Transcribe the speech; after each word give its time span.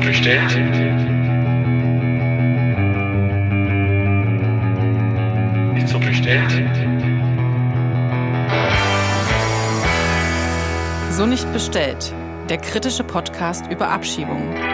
so 0.00 0.06
bestellt? 0.06 0.50
Ist 5.76 5.88
so 5.88 5.98
bestellt? 5.98 6.52
So 11.10 11.26
nicht 11.26 11.52
bestellt. 11.52 12.12
Der 12.48 12.58
kritische 12.58 13.04
Podcast 13.04 13.66
über 13.70 13.88
Abschiebungen. 13.88 14.69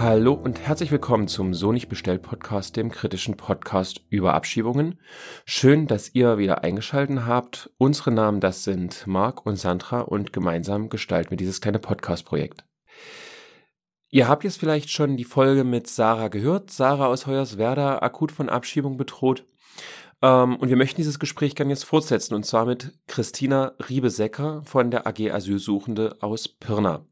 Hallo 0.00 0.32
und 0.32 0.60
herzlich 0.60 0.92
willkommen 0.92 1.26
zum 1.26 1.54
So 1.54 1.72
nicht 1.72 1.88
bestellt 1.88 2.22
Podcast, 2.22 2.76
dem 2.76 2.88
kritischen 2.88 3.36
Podcast 3.36 4.00
über 4.10 4.34
Abschiebungen. 4.34 5.00
Schön, 5.44 5.88
dass 5.88 6.14
ihr 6.14 6.38
wieder 6.38 6.62
eingeschalten 6.62 7.26
habt. 7.26 7.70
Unsere 7.78 8.12
Namen, 8.12 8.38
das 8.38 8.62
sind 8.62 9.08
Marc 9.08 9.44
und 9.44 9.56
Sandra 9.56 10.02
und 10.02 10.32
gemeinsam 10.32 10.88
gestalten 10.88 11.30
wir 11.30 11.36
dieses 11.36 11.60
kleine 11.60 11.80
Podcast-Projekt. 11.80 12.64
Ihr 14.10 14.28
habt 14.28 14.44
jetzt 14.44 14.60
vielleicht 14.60 14.90
schon 14.90 15.16
die 15.16 15.24
Folge 15.24 15.64
mit 15.64 15.88
Sarah 15.88 16.28
gehört. 16.28 16.70
Sarah 16.70 17.08
aus 17.08 17.26
Hoyerswerda, 17.26 17.98
akut 17.98 18.30
von 18.30 18.48
Abschiebung 18.48 18.98
bedroht. 18.98 19.46
Ähm, 20.22 20.54
und 20.58 20.68
wir 20.68 20.76
möchten 20.76 20.98
dieses 20.98 21.18
Gespräch 21.18 21.56
gerne 21.56 21.72
jetzt 21.72 21.84
fortsetzen 21.84 22.34
und 22.34 22.46
zwar 22.46 22.66
mit 22.66 22.96
Christina 23.08 23.72
Riebesecker 23.88 24.62
von 24.62 24.92
der 24.92 25.08
AG 25.08 25.32
Asylsuchende 25.32 26.18
aus 26.20 26.46
Pirna. 26.46 27.04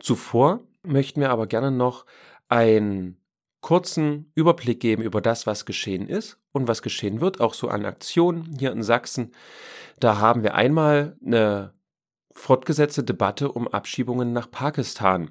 Zuvor 0.00 0.64
möchten 0.82 1.20
wir 1.20 1.30
aber 1.30 1.46
gerne 1.46 1.70
noch 1.70 2.06
einen 2.48 3.16
kurzen 3.60 4.32
Überblick 4.34 4.80
geben 4.80 5.02
über 5.02 5.20
das, 5.20 5.46
was 5.46 5.66
geschehen 5.66 6.08
ist 6.08 6.38
und 6.52 6.66
was 6.66 6.82
geschehen 6.82 7.20
wird, 7.20 7.40
auch 7.40 7.54
so 7.54 7.68
an 7.68 7.84
Aktionen 7.84 8.56
hier 8.58 8.72
in 8.72 8.82
Sachsen. 8.82 9.32
Da 9.98 10.18
haben 10.18 10.42
wir 10.42 10.54
einmal 10.54 11.16
eine 11.24 11.74
fortgesetzte 12.32 13.04
Debatte 13.04 13.52
um 13.52 13.68
Abschiebungen 13.68 14.32
nach 14.32 14.50
Pakistan. 14.50 15.30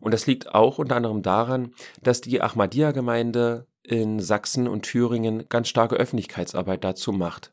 Und 0.00 0.12
das 0.12 0.26
liegt 0.26 0.54
auch 0.54 0.78
unter 0.78 0.96
anderem 0.96 1.22
daran, 1.22 1.72
dass 2.02 2.20
die 2.20 2.42
Ahmadiyya-Gemeinde 2.42 3.66
in 3.84 4.20
Sachsen 4.20 4.66
und 4.66 4.82
Thüringen 4.82 5.48
ganz 5.48 5.68
starke 5.68 5.94
Öffentlichkeitsarbeit 5.96 6.84
dazu 6.84 7.12
macht. 7.12 7.52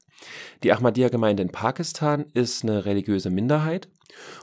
Die 0.63 0.73
Ahmadiyya-Gemeinde 0.73 1.43
in 1.43 1.51
Pakistan 1.51 2.25
ist 2.33 2.63
eine 2.63 2.85
religiöse 2.85 3.29
Minderheit 3.29 3.89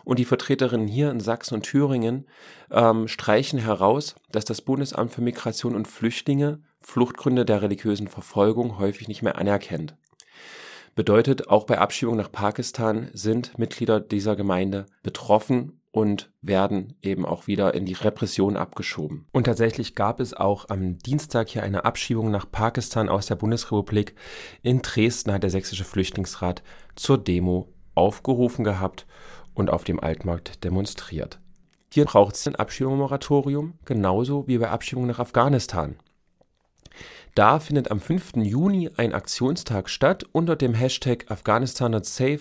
und 0.05 0.19
die 0.19 0.25
Vertreterinnen 0.25 0.89
hier 0.89 1.11
in 1.11 1.21
Sachsen 1.21 1.55
und 1.55 1.63
Thüringen 1.63 2.27
ähm, 2.71 3.09
streichen 3.09 3.59
heraus, 3.59 4.15
dass 4.31 4.45
das 4.45 4.63
Bundesamt 4.63 5.13
für 5.13 5.23
Migration 5.23 5.75
und 5.75 5.89
Flüchtlinge 5.89 6.61
Fluchtgründe 6.81 7.45
der 7.45 7.63
religiösen 7.63 8.09
Verfolgung 8.09 8.79
häufig 8.79 9.09
nicht 9.09 9.23
mehr 9.23 9.37
anerkennt. 9.37 9.95
Bedeutet, 10.95 11.49
auch 11.49 11.65
bei 11.65 11.79
Abschiebung 11.79 12.17
nach 12.17 12.31
Pakistan 12.31 13.11
sind 13.15 13.59
Mitglieder 13.59 13.99
dieser 14.01 14.37
Gemeinde 14.37 14.87
betroffen 15.03 15.81
und 15.91 16.31
werden 16.43 16.97
eben 17.03 17.25
auch 17.25 17.47
wieder 17.47 17.75
in 17.75 17.87
die 17.87 17.93
Repression 17.93 18.57
abgeschoben. 18.57 19.27
Und 19.33 19.45
tatsächlich 19.45 19.95
gab 19.95 20.21
es 20.21 20.35
auch 20.35 20.69
am 20.69 20.99
Dienstag 20.99 21.49
hier 21.49 21.63
eine 21.63 21.85
Abschiebung 21.85 22.31
nach 22.31 22.51
Pakistan 22.51 23.09
aus 23.09 23.27
der 23.27 23.37
Bundesrepublik. 23.37 24.15
In 24.63 24.83
Dresden 24.83 25.33
hat 25.33 25.43
der 25.43 25.51
sächsische 25.51 25.85
Flüchtlingsrat 25.85 26.63
zur 26.95 27.19
Demo 27.19 27.73
aufgerufen 27.95 28.65
gehabt 28.65 29.07
und 29.55 29.71
auf 29.71 29.85
dem 29.85 30.01
Altmarkt 30.01 30.65
demonstriert. 30.65 31.39
Hier 31.93 32.07
braucht 32.07 32.37
es 32.37 32.47
ein 32.47 32.57
Abschiebungsmoratorium, 32.57 33.75
genauso 33.85 34.47
wie 34.49 34.59
bei 34.59 34.71
Abschiebungen 34.71 35.09
nach 35.09 35.19
Afghanistan. 35.19 35.97
Da 37.35 37.61
findet 37.61 37.91
am 37.91 37.99
5. 37.99 38.37
Juni 38.37 38.91
ein 38.97 39.15
Aktionstag 39.15 39.89
statt. 39.89 40.25
Unter 40.33 40.55
dem 40.55 40.75
Hashtag 40.75 41.31
Afghanistan 41.31 41.93
not 41.93 42.05
safe 42.05 42.41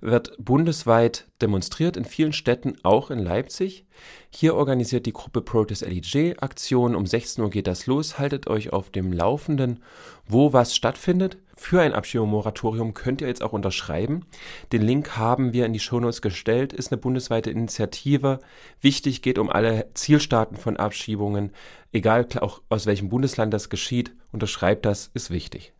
wird 0.00 0.32
bundesweit 0.38 1.28
demonstriert, 1.40 1.96
in 1.96 2.04
vielen 2.04 2.32
Städten, 2.32 2.76
auch 2.82 3.12
in 3.12 3.20
Leipzig. 3.20 3.86
Hier 4.30 4.56
organisiert 4.56 5.06
die 5.06 5.12
Gruppe 5.12 5.40
Protest 5.40 5.82
LEJ 5.82 6.34
Aktionen. 6.40 6.96
Um 6.96 7.06
16 7.06 7.44
Uhr 7.44 7.50
geht 7.50 7.68
das 7.68 7.86
los. 7.86 8.18
Haltet 8.18 8.48
euch 8.48 8.72
auf 8.72 8.90
dem 8.90 9.12
Laufenden, 9.12 9.84
wo 10.26 10.52
was 10.52 10.74
stattfindet. 10.74 11.36
Für 11.56 11.80
ein 11.80 11.92
Abschiebungsmoratorium 11.92 12.94
könnt 12.94 13.20
ihr 13.20 13.28
jetzt 13.28 13.42
auch 13.42 13.52
unterschreiben. 13.52 14.26
Den 14.72 14.82
Link 14.82 15.16
haben 15.16 15.52
wir 15.52 15.66
in 15.66 15.72
die 15.72 15.80
Shownotes 15.80 16.20
gestellt. 16.20 16.72
Ist 16.72 16.90
eine 16.90 17.00
bundesweite 17.00 17.50
Initiative. 17.50 18.40
Wichtig 18.80 19.22
geht 19.22 19.38
um 19.38 19.50
alle 19.50 19.88
Zielstaaten 19.94 20.56
von 20.56 20.76
Abschiebungen. 20.76 21.52
Egal 21.92 22.26
auch 22.40 22.60
aus 22.68 22.86
welchem 22.86 23.08
Bundesland 23.08 23.54
das 23.54 23.68
geschieht. 23.68 24.14
Unterschreibt 24.32 24.84
das, 24.84 25.10
ist 25.14 25.30
wichtig. 25.30 25.72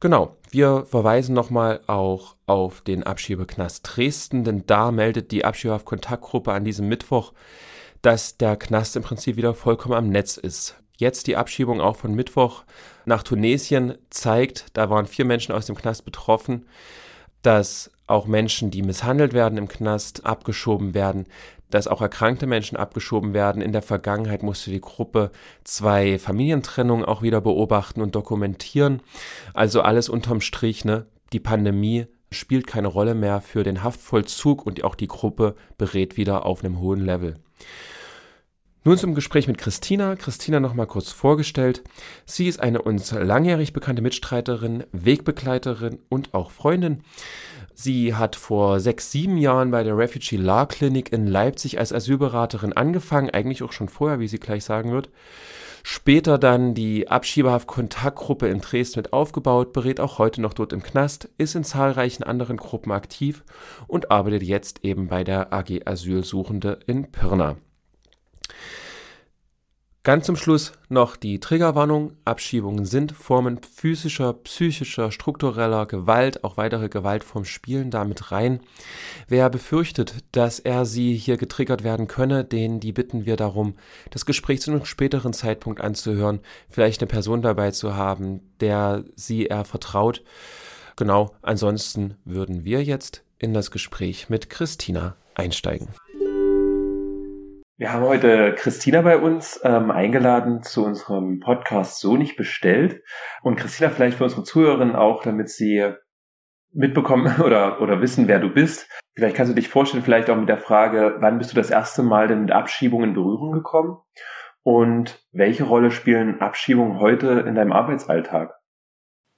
Genau, 0.00 0.36
wir 0.50 0.84
verweisen 0.84 1.34
nochmal 1.34 1.80
auch 1.88 2.36
auf 2.46 2.82
den 2.82 3.02
Abschiebeknast 3.02 3.82
Dresden, 3.84 4.44
denn 4.44 4.64
da 4.66 4.92
meldet 4.92 5.32
die 5.32 5.44
Abschiebehaft-Kontaktgruppe 5.44 6.52
an 6.52 6.64
diesem 6.64 6.86
Mittwoch, 6.86 7.32
dass 8.00 8.36
der 8.36 8.56
Knast 8.56 8.94
im 8.94 9.02
Prinzip 9.02 9.36
wieder 9.36 9.54
vollkommen 9.54 9.96
am 9.96 10.08
Netz 10.08 10.36
ist. 10.36 10.76
Jetzt 10.98 11.28
die 11.28 11.36
Abschiebung 11.36 11.80
auch 11.80 11.94
von 11.94 12.12
Mittwoch 12.12 12.64
nach 13.04 13.22
Tunesien 13.22 13.94
zeigt, 14.10 14.66
da 14.72 14.90
waren 14.90 15.06
vier 15.06 15.24
Menschen 15.24 15.54
aus 15.54 15.66
dem 15.66 15.76
Knast 15.76 16.04
betroffen, 16.04 16.66
dass 17.42 17.92
auch 18.08 18.26
Menschen, 18.26 18.72
die 18.72 18.82
misshandelt 18.82 19.32
werden 19.32 19.58
im 19.58 19.68
Knast, 19.68 20.26
abgeschoben 20.26 20.94
werden, 20.94 21.26
dass 21.70 21.86
auch 21.86 22.00
erkrankte 22.00 22.48
Menschen 22.48 22.76
abgeschoben 22.76 23.32
werden. 23.32 23.62
In 23.62 23.70
der 23.70 23.82
Vergangenheit 23.82 24.42
musste 24.42 24.72
die 24.72 24.80
Gruppe 24.80 25.30
zwei 25.62 26.18
Familientrennungen 26.18 27.04
auch 27.04 27.22
wieder 27.22 27.40
beobachten 27.40 28.00
und 28.00 28.16
dokumentieren. 28.16 29.00
Also 29.54 29.82
alles 29.82 30.08
unterm 30.08 30.40
Strich, 30.40 30.84
ne? 30.84 31.06
Die 31.32 31.40
Pandemie 31.40 32.06
spielt 32.32 32.66
keine 32.66 32.88
Rolle 32.88 33.14
mehr 33.14 33.40
für 33.40 33.62
den 33.62 33.84
Haftvollzug 33.84 34.66
und 34.66 34.82
auch 34.82 34.96
die 34.96 35.06
Gruppe 35.06 35.54
berät 35.76 36.16
wieder 36.16 36.44
auf 36.44 36.64
einem 36.64 36.80
hohen 36.80 37.04
Level. 37.04 37.36
Nun 38.88 38.96
zum 38.96 39.14
Gespräch 39.14 39.46
mit 39.46 39.58
Christina. 39.58 40.16
Christina 40.16 40.60
nochmal 40.60 40.86
kurz 40.86 41.12
vorgestellt. 41.12 41.82
Sie 42.24 42.48
ist 42.48 42.58
eine 42.58 42.80
uns 42.80 43.12
langjährig 43.12 43.74
bekannte 43.74 44.00
Mitstreiterin, 44.00 44.84
Wegbegleiterin 44.92 45.98
und 46.08 46.32
auch 46.32 46.50
Freundin. 46.50 47.02
Sie 47.74 48.14
hat 48.14 48.34
vor 48.34 48.80
sechs, 48.80 49.12
sieben 49.12 49.36
Jahren 49.36 49.72
bei 49.72 49.82
der 49.82 49.98
Refugee 49.98 50.38
Law 50.38 50.64
Clinic 50.64 51.12
in 51.12 51.26
Leipzig 51.26 51.78
als 51.78 51.92
Asylberaterin 51.92 52.72
angefangen, 52.72 53.28
eigentlich 53.28 53.62
auch 53.62 53.72
schon 53.72 53.90
vorher, 53.90 54.20
wie 54.20 54.28
sie 54.28 54.40
gleich 54.40 54.64
sagen 54.64 54.90
wird. 54.90 55.10
Später 55.82 56.38
dann 56.38 56.72
die 56.72 57.08
Abschiebehaft-Kontaktgruppe 57.08 58.48
in 58.48 58.62
Dresden 58.62 59.00
mit 59.00 59.12
aufgebaut, 59.12 59.74
berät 59.74 60.00
auch 60.00 60.16
heute 60.16 60.40
noch 60.40 60.54
dort 60.54 60.72
im 60.72 60.82
Knast, 60.82 61.28
ist 61.36 61.54
in 61.54 61.64
zahlreichen 61.64 62.22
anderen 62.22 62.56
Gruppen 62.56 62.92
aktiv 62.92 63.44
und 63.86 64.10
arbeitet 64.10 64.44
jetzt 64.44 64.82
eben 64.82 65.08
bei 65.08 65.24
der 65.24 65.52
AG 65.52 65.82
Asylsuchende 65.84 66.80
in 66.86 67.12
Pirna. 67.12 67.58
Ganz 70.08 70.24
zum 70.24 70.36
Schluss 70.36 70.72
noch 70.88 71.16
die 71.16 71.38
Triggerwarnung. 71.38 72.12
Abschiebungen 72.24 72.86
sind 72.86 73.12
Formen 73.12 73.60
physischer, 73.60 74.32
psychischer, 74.32 75.12
struktureller 75.12 75.84
Gewalt, 75.84 76.44
auch 76.44 76.56
weitere 76.56 76.88
Gewaltformen 76.88 77.44
spielen 77.44 77.90
damit 77.90 78.32
rein. 78.32 78.60
Wer 79.28 79.50
befürchtet, 79.50 80.24
dass 80.32 80.60
er 80.60 80.86
sie 80.86 81.14
hier 81.14 81.36
getriggert 81.36 81.84
werden 81.84 82.08
könne, 82.08 82.42
den 82.42 82.80
die 82.80 82.92
bitten 82.92 83.26
wir 83.26 83.36
darum, 83.36 83.74
das 84.08 84.24
Gespräch 84.24 84.62
zu 84.62 84.70
einem 84.70 84.86
späteren 84.86 85.34
Zeitpunkt 85.34 85.82
anzuhören, 85.82 86.40
vielleicht 86.70 87.02
eine 87.02 87.08
Person 87.08 87.42
dabei 87.42 87.72
zu 87.72 87.94
haben, 87.94 88.40
der 88.60 89.04
sie 89.14 89.48
er 89.48 89.66
vertraut. 89.66 90.22
Genau, 90.96 91.34
ansonsten 91.42 92.14
würden 92.24 92.64
wir 92.64 92.82
jetzt 92.82 93.24
in 93.38 93.52
das 93.52 93.70
Gespräch 93.70 94.30
mit 94.30 94.48
Christina 94.48 95.16
einsteigen. 95.34 95.88
Wir 97.80 97.92
haben 97.92 98.02
heute 98.02 98.56
Christina 98.56 99.02
bei 99.02 99.18
uns 99.18 99.60
ähm, 99.62 99.92
eingeladen 99.92 100.64
zu 100.64 100.84
unserem 100.84 101.38
Podcast 101.38 102.00
So 102.00 102.16
nicht 102.16 102.36
bestellt. 102.36 103.04
Und 103.42 103.54
Christina 103.54 103.88
vielleicht 103.88 104.18
für 104.18 104.24
unsere 104.24 104.42
Zuhörerinnen 104.42 104.96
auch, 104.96 105.22
damit 105.22 105.48
sie 105.48 105.92
mitbekommen 106.72 107.40
oder, 107.40 107.80
oder 107.80 108.00
wissen, 108.00 108.26
wer 108.26 108.40
du 108.40 108.48
bist. 108.48 108.88
Vielleicht 109.14 109.36
kannst 109.36 109.52
du 109.52 109.54
dich 109.54 109.68
vorstellen, 109.68 110.02
vielleicht 110.02 110.28
auch 110.28 110.34
mit 110.34 110.48
der 110.48 110.58
Frage, 110.58 111.18
wann 111.20 111.38
bist 111.38 111.52
du 111.52 111.54
das 111.54 111.70
erste 111.70 112.02
Mal 112.02 112.26
denn 112.26 112.40
mit 112.40 112.50
Abschiebungen 112.50 113.10
in 113.10 113.14
Berührung 113.14 113.52
gekommen? 113.52 113.98
Und 114.64 115.24
welche 115.30 115.62
Rolle 115.62 115.92
spielen 115.92 116.40
Abschiebungen 116.40 116.98
heute 116.98 117.44
in 117.46 117.54
deinem 117.54 117.70
Arbeitsalltag? 117.70 118.58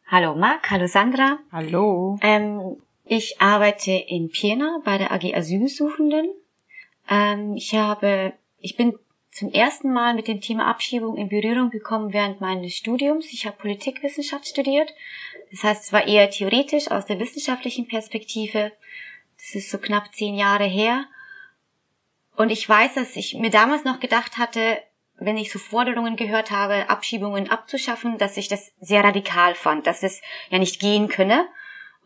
Hallo 0.07 0.35
Marc, 0.35 0.71
hallo 0.71 0.87
Sandra. 0.87 1.41
Hallo. 1.53 2.19
Ähm, 2.23 2.79
ich 3.05 3.37
arbeite 3.39 3.91
in 3.91 4.31
Pirna 4.31 4.81
bei 4.83 4.97
der 4.97 5.13
AG 5.13 5.35
Asylsuchenden 5.35 6.31
ähm, 7.11 7.55
ich 7.57 7.75
habe, 7.75 8.33
ich 8.59 8.77
bin 8.77 8.99
zum 9.33 9.53
ersten 9.53 9.93
Mal 9.93 10.15
mit 10.15 10.29
dem 10.29 10.41
Thema 10.41 10.67
Abschiebung 10.67 11.17
in 11.17 11.29
Berührung 11.29 11.71
gekommen 11.71 12.13
während 12.13 12.41
meines 12.41 12.75
Studiums. 12.75 13.33
Ich 13.33 13.47
habe 13.47 13.57
Politikwissenschaft 13.57 14.47
studiert. 14.47 14.93
Das 15.51 15.63
heißt, 15.63 15.85
es 15.85 15.93
war 15.93 16.07
eher 16.07 16.31
theoretisch 16.31 16.91
aus 16.91 17.07
der 17.07 17.19
wissenschaftlichen 17.21 17.87
Perspektive. 17.87 18.73
Das 19.37 19.55
ist 19.55 19.71
so 19.71 19.79
knapp 19.79 20.15
zehn 20.15 20.35
Jahre 20.35 20.65
her. 20.65 21.05
Und 22.37 22.51
ich 22.51 22.69
weiß, 22.69 22.95
dass 22.95 23.17
ich 23.17 23.35
mir 23.35 23.51
damals 23.51 23.85
noch 23.85 24.01
gedacht 24.01 24.39
hatte, 24.39 24.79
wenn 25.19 25.37
ich 25.37 25.53
so 25.53 25.59
Forderungen 25.59 26.17
gehört 26.17 26.51
habe, 26.51 26.89
Abschiebungen 26.89 27.51
abzuschaffen, 27.51 28.19
dass 28.19 28.37
ich 28.37 28.49
das 28.49 28.73
sehr 28.81 29.05
radikal 29.05 29.55
fand, 29.55 29.87
dass 29.87 30.03
es 30.03 30.23
ja 30.49 30.59
nicht 30.59 30.81
gehen 30.81 31.09
könne. 31.09 31.47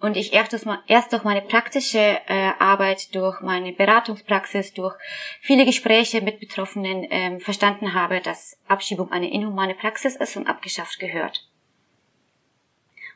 Und 0.04 0.18
ich 0.18 0.34
erst 0.34 0.52
durch, 0.52 0.62
erst 0.86 1.14
durch 1.14 1.24
meine 1.24 1.40
praktische 1.40 1.98
äh, 1.98 2.50
Arbeit, 2.58 3.14
durch 3.14 3.40
meine 3.40 3.72
Beratungspraxis, 3.72 4.74
durch 4.74 4.94
viele 5.40 5.64
Gespräche 5.64 6.20
mit 6.20 6.40
Betroffenen 6.40 7.06
ähm, 7.10 7.40
verstanden 7.40 7.94
habe, 7.94 8.20
dass 8.20 8.58
Abschiebung 8.68 9.10
eine 9.10 9.32
inhumane 9.32 9.74
Praxis 9.74 10.16
ist 10.16 10.36
und 10.36 10.46
abgeschafft 10.46 10.98
gehört. 11.00 11.48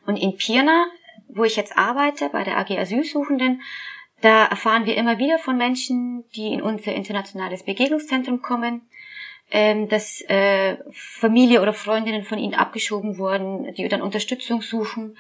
Und 0.07 0.17
in 0.17 0.39
Pirna, 0.39 0.87
wo 1.29 1.45
ich 1.45 1.57
jetzt 1.57 1.77
arbeite, 1.77 2.31
bei 2.31 2.43
der 2.43 2.57
AG 2.57 2.71
Asylsuchenden, 2.79 3.61
da 4.23 4.47
erfahren 4.47 4.87
wir 4.87 4.97
immer 4.97 5.19
wieder 5.19 5.39
von 5.39 5.59
Menschen, 5.59 6.25
die 6.35 6.55
in 6.55 6.63
unser 6.63 6.95
internationales 6.95 7.65
Begegnungszentrum 7.65 8.41
kommen, 8.41 8.89
ähm, 9.51 9.91
dass 9.91 10.23
äh, 10.23 10.79
Familie 10.91 11.61
oder 11.61 11.75
Freundinnen 11.75 12.25
von 12.25 12.39
ihnen 12.39 12.55
abgeschoben 12.55 13.19
wurden, 13.19 13.75
die 13.75 13.87
dann 13.89 14.01
Unterstützung 14.01 14.63
suchen 14.63 15.19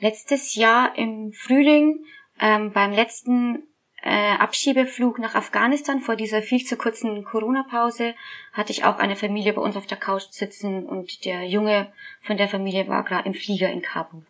letztes 0.00 0.54
Jahr 0.54 0.96
im 0.96 1.32
Frühling 1.32 2.04
ähm, 2.40 2.72
beim 2.72 2.92
letzten 2.92 3.64
äh, 4.02 4.36
Abschiebeflug 4.36 5.18
nach 5.18 5.34
Afghanistan 5.34 6.00
vor 6.00 6.16
dieser 6.16 6.42
viel 6.42 6.64
zu 6.64 6.76
kurzen 6.76 7.24
Corona-Pause 7.24 8.14
hatte 8.52 8.72
ich 8.72 8.84
auch 8.84 8.98
eine 8.98 9.16
Familie 9.16 9.52
bei 9.52 9.60
uns 9.60 9.76
auf 9.76 9.86
der 9.86 9.98
Couch 9.98 10.30
sitzen 10.30 10.86
und 10.86 11.24
der 11.24 11.44
Junge 11.48 11.92
von 12.20 12.36
der 12.36 12.48
Familie 12.48 12.86
war 12.88 13.02
gerade 13.04 13.26
im 13.26 13.34
Flieger 13.34 13.70
in 13.70 13.82
Kabul. 13.82 14.24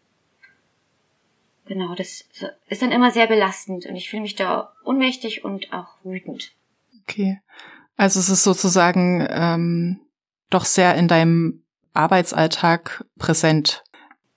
Genau, 1.66 1.94
das 1.94 2.24
ist 2.68 2.82
dann 2.82 2.92
immer 2.92 3.10
sehr 3.10 3.26
belastend 3.26 3.84
und 3.84 3.94
ich 3.94 4.08
fühle 4.08 4.22
mich 4.22 4.36
da 4.36 4.72
ohnmächtig 4.84 5.44
und 5.44 5.70
auch 5.72 5.98
wütend. 6.02 6.52
Okay, 7.02 7.40
also 7.98 8.20
es 8.20 8.30
ist 8.30 8.42
sozusagen 8.42 9.26
ähm, 9.30 10.00
doch 10.48 10.64
sehr 10.64 10.94
in 10.94 11.08
deinem 11.08 11.62
Arbeitsalltag 11.92 13.04
präsent. 13.18 13.84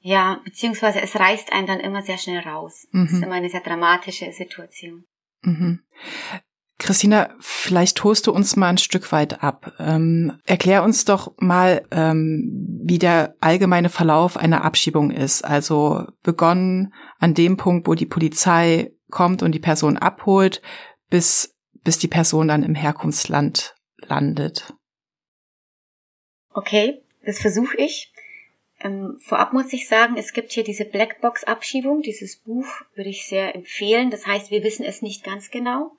Ja, 0.03 0.41
beziehungsweise 0.43 0.99
es 0.99 1.15
reißt 1.15 1.53
einen 1.53 1.67
dann 1.67 1.79
immer 1.79 2.01
sehr 2.01 2.17
schnell 2.17 2.39
raus. 2.39 2.87
Mhm. 2.91 3.05
Das 3.05 3.13
ist 3.13 3.23
immer 3.23 3.35
eine 3.35 3.49
sehr 3.49 3.61
dramatische 3.61 4.31
Situation. 4.33 5.05
Mhm. 5.41 5.81
Christina, 6.79 7.35
vielleicht 7.39 8.03
holst 8.03 8.25
du 8.25 8.31
uns 8.31 8.55
mal 8.55 8.69
ein 8.69 8.79
Stück 8.79 9.11
weit 9.11 9.43
ab. 9.43 9.73
Ähm, 9.77 10.39
erklär 10.45 10.83
uns 10.83 11.05
doch 11.05 11.35
mal, 11.37 11.85
ähm, 11.91 12.81
wie 12.83 12.97
der 12.97 13.35
allgemeine 13.39 13.89
Verlauf 13.89 14.35
einer 14.35 14.63
Abschiebung 14.63 15.11
ist. 15.11 15.45
Also 15.45 16.07
begonnen 16.23 16.91
an 17.19 17.35
dem 17.35 17.55
Punkt, 17.55 17.87
wo 17.87 17.93
die 17.93 18.07
Polizei 18.07 18.91
kommt 19.11 19.43
und 19.43 19.51
die 19.51 19.59
Person 19.59 19.97
abholt, 19.97 20.63
bis, 21.11 21.55
bis 21.83 21.99
die 21.99 22.07
Person 22.07 22.47
dann 22.47 22.63
im 22.63 22.73
Herkunftsland 22.73 23.75
landet. 23.97 24.73
Okay, 26.49 27.03
das 27.23 27.37
versuche 27.37 27.77
ich. 27.77 28.10
Ähm, 28.83 29.17
vorab 29.19 29.53
muss 29.53 29.71
ich 29.73 29.87
sagen, 29.87 30.15
es 30.17 30.33
gibt 30.33 30.51
hier 30.51 30.63
diese 30.63 30.85
Blackbox-Abschiebung. 30.85 32.01
Dieses 32.01 32.37
Buch 32.37 32.67
würde 32.95 33.09
ich 33.09 33.27
sehr 33.27 33.55
empfehlen. 33.55 34.09
Das 34.09 34.25
heißt, 34.25 34.51
wir 34.51 34.63
wissen 34.63 34.85
es 34.85 35.01
nicht 35.01 35.23
ganz 35.23 35.51
genau. 35.51 35.91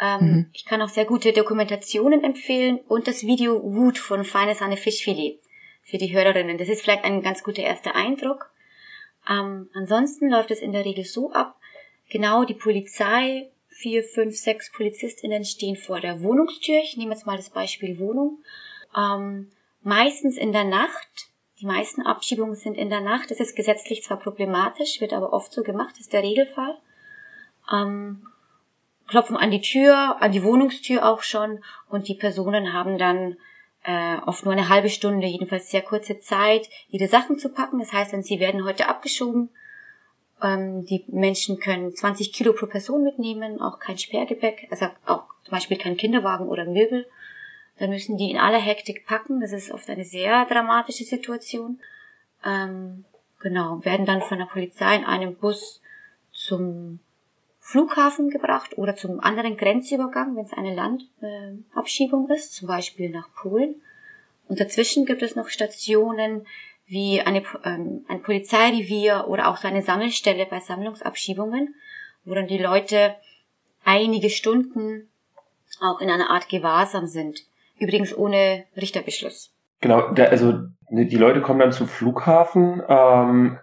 Ähm, 0.00 0.20
mhm. 0.20 0.50
Ich 0.52 0.64
kann 0.64 0.82
auch 0.82 0.88
sehr 0.88 1.04
gute 1.04 1.32
Dokumentationen 1.32 2.24
empfehlen 2.24 2.78
und 2.88 3.06
das 3.06 3.24
Video 3.24 3.62
Wut 3.62 3.98
von 3.98 4.24
Feine 4.24 4.54
Sahne 4.54 4.76
Fischfilet 4.76 5.40
für 5.82 5.98
die 5.98 6.12
Hörerinnen. 6.12 6.58
Das 6.58 6.68
ist 6.68 6.82
vielleicht 6.82 7.04
ein 7.04 7.22
ganz 7.22 7.42
guter 7.42 7.62
erster 7.62 7.94
Eindruck. 7.94 8.50
Ähm, 9.28 9.68
ansonsten 9.74 10.30
läuft 10.30 10.50
es 10.50 10.60
in 10.60 10.72
der 10.72 10.84
Regel 10.84 11.04
so 11.04 11.32
ab, 11.32 11.56
genau 12.08 12.44
die 12.44 12.54
Polizei, 12.54 13.50
vier, 13.68 14.02
fünf, 14.02 14.36
sechs 14.36 14.72
Polizistinnen 14.72 15.44
stehen 15.44 15.76
vor 15.76 16.00
der 16.00 16.22
Wohnungstür. 16.22 16.80
Ich 16.82 16.96
nehme 16.96 17.12
jetzt 17.12 17.26
mal 17.26 17.36
das 17.36 17.50
Beispiel 17.50 17.98
Wohnung. 17.98 18.42
Ähm, 18.96 19.50
meistens 19.82 20.36
in 20.36 20.52
der 20.52 20.64
Nacht 20.64 21.29
die 21.60 21.66
meisten 21.66 22.02
Abschiebungen 22.02 22.54
sind 22.54 22.76
in 22.76 22.88
der 22.88 23.00
Nacht. 23.00 23.30
Das 23.30 23.40
ist 23.40 23.54
gesetzlich 23.54 24.02
zwar 24.02 24.18
problematisch, 24.18 25.00
wird 25.00 25.12
aber 25.12 25.32
oft 25.32 25.52
so 25.52 25.62
gemacht, 25.62 25.98
ist 25.98 26.12
der 26.12 26.22
Regelfall. 26.22 26.78
Ähm, 27.72 28.26
klopfen 29.06 29.36
an 29.36 29.50
die 29.50 29.60
Tür, 29.60 30.16
an 30.20 30.32
die 30.32 30.42
Wohnungstür 30.42 31.06
auch 31.06 31.22
schon 31.22 31.62
und 31.88 32.08
die 32.08 32.14
Personen 32.14 32.72
haben 32.72 32.96
dann 32.96 33.36
äh, 33.84 34.16
oft 34.26 34.44
nur 34.44 34.52
eine 34.52 34.68
halbe 34.68 34.88
Stunde, 34.88 35.26
jedenfalls 35.26 35.70
sehr 35.70 35.82
kurze 35.82 36.18
Zeit, 36.20 36.68
ihre 36.88 37.08
Sachen 37.08 37.38
zu 37.38 37.50
packen. 37.50 37.78
Das 37.78 37.92
heißt 37.92 38.12
dann, 38.12 38.22
sie 38.22 38.40
werden 38.40 38.64
heute 38.64 38.88
abgeschoben. 38.88 39.50
Ähm, 40.42 40.84
die 40.86 41.04
Menschen 41.08 41.60
können 41.60 41.94
20 41.94 42.32
Kilo 42.32 42.52
pro 42.52 42.66
Person 42.66 43.04
mitnehmen, 43.04 43.60
auch 43.60 43.78
kein 43.78 43.98
Sperrgepäck, 43.98 44.68
also 44.70 44.86
auch 45.06 45.24
zum 45.44 45.52
Beispiel 45.52 45.76
kein 45.76 45.96
Kinderwagen 45.96 46.48
oder 46.48 46.64
Möbel. 46.64 47.06
Dann 47.80 47.90
müssen 47.90 48.18
die 48.18 48.30
in 48.30 48.36
aller 48.36 48.60
Hektik 48.60 49.06
packen. 49.06 49.40
Das 49.40 49.52
ist 49.52 49.72
oft 49.72 49.88
eine 49.88 50.04
sehr 50.04 50.44
dramatische 50.44 51.04
Situation. 51.04 51.80
Ähm, 52.44 53.06
genau, 53.40 53.82
werden 53.84 54.04
dann 54.04 54.20
von 54.20 54.38
der 54.38 54.44
Polizei 54.44 54.96
in 54.96 55.04
einem 55.04 55.34
Bus 55.34 55.80
zum 56.30 57.00
Flughafen 57.58 58.28
gebracht 58.28 58.76
oder 58.76 58.96
zum 58.96 59.20
anderen 59.20 59.56
Grenzübergang, 59.56 60.36
wenn 60.36 60.44
es 60.44 60.52
eine 60.52 60.74
Landabschiebung 60.74 62.28
äh, 62.28 62.34
ist, 62.34 62.54
zum 62.54 62.68
Beispiel 62.68 63.08
nach 63.08 63.32
Polen. 63.34 63.80
Und 64.46 64.60
dazwischen 64.60 65.06
gibt 65.06 65.22
es 65.22 65.34
noch 65.34 65.48
Stationen 65.48 66.46
wie 66.84 67.22
eine, 67.22 67.42
ähm, 67.64 68.04
ein 68.08 68.22
Polizeirevier 68.22 69.24
oder 69.26 69.48
auch 69.48 69.56
so 69.56 69.68
eine 69.68 69.82
Sammelstelle 69.82 70.44
bei 70.44 70.60
Sammlungsabschiebungen, 70.60 71.74
wo 72.26 72.34
dann 72.34 72.46
die 72.48 72.58
Leute 72.58 73.14
einige 73.84 74.28
Stunden 74.28 75.08
auch 75.80 76.00
in 76.00 76.10
einer 76.10 76.28
Art 76.28 76.50
Gewahrsam 76.50 77.06
sind. 77.06 77.46
Übrigens 77.80 78.16
ohne 78.16 78.66
Richterbeschluss. 78.76 79.54
Genau, 79.80 80.12
da, 80.12 80.24
also 80.24 80.52
die 80.90 81.16
Leute 81.16 81.40
kommen 81.40 81.60
dann 81.60 81.72
zum 81.72 81.88
Flughafen, 81.88 82.82
ähm, 82.86 83.58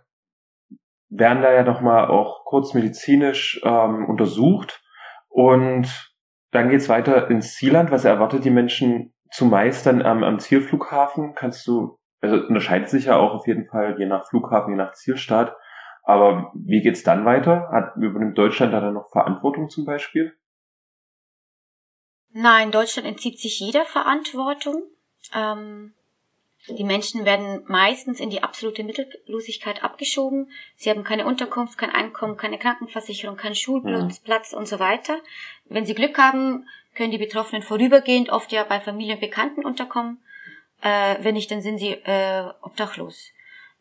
werden 1.09 1.43
da 1.43 1.53
ja 1.53 1.63
nochmal 1.63 2.07
auch 2.07 2.43
kurz 2.43 2.73
medizinisch 2.73 3.61
ähm, 3.63 4.05
untersucht 4.05 4.81
und 5.29 6.11
dann 6.51 6.69
geht's 6.69 6.89
weiter 6.89 7.29
ins 7.29 7.55
Zielland. 7.55 7.91
Was 7.91 8.05
erwartet 8.05 8.43
die 8.43 8.49
Menschen 8.49 9.13
zumeist 9.31 9.85
dann 9.85 10.01
am, 10.01 10.23
am 10.23 10.39
Zielflughafen? 10.39 11.35
Kannst 11.35 11.67
du, 11.67 11.99
also 12.21 12.37
unterscheidet 12.37 12.89
sich 12.89 13.05
ja 13.05 13.17
auch 13.17 13.33
auf 13.33 13.47
jeden 13.47 13.65
Fall 13.65 13.95
je 13.99 14.07
nach 14.07 14.27
Flughafen, 14.27 14.71
je 14.71 14.77
nach 14.77 14.93
Zielstaat. 14.93 15.55
Aber 16.03 16.51
wie 16.55 16.81
geht's 16.81 17.03
dann 17.03 17.25
weiter? 17.25 17.69
Hat, 17.71 17.95
übernimmt 17.97 18.37
Deutschland 18.37 18.73
da 18.73 18.79
dann 18.79 18.93
noch 18.93 19.11
Verantwortung 19.11 19.69
zum 19.69 19.85
Beispiel? 19.85 20.33
Nein, 22.39 22.71
Deutschland 22.71 23.07
entzieht 23.07 23.39
sich 23.39 23.59
jeder 23.59 23.83
Verantwortung. 23.83 24.83
Ähm, 25.33 25.95
die 26.69 26.83
Menschen 26.83 27.25
werden 27.25 27.63
meistens 27.65 28.19
in 28.19 28.29
die 28.29 28.43
absolute 28.43 28.83
Mittellosigkeit 28.83 29.83
abgeschoben. 29.83 30.51
Sie 30.75 30.91
haben 30.91 31.03
keine 31.03 31.25
Unterkunft, 31.25 31.79
kein 31.79 31.89
Einkommen, 31.89 32.37
keine 32.37 32.59
Krankenversicherung, 32.59 33.37
keinen 33.37 33.55
Schulplatz 33.55 34.19
Platz 34.19 34.53
und 34.53 34.67
so 34.67 34.77
weiter. 34.77 35.17
Wenn 35.65 35.87
sie 35.87 35.95
Glück 35.95 36.19
haben, 36.19 36.67
können 36.93 37.09
die 37.09 37.17
Betroffenen 37.17 37.63
vorübergehend 37.63 38.29
oft 38.29 38.51
ja 38.51 38.63
bei 38.65 38.81
Familie 38.81 39.15
und 39.15 39.21
Bekannten 39.21 39.65
unterkommen. 39.65 40.19
Äh, 40.81 41.15
wenn 41.21 41.33
nicht, 41.33 41.49
dann 41.49 41.63
sind 41.63 41.79
sie 41.79 41.93
äh, 41.93 42.51
obdachlos. 42.61 43.31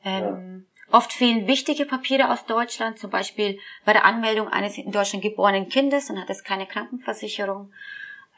Ähm, 0.02 0.64
ja. 0.88 0.96
Oft 0.96 1.12
fehlen 1.12 1.46
wichtige 1.46 1.84
Papiere 1.84 2.30
aus 2.30 2.46
Deutschland, 2.46 2.98
zum 2.98 3.10
Beispiel 3.10 3.58
bei 3.84 3.92
der 3.92 4.06
Anmeldung 4.06 4.48
eines 4.48 4.78
in 4.78 4.92
Deutschland 4.92 5.22
geborenen 5.22 5.68
Kindes, 5.68 6.06
dann 6.06 6.18
hat 6.18 6.30
es 6.30 6.42
keine 6.42 6.64
Krankenversicherung. 6.64 7.70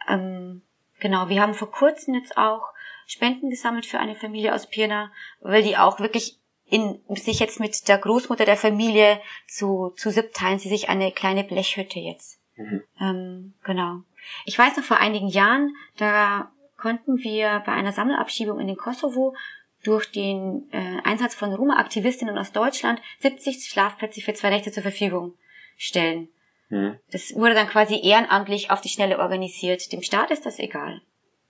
Ähm, 0.09 0.63
genau, 1.01 1.29
wir 1.29 1.41
haben 1.41 1.55
vor 1.55 1.71
kurzem 1.71 2.15
jetzt 2.15 2.37
auch 2.37 2.69
Spenden 3.07 3.51
gesammelt 3.51 3.87
für 3.87 3.99
eine 3.99 4.15
Familie 4.15 4.55
aus 4.55 4.69
Pirna, 4.69 5.11
weil 5.41 5.63
die 5.63 5.77
auch 5.77 6.01
wirklich 6.01 6.39
in, 6.67 7.01
sich 7.09 7.41
jetzt 7.41 7.61
mit 7.61 7.89
der 7.89 7.99
Großmutter 7.99 8.45
der 8.45 8.57
Familie 8.57 9.21
zu, 9.47 9.95
zu 9.97 10.11
SIP 10.11 10.35
teilen 10.35 10.59
sie 10.59 10.69
sich 10.69 10.89
eine 10.89 11.13
kleine 11.13 11.45
Blechhütte 11.45 11.99
jetzt. 11.99 12.39
Mhm. 12.57 12.83
Ähm, 13.01 13.55
genau. 13.65 14.03
Ich 14.45 14.59
weiß 14.59 14.77
noch 14.77 14.85
vor 14.85 14.99
einigen 14.99 15.29
Jahren, 15.29 15.75
da 15.97 16.51
konnten 16.77 17.19
wir 17.19 17.63
bei 17.65 17.73
einer 17.73 17.93
Sammelabschiebung 17.93 18.61
in 18.61 18.67
den 18.67 18.77
Kosovo 18.77 19.35
durch 19.83 20.11
den 20.11 20.69
äh, 20.73 21.01
Einsatz 21.05 21.35
von 21.35 21.55
Roma-Aktivistinnen 21.55 22.37
aus 22.37 22.53
Deutschland 22.53 23.01
70 23.21 23.65
Schlafplätze 23.65 24.21
für 24.21 24.35
zwei 24.35 24.51
Nächte 24.51 24.73
zur 24.73 24.83
Verfügung 24.83 25.35
stellen. 25.77 26.29
Mhm. 26.69 26.99
Das 27.11 27.35
wurde 27.35 27.55
dann 27.55 27.69
quasi 27.69 28.01
ehrenamtlich 28.03 28.71
auf 28.71 28.81
die 28.81 28.89
Schnelle 28.89 29.19
organisiert. 29.19 29.93
Dem 29.93 30.03
Staat 30.03 30.31
ist 30.31 30.47
das 30.47 30.59
egal. 30.59 31.01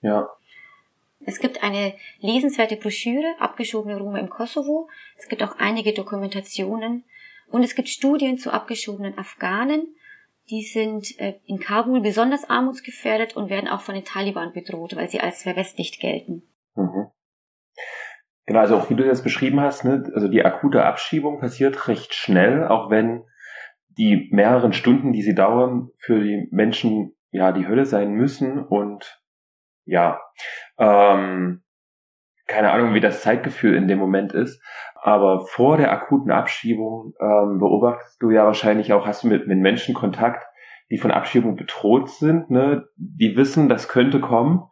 Ja. 0.00 0.28
Es 1.20 1.40
gibt 1.40 1.62
eine 1.62 1.94
lesenswerte 2.20 2.76
Broschüre, 2.76 3.34
abgeschobene 3.38 3.98
Roma 3.98 4.18
im 4.18 4.30
Kosovo. 4.30 4.88
Es 5.16 5.28
gibt 5.28 5.42
auch 5.42 5.56
einige 5.58 5.92
Dokumentationen. 5.92 7.04
Und 7.50 7.62
es 7.64 7.74
gibt 7.74 7.88
Studien 7.88 8.38
zu 8.38 8.52
abgeschobenen 8.52 9.18
Afghanen. 9.18 9.94
Die 10.50 10.62
sind 10.62 11.18
äh, 11.18 11.40
in 11.44 11.58
Kabul 11.58 12.00
besonders 12.00 12.48
armutsgefährdet 12.48 13.36
und 13.36 13.50
werden 13.50 13.68
auch 13.68 13.80
von 13.80 13.94
den 13.94 14.04
Taliban 14.04 14.52
bedroht, 14.52 14.96
weil 14.96 15.08
sie 15.08 15.20
als 15.20 15.42
verwestlicht 15.42 16.00
gelten. 16.00 16.42
Mhm. 16.74 17.08
Genau, 18.46 18.60
also 18.60 18.78
auch 18.78 18.88
wie 18.88 18.94
du 18.94 19.04
das 19.04 19.22
beschrieben 19.22 19.60
hast, 19.60 19.84
ne, 19.84 20.10
also 20.14 20.26
die 20.28 20.42
akute 20.42 20.82
Abschiebung 20.82 21.38
passiert 21.38 21.86
recht 21.86 22.14
schnell, 22.14 22.66
auch 22.66 22.88
wenn 22.88 23.24
die 23.98 24.28
mehreren 24.32 24.72
Stunden, 24.72 25.12
die 25.12 25.22
sie 25.22 25.34
dauern, 25.34 25.90
für 25.98 26.20
die 26.20 26.48
Menschen 26.50 27.16
ja 27.30 27.52
die 27.52 27.66
Hölle 27.66 27.84
sein 27.84 28.12
müssen 28.12 28.64
und 28.64 29.20
ja, 29.84 30.20
ähm, 30.78 31.62
keine 32.46 32.72
Ahnung, 32.72 32.94
wie 32.94 33.00
das 33.00 33.22
Zeitgefühl 33.22 33.74
in 33.74 33.88
dem 33.88 33.98
Moment 33.98 34.32
ist. 34.32 34.62
Aber 34.94 35.46
vor 35.46 35.76
der 35.76 35.92
akuten 35.92 36.30
Abschiebung 36.30 37.12
ähm, 37.20 37.58
beobachtest 37.58 38.22
du 38.22 38.30
ja 38.30 38.44
wahrscheinlich 38.46 38.92
auch, 38.92 39.06
hast 39.06 39.24
du 39.24 39.28
mit, 39.28 39.46
mit 39.46 39.58
Menschen 39.58 39.94
Kontakt, 39.94 40.46
die 40.90 40.98
von 40.98 41.10
Abschiebung 41.10 41.56
bedroht 41.56 42.08
sind, 42.08 42.50
ne? 42.50 42.88
die 42.96 43.36
wissen, 43.36 43.68
das 43.68 43.88
könnte 43.88 44.20
kommen 44.20 44.62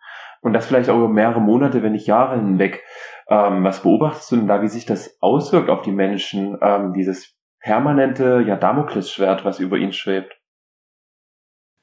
und 0.41 0.53
das 0.53 0.67
vielleicht 0.67 0.89
auch 0.89 0.97
über 0.97 1.09
mehrere 1.09 1.41
Monate, 1.41 1.83
wenn 1.83 1.93
nicht 1.93 2.07
Jahre 2.07 2.37
hinweg. 2.37 2.83
Ähm, 3.29 3.65
was 3.65 3.83
beobachtest 3.83 4.33
du 4.33 4.37
denn 4.37 4.49
da, 4.49 4.63
wie 4.63 4.69
sich 4.69 4.87
das 4.87 5.19
auswirkt 5.21 5.69
auf 5.69 5.83
die 5.83 5.93
Menschen, 5.93 6.57
ähm, 6.63 6.93
dieses 6.93 7.36
permanente 7.67 8.45
ja, 8.47 8.55
Damoklesschwert, 8.55 9.45
was 9.45 9.59
über 9.59 9.77
ihnen 9.77 9.93
schwebt? 9.93 10.37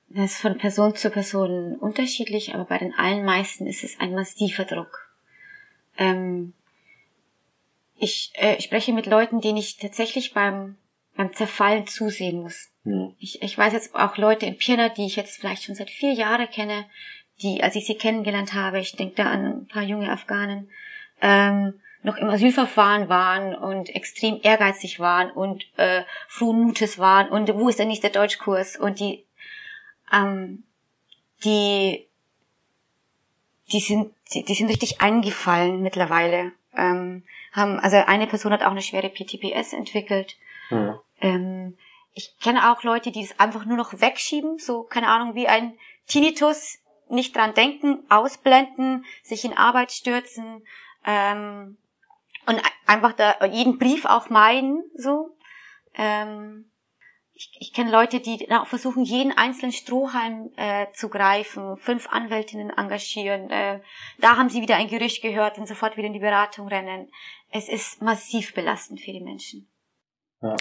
Das 0.07 0.31
ist 0.31 0.41
von 0.41 0.57
Person 0.57 0.95
zu 0.95 1.09
Person 1.09 1.75
unterschiedlich, 1.75 2.55
aber 2.55 2.63
bei 2.63 2.77
den 2.77 2.93
allermeisten 2.93 3.67
ist 3.67 3.83
es 3.83 3.99
ein 3.99 4.15
massiver 4.15 4.63
Druck. 4.63 5.13
Ähm, 5.97 6.53
ich 7.97 8.31
äh, 8.35 8.61
spreche 8.61 8.93
mit 8.93 9.07
Leuten, 9.07 9.41
denen 9.41 9.57
ich 9.57 9.75
tatsächlich 9.75 10.33
beim, 10.33 10.77
beim 11.17 11.33
Zerfallen 11.33 11.85
zusehen 11.85 12.43
muss. 12.43 12.69
Mhm. 12.85 13.15
Ich, 13.19 13.41
ich 13.41 13.57
weiß 13.57 13.73
jetzt 13.73 13.93
auch 13.93 14.15
Leute 14.15 14.45
in 14.45 14.57
Pirna, 14.57 14.87
die 14.87 15.05
ich 15.05 15.17
jetzt 15.17 15.37
vielleicht 15.37 15.63
schon 15.63 15.75
seit 15.75 15.89
vier 15.89 16.13
Jahren 16.13 16.49
kenne, 16.49 16.85
die, 17.41 17.61
als 17.61 17.75
ich 17.75 17.85
sie 17.85 17.95
kennengelernt 17.95 18.53
habe, 18.53 18.79
ich 18.79 18.95
denke 18.95 19.15
da 19.15 19.25
an 19.25 19.45
ein 19.45 19.67
paar 19.67 19.83
junge 19.83 20.09
Afghanen, 20.09 20.69
ähm, 21.21 21.73
noch 22.03 22.17
im 22.17 22.29
Asylverfahren 22.29 23.09
waren 23.09 23.55
und 23.55 23.89
extrem 23.95 24.39
ehrgeizig 24.43 24.99
waren 24.99 25.31
und 25.31 25.65
äh, 25.77 26.03
frohen 26.27 26.61
Mutes 26.61 26.99
waren 26.99 27.29
und 27.29 27.53
wo 27.55 27.69
ist 27.69 27.79
denn 27.79 27.87
nicht 27.87 28.03
der 28.03 28.11
Deutschkurs? 28.11 28.75
Und 28.75 28.99
die 28.99 29.25
ähm, 30.11 30.63
die 31.43 32.07
die 33.71 33.79
sind 33.79 34.13
die, 34.33 34.43
die 34.43 34.53
sind 34.53 34.69
richtig 34.69 35.01
eingefallen 35.01 35.81
mittlerweile. 35.81 36.51
Ähm, 36.75 37.23
haben 37.53 37.79
also 37.79 37.97
eine 37.97 38.27
Person 38.27 38.51
hat 38.51 38.63
auch 38.63 38.71
eine 38.71 38.81
schwere 38.81 39.09
PTPS 39.09 39.73
entwickelt. 39.73 40.35
Ja. 40.69 40.99
ähm, 41.21 41.77
ich 42.13 42.35
kenne 42.39 42.71
auch 42.71 42.83
Leute 42.83 43.11
die 43.11 43.23
es 43.23 43.39
einfach 43.39 43.65
nur 43.65 43.77
noch 43.77 43.99
wegschieben 43.99 44.57
so 44.57 44.83
keine 44.83 45.07
Ahnung 45.07 45.35
wie 45.35 45.47
ein 45.47 45.77
Tinnitus 46.07 46.79
nicht 47.09 47.35
dran 47.35 47.53
denken 47.53 47.99
ausblenden 48.09 49.05
sich 49.23 49.43
in 49.43 49.55
Arbeit 49.55 49.91
stürzen 49.91 50.65
ähm, 51.05 51.77
und 52.45 52.61
einfach 52.85 53.13
da 53.13 53.45
jeden 53.45 53.77
Brief 53.77 54.05
auch 54.05 54.29
meiden, 54.29 54.83
so. 54.95 55.35
Ähm, 55.95 56.69
ich, 57.35 57.51
ich 57.59 57.73
kenne 57.73 57.91
Leute, 57.91 58.19
die 58.19 58.49
auch 58.51 58.67
versuchen, 58.67 59.03
jeden 59.03 59.31
einzelnen 59.31 59.71
Strohhalm 59.71 60.51
äh, 60.55 60.87
zu 60.93 61.09
greifen, 61.09 61.77
fünf 61.77 62.07
Anwältinnen 62.09 62.69
engagieren. 62.69 63.49
Äh, 63.49 63.81
da 64.19 64.37
haben 64.37 64.49
sie 64.49 64.61
wieder 64.61 64.75
ein 64.75 64.87
Gerücht 64.87 65.21
gehört 65.21 65.57
und 65.57 65.67
sofort 65.67 65.97
wieder 65.97 66.07
in 66.07 66.13
die 66.13 66.19
Beratung 66.19 66.67
rennen. 66.67 67.09
Es 67.51 67.69
ist 67.69 68.01
massiv 68.01 68.53
belastend 68.53 69.01
für 69.01 69.11
die 69.11 69.21
Menschen. 69.21 69.67
Ja. 70.41 70.55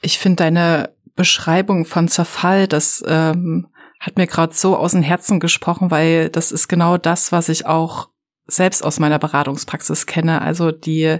Ich 0.00 0.18
finde 0.18 0.44
deine 0.44 0.94
Beschreibung 1.14 1.84
von 1.84 2.08
Zerfall, 2.08 2.68
das 2.68 3.02
ähm, 3.06 3.68
hat 4.00 4.16
mir 4.16 4.26
gerade 4.26 4.54
so 4.54 4.76
aus 4.76 4.92
dem 4.92 5.02
Herzen 5.02 5.40
gesprochen, 5.40 5.90
weil 5.90 6.30
das 6.30 6.52
ist 6.52 6.68
genau 6.68 6.96
das, 6.96 7.32
was 7.32 7.48
ich 7.48 7.66
auch 7.66 8.08
selbst 8.48 8.84
aus 8.84 8.98
meiner 8.98 9.18
Beratungspraxis 9.18 10.06
kenne. 10.06 10.42
Also 10.42 10.72
die, 10.72 11.18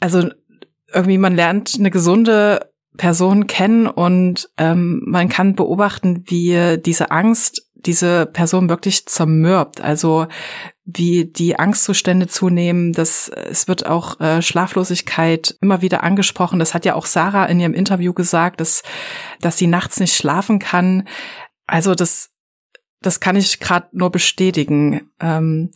also 0.00 0.30
irgendwie 0.92 1.18
man 1.18 1.34
lernt 1.34 1.74
eine 1.78 1.90
gesunde 1.90 2.70
Person 2.96 3.46
kennen 3.46 3.86
und 3.86 4.50
ähm, 4.58 5.02
man 5.06 5.28
kann 5.28 5.54
beobachten, 5.54 6.24
wie 6.26 6.78
diese 6.78 7.10
Angst 7.10 7.68
diese 7.74 8.26
Person 8.26 8.68
wirklich 8.68 9.06
zermürbt. 9.06 9.80
Also 9.80 10.28
wie 10.84 11.24
die 11.24 11.58
Angstzustände 11.58 12.26
zunehmen. 12.26 12.92
Das, 12.92 13.28
es 13.28 13.68
wird 13.68 13.86
auch 13.86 14.20
äh, 14.20 14.42
Schlaflosigkeit 14.42 15.56
immer 15.60 15.80
wieder 15.80 16.02
angesprochen. 16.02 16.58
Das 16.58 16.74
hat 16.74 16.84
ja 16.84 16.94
auch 16.94 17.06
Sarah 17.06 17.46
in 17.46 17.60
ihrem 17.60 17.74
Interview 17.74 18.12
gesagt, 18.12 18.60
dass, 18.60 18.82
dass 19.40 19.58
sie 19.58 19.68
nachts 19.68 20.00
nicht 20.00 20.16
schlafen 20.16 20.58
kann. 20.58 21.06
Also 21.66 21.94
das 21.94 22.30
das 23.02 23.20
kann 23.20 23.36
ich 23.36 23.60
gerade 23.60 23.88
nur 23.92 24.10
bestätigen. 24.10 25.10
Ähm, 25.20 25.70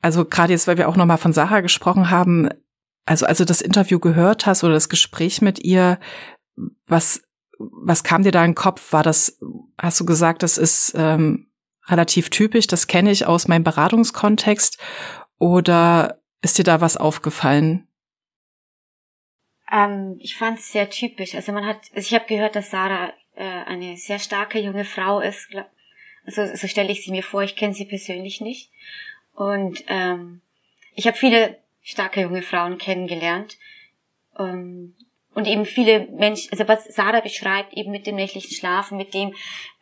also 0.00 0.24
gerade 0.24 0.52
jetzt, 0.52 0.66
weil 0.66 0.78
wir 0.78 0.88
auch 0.88 0.96
nochmal 0.96 1.18
von 1.18 1.32
Sarah 1.32 1.60
gesprochen 1.60 2.10
haben, 2.10 2.48
also 3.04 3.26
als 3.26 3.38
du 3.38 3.44
das 3.44 3.60
Interview 3.60 3.98
gehört 3.98 4.46
hast 4.46 4.64
oder 4.64 4.74
das 4.74 4.88
Gespräch 4.88 5.42
mit 5.42 5.58
ihr, 5.58 5.98
was 6.86 7.22
was 7.60 8.04
kam 8.04 8.22
dir 8.22 8.32
da 8.32 8.42
in 8.44 8.52
den 8.52 8.56
Kopf? 8.56 8.92
War 8.92 9.02
das, 9.02 9.38
hast 9.76 10.00
du 10.00 10.06
gesagt, 10.06 10.42
das 10.42 10.56
ist 10.56 10.94
ähm, 10.96 11.50
relativ 11.88 12.30
typisch, 12.30 12.66
das 12.66 12.86
kenne 12.86 13.10
ich 13.10 13.26
aus 13.26 13.48
meinem 13.48 13.64
Beratungskontext, 13.64 14.78
oder 15.38 16.20
ist 16.42 16.58
dir 16.58 16.64
da 16.64 16.80
was 16.80 16.96
aufgefallen? 16.96 17.88
Ähm, 19.70 20.16
ich 20.18 20.36
fand 20.36 20.58
es 20.58 20.72
sehr 20.72 20.90
typisch. 20.90 21.34
Also 21.34 21.52
man 21.52 21.66
hat, 21.66 21.78
also 21.94 22.06
ich 22.06 22.14
habe 22.14 22.26
gehört, 22.26 22.56
dass 22.56 22.70
Sarah 22.70 23.12
äh, 23.34 23.64
eine 23.66 23.96
sehr 23.96 24.18
starke 24.18 24.58
junge 24.58 24.84
Frau 24.84 25.20
ist, 25.20 25.48
glaub, 25.48 25.66
so, 26.30 26.46
so 26.54 26.66
stelle 26.66 26.90
ich 26.90 27.04
sie 27.04 27.10
mir 27.10 27.22
vor, 27.22 27.42
ich 27.42 27.56
kenne 27.56 27.74
sie 27.74 27.84
persönlich 27.84 28.40
nicht. 28.40 28.70
Und 29.34 29.84
ähm, 29.88 30.42
ich 30.94 31.06
habe 31.06 31.16
viele 31.16 31.58
starke 31.82 32.22
junge 32.22 32.42
Frauen 32.42 32.78
kennengelernt. 32.78 33.58
Ähm, 34.38 34.94
und 35.32 35.46
eben 35.46 35.64
viele 35.64 36.08
Menschen, 36.08 36.50
also 36.50 36.66
was 36.66 36.84
Sarah 36.86 37.20
beschreibt, 37.20 37.74
eben 37.74 37.92
mit 37.92 38.06
dem 38.06 38.16
nächtlichen 38.16 38.50
Schlafen, 38.50 38.98
mit 38.98 39.14
dem 39.14 39.32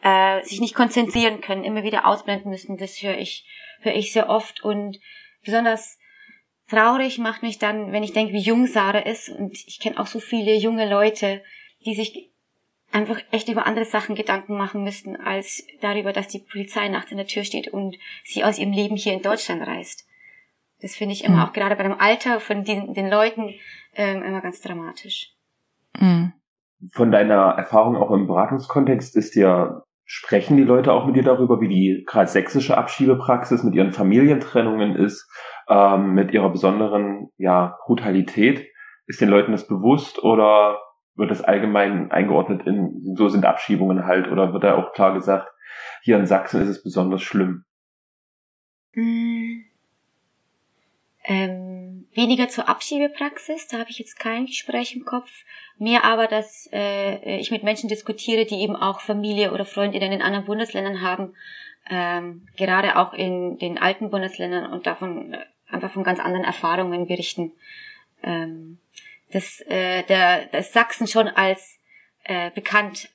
äh, 0.02 0.44
sich 0.44 0.60
nicht 0.60 0.74
konzentrieren 0.74 1.40
können, 1.40 1.64
immer 1.64 1.82
wieder 1.82 2.06
ausblenden 2.06 2.50
müssen, 2.50 2.76
das 2.76 3.02
höre 3.02 3.16
ich, 3.16 3.46
höre 3.80 3.94
ich 3.94 4.12
sehr 4.12 4.28
oft. 4.28 4.62
Und 4.62 5.00
besonders 5.42 5.98
traurig 6.68 7.18
macht 7.18 7.42
mich 7.42 7.58
dann, 7.58 7.92
wenn 7.92 8.02
ich 8.02 8.12
denke, 8.12 8.34
wie 8.34 8.40
jung 8.40 8.66
Sarah 8.66 8.98
ist. 8.98 9.30
Und 9.30 9.54
ich 9.54 9.80
kenne 9.80 9.98
auch 9.98 10.06
so 10.06 10.20
viele 10.20 10.54
junge 10.54 10.88
Leute, 10.88 11.42
die 11.86 11.94
sich 11.94 12.27
einfach 12.92 13.20
echt 13.30 13.48
über 13.48 13.66
andere 13.66 13.84
Sachen 13.84 14.14
Gedanken 14.14 14.56
machen 14.56 14.82
müssten, 14.82 15.16
als 15.16 15.62
darüber, 15.80 16.12
dass 16.12 16.28
die 16.28 16.44
Polizei 16.50 16.88
nachts 16.88 17.10
in 17.10 17.18
der 17.18 17.26
Tür 17.26 17.44
steht 17.44 17.68
und 17.68 17.96
sie 18.24 18.44
aus 18.44 18.58
ihrem 18.58 18.72
Leben 18.72 18.96
hier 18.96 19.12
in 19.12 19.22
Deutschland 19.22 19.66
reist. 19.66 20.06
Das 20.80 20.94
finde 20.94 21.12
ich 21.12 21.24
immer 21.24 21.38
mhm. 21.38 21.42
auch 21.42 21.52
gerade 21.52 21.76
bei 21.76 21.82
dem 21.82 21.98
Alter 22.00 22.40
von 22.40 22.64
den, 22.64 22.94
den 22.94 23.10
Leuten 23.10 23.54
ähm, 23.94 24.22
immer 24.22 24.40
ganz 24.40 24.60
dramatisch. 24.60 25.34
Mhm. 25.98 26.32
Von 26.92 27.10
deiner 27.10 27.54
Erfahrung 27.56 27.96
auch 27.96 28.12
im 28.12 28.28
Beratungskontext 28.28 29.16
ist 29.16 29.34
ja, 29.34 29.82
sprechen 30.04 30.56
die 30.56 30.62
Leute 30.62 30.92
auch 30.92 31.06
mit 31.06 31.16
dir 31.16 31.24
darüber, 31.24 31.60
wie 31.60 31.68
die 31.68 32.04
gerade 32.06 32.30
sächsische 32.30 32.78
Abschiebepraxis 32.78 33.64
mit 33.64 33.74
ihren 33.74 33.92
Familientrennungen 33.92 34.94
ist, 34.94 35.28
ähm, 35.68 36.14
mit 36.14 36.32
ihrer 36.32 36.50
besonderen 36.50 37.30
ja, 37.36 37.76
Brutalität? 37.84 38.66
Ist 39.06 39.20
den 39.20 39.28
Leuten 39.28 39.52
das 39.52 39.66
bewusst 39.66 40.22
oder 40.22 40.78
wird 41.18 41.30
das 41.30 41.42
allgemein 41.42 42.10
eingeordnet 42.10 42.66
in, 42.66 43.16
so 43.16 43.28
sind 43.28 43.44
Abschiebungen 43.44 44.06
halt, 44.06 44.28
oder 44.28 44.52
wird 44.52 44.64
da 44.64 44.76
auch 44.76 44.92
klar 44.92 45.12
gesagt, 45.12 45.52
hier 46.02 46.16
in 46.16 46.26
Sachsen 46.26 46.62
ist 46.62 46.68
es 46.68 46.82
besonders 46.82 47.22
schlimm? 47.22 47.64
Hm. 48.92 49.64
Ähm, 51.24 52.06
weniger 52.14 52.48
zur 52.48 52.68
Abschiebepraxis, 52.68 53.66
da 53.66 53.78
habe 53.78 53.90
ich 53.90 53.98
jetzt 53.98 54.18
kein 54.18 54.46
Gespräch 54.46 54.94
im 54.94 55.04
Kopf. 55.04 55.28
Mehr 55.76 56.04
aber, 56.04 56.26
dass 56.26 56.68
äh, 56.72 57.38
ich 57.38 57.50
mit 57.50 57.64
Menschen 57.64 57.88
diskutiere, 57.88 58.46
die 58.46 58.62
eben 58.62 58.76
auch 58.76 59.00
Familie 59.00 59.52
oder 59.52 59.66
Freundinnen 59.66 60.12
in 60.12 60.22
anderen 60.22 60.46
Bundesländern 60.46 61.02
haben, 61.02 61.34
ähm, 61.90 62.46
gerade 62.56 62.96
auch 62.96 63.12
in 63.12 63.58
den 63.58 63.76
alten 63.76 64.10
Bundesländern 64.10 64.72
und 64.72 64.86
davon 64.86 65.34
äh, 65.34 65.44
einfach 65.68 65.90
von 65.90 66.04
ganz 66.04 66.20
anderen 66.20 66.44
Erfahrungen 66.44 67.06
berichten. 67.06 67.52
Ähm, 68.22 68.78
das, 69.32 69.60
äh, 69.66 70.02
der, 70.04 70.46
das 70.46 70.72
Sachsen 70.72 71.06
schon 71.06 71.28
als 71.28 71.78
äh, 72.24 72.50
bekannt 72.50 73.10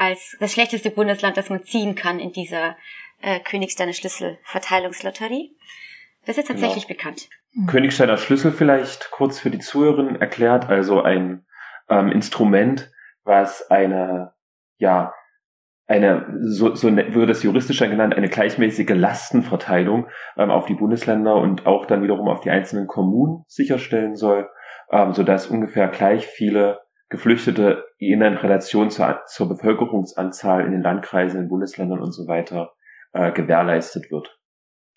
als 0.00 0.34
das 0.40 0.52
schlechteste 0.52 0.90
Bundesland, 0.90 1.36
das 1.36 1.50
man 1.50 1.62
ziehen 1.62 1.94
kann 1.94 2.20
in 2.20 2.32
dieser 2.32 2.76
äh, 3.20 3.38
Königsteiner 3.40 3.92
Schlüsselverteilungslotterie. 3.92 5.54
Das 6.24 6.38
ist 6.38 6.48
tatsächlich 6.48 6.86
genau. 6.86 6.96
bekannt. 6.96 7.28
Königsteiner 7.66 8.16
Schlüssel 8.16 8.50
vielleicht 8.50 9.10
kurz 9.10 9.38
für 9.38 9.50
die 9.50 9.58
Zuhörerinnen 9.58 10.18
erklärt, 10.18 10.70
also 10.70 11.02
ein 11.02 11.44
ähm, 11.90 12.10
Instrument, 12.12 12.90
was 13.24 13.70
eine, 13.70 14.32
ja, 14.78 15.12
eine, 15.86 16.26
so, 16.44 16.74
so 16.74 16.88
ne, 16.88 17.14
würde 17.14 17.32
es 17.32 17.42
juristischer 17.42 17.88
genannt, 17.88 18.14
eine 18.14 18.30
gleichmäßige 18.30 18.90
Lastenverteilung 18.90 20.08
ähm, 20.38 20.50
auf 20.50 20.64
die 20.64 20.74
Bundesländer 20.74 21.34
und 21.34 21.66
auch 21.66 21.84
dann 21.84 22.02
wiederum 22.02 22.28
auf 22.28 22.40
die 22.40 22.50
einzelnen 22.50 22.86
Kommunen 22.86 23.44
sicherstellen 23.48 24.16
soll 24.16 24.48
ähm, 24.90 25.12
sodass 25.12 25.46
ungefähr 25.46 25.88
gleich 25.88 26.26
viele 26.26 26.80
Geflüchtete 27.08 27.84
in 27.98 28.22
Relation 28.22 28.90
zur, 28.90 29.22
zur 29.26 29.48
Bevölkerungsanzahl 29.48 30.64
in 30.64 30.72
den 30.72 30.82
Landkreisen, 30.82 31.38
in 31.38 31.44
den 31.46 31.50
Bundesländern 31.50 32.00
und 32.00 32.12
so 32.12 32.28
weiter 32.28 32.72
äh, 33.12 33.32
gewährleistet 33.32 34.10
wird. 34.10 34.38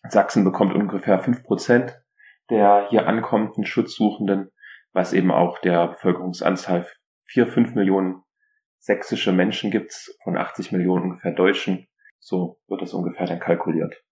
Sachsen 0.10 0.44
bekommt 0.44 0.76
ungefähr 0.76 1.20
fünf 1.20 1.44
Prozent 1.44 2.00
der 2.50 2.88
hier 2.90 3.08
ankommenden 3.08 3.66
Schutzsuchenden, 3.66 4.52
was 4.92 5.14
eben 5.14 5.32
auch 5.32 5.60
der 5.60 5.88
Bevölkerungsanzahl 5.88 6.88
vier, 7.26 7.48
fünf 7.48 7.74
Millionen 7.74 8.22
sächsische 8.80 9.32
Menschen 9.32 9.72
gibt, 9.72 9.94
von 10.24 10.38
80 10.38 10.72
Millionen 10.72 11.04
ungefähr 11.04 11.32
Deutschen. 11.32 11.88
So 12.20 12.60
wird 12.68 12.82
das 12.82 12.94
ungefähr 12.94 13.26
dann 13.26 13.40
kalkuliert. 13.40 14.04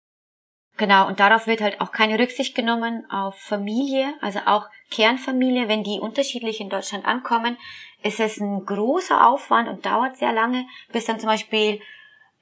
Genau, 0.81 1.07
und 1.07 1.19
darauf 1.19 1.45
wird 1.45 1.61
halt 1.61 1.79
auch 1.79 1.91
keine 1.91 2.17
Rücksicht 2.17 2.55
genommen 2.55 3.05
auf 3.11 3.35
Familie, 3.35 4.15
also 4.19 4.39
auch 4.47 4.67
Kernfamilie, 4.89 5.67
wenn 5.67 5.83
die 5.83 6.00
unterschiedlich 6.00 6.59
in 6.59 6.71
Deutschland 6.71 7.05
ankommen, 7.05 7.55
ist 8.01 8.19
es 8.19 8.39
ein 8.39 8.65
großer 8.65 9.27
Aufwand 9.27 9.69
und 9.69 9.85
dauert 9.85 10.17
sehr 10.17 10.33
lange, 10.33 10.65
bis 10.91 11.05
dann 11.05 11.19
zum 11.19 11.29
Beispiel 11.29 11.81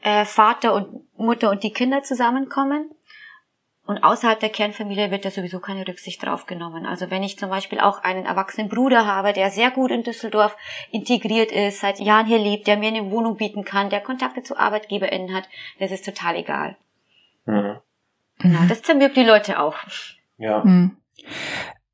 äh, 0.03 0.23
Vater 0.23 0.73
und 0.73 1.05
Mutter 1.19 1.49
und 1.49 1.63
die 1.63 1.73
Kinder 1.73 2.01
zusammenkommen. 2.01 2.89
Und 3.85 4.05
außerhalb 4.05 4.39
der 4.39 4.51
Kernfamilie 4.51 5.11
wird 5.11 5.25
da 5.25 5.31
sowieso 5.31 5.59
keine 5.59 5.85
Rücksicht 5.85 6.23
drauf 6.23 6.45
genommen. 6.45 6.85
Also 6.85 7.11
wenn 7.11 7.23
ich 7.23 7.37
zum 7.37 7.49
Beispiel 7.49 7.81
auch 7.81 8.03
einen 8.03 8.25
erwachsenen 8.25 8.69
Bruder 8.69 9.05
habe, 9.05 9.33
der 9.33 9.49
sehr 9.49 9.69
gut 9.69 9.91
in 9.91 10.03
Düsseldorf 10.03 10.55
integriert 10.91 11.51
ist, 11.51 11.81
seit 11.81 11.99
Jahren 11.99 12.25
hier 12.25 12.39
lebt, 12.39 12.67
der 12.67 12.77
mir 12.77 12.87
eine 12.87 13.11
Wohnung 13.11 13.35
bieten 13.35 13.65
kann, 13.65 13.89
der 13.89 13.99
Kontakte 13.99 14.43
zu 14.43 14.57
ArbeitgeberInnen 14.57 15.35
hat, 15.35 15.49
das 15.79 15.91
ist 15.91 16.05
total 16.05 16.37
egal. 16.37 16.77
Mhm. 17.45 17.81
Genau, 18.39 18.59
das 18.67 18.81
zermürbt 18.81 19.17
die 19.17 19.23
Leute 19.23 19.59
auch. 19.59 19.75
Ja. 20.37 20.63
Mhm. 20.63 20.97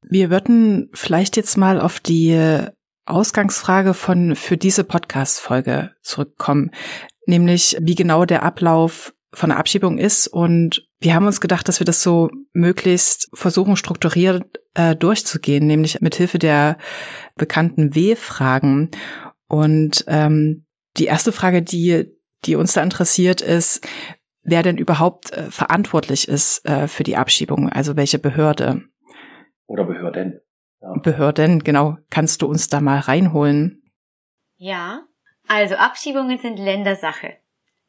Wir 0.02 0.30
würden 0.30 0.90
vielleicht 0.94 1.36
jetzt 1.36 1.58
mal 1.58 1.82
auf 1.82 2.00
die 2.00 2.68
Ausgangsfrage 3.06 3.94
von 3.94 4.36
für 4.36 4.58
diese 4.58 4.84
Podcast-Folge 4.84 5.92
zurückkommen, 6.02 6.72
nämlich 7.26 7.78
wie 7.82 7.96
genau 7.96 8.26
der 8.26 8.44
Ablauf 8.44 9.14
von 9.34 9.50
der 9.50 9.60
Abschiebung 9.60 9.98
ist. 9.98 10.28
Und 10.28 10.88
wir 11.00 11.14
haben 11.14 11.28
uns 11.28 11.42
gedacht, 11.42 11.68
dass 11.68 11.80
wir 11.80 11.86
das 11.86 12.02
so 12.02 12.30
möglichst 12.54 13.30
versuchen, 13.34 13.76
strukturiert 13.76 14.46
äh, 14.74 14.96
durchzugehen, 14.96 15.68
nämlich 15.68 16.02
mit 16.02 16.16
Hilfe 16.16 16.40
der 16.40 16.78
bekannten 17.36 17.96
W-Fragen. 17.96 18.92
Und 19.48 20.06
ähm, 20.08 20.66
die 20.98 21.06
erste 21.06 21.32
Frage, 21.32 21.62
die, 21.62 22.06
die 22.46 22.56
uns 22.56 22.74
da 22.74 22.82
interessiert, 22.82 23.42
ist, 23.42 23.86
wer 24.46 24.64
denn 24.64 24.78
überhaupt 24.78 25.34
äh, 25.34 25.52
verantwortlich 25.52 26.28
ist 26.28 26.66
äh, 26.66 26.88
für 26.88 27.04
die 27.04 27.18
Abschiebung, 27.18 27.70
also 27.70 27.98
welche 27.98 28.20
Behörde. 28.20 28.84
Oder 29.66 29.84
Behörden. 29.84 30.40
Ja. 30.82 30.94
Behörden, 31.02 31.64
genau. 31.64 31.98
Kannst 32.10 32.42
du 32.42 32.48
uns 32.48 32.70
da 32.70 32.80
mal 32.80 33.00
reinholen? 33.00 33.82
Ja, 34.58 35.04
also 35.48 35.76
Abschiebungen 35.76 36.40
sind 36.40 36.58
Ländersache. 36.58 37.38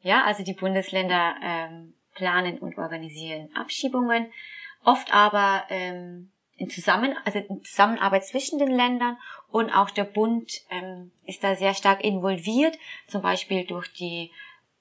Ja, 0.01 0.23
also 0.25 0.43
die 0.43 0.53
Bundesländer 0.53 1.35
ähm, 1.41 1.93
planen 2.15 2.57
und 2.59 2.77
organisieren 2.77 3.49
Abschiebungen, 3.55 4.31
oft 4.83 5.13
aber 5.13 5.63
ähm, 5.69 6.31
in, 6.55 6.69
Zusammen 6.69 7.15
also 7.23 7.39
in 7.39 7.63
Zusammenarbeit 7.63 8.25
zwischen 8.25 8.57
den 8.59 8.71
Ländern 8.71 9.17
und 9.49 9.69
auch 9.69 9.91
der 9.91 10.03
Bund 10.03 10.61
ähm, 10.69 11.11
ist 11.25 11.43
da 11.43 11.55
sehr 11.55 11.73
stark 11.73 12.03
involviert, 12.03 12.77
zum 13.07 13.21
Beispiel 13.21 13.65
durch 13.65 13.91
die 13.93 14.31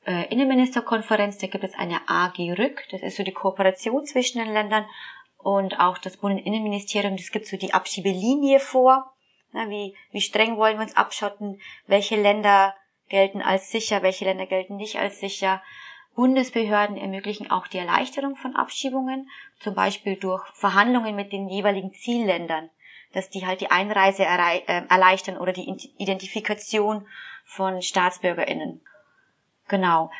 äh, 0.07 0.27
Innenministerkonferenz, 0.33 1.39
da 1.39 1.49
gibt 1.49 1.65
es 1.65 1.75
eine 1.75 2.01
AG 2.07 2.39
Rück, 2.59 2.85
das 2.91 3.03
ist 3.03 3.17
so 3.17 3.25
die 3.25 3.33
Kooperation 3.33 4.07
zwischen 4.07 4.39
den 4.39 4.53
Ländern 4.53 4.87
und 5.39 5.79
auch 5.81 5.99
das 5.99 6.17
Bundesinnenministerium, 6.17 7.17
das 7.17 7.31
gibt 7.31 7.47
so 7.47 7.57
die 7.57 7.75
Abschiebelinie 7.75 8.61
vor. 8.61 9.13
Na, 9.53 9.69
wie, 9.69 9.95
wie 10.13 10.21
streng 10.21 10.57
wollen 10.57 10.79
wir 10.79 10.85
uns 10.85 10.97
abschotten? 10.97 11.61
Welche 11.87 12.21
Länder 12.21 12.75
gelten 13.09 13.43
als 13.43 13.71
sicher? 13.71 14.03
Welche 14.03 14.25
Länder 14.25 14.47
gelten 14.47 14.77
nicht 14.77 14.99
als 14.99 15.21
sicher? 15.21 15.63
Bundesbehörden 16.15 16.97
ermöglichen 16.97 17.51
auch 17.51 17.67
die 17.67 17.79
Erleichterung 17.79 18.37
von 18.37 18.57
Abschiebungen, 18.57 19.29
zum 19.61 19.75
Beispiel 19.75 20.17
durch 20.17 20.43
Verhandlungen 20.55 21.15
mit 21.15 21.31
den 21.31 21.49
jeweiligen 21.49 21.93
Zielländern, 21.93 22.71
dass 23.13 23.29
die 23.29 23.47
halt 23.47 23.61
die 23.61 23.71
Einreise 23.71 24.25
äh, 24.25 24.83
erleichtern 24.89 25.37
oder 25.37 25.53
die 25.53 25.69
Identifikation 25.99 27.07
von 27.45 27.83
StaatsbürgerInnen. 27.83 28.81
Genau. 29.69 30.11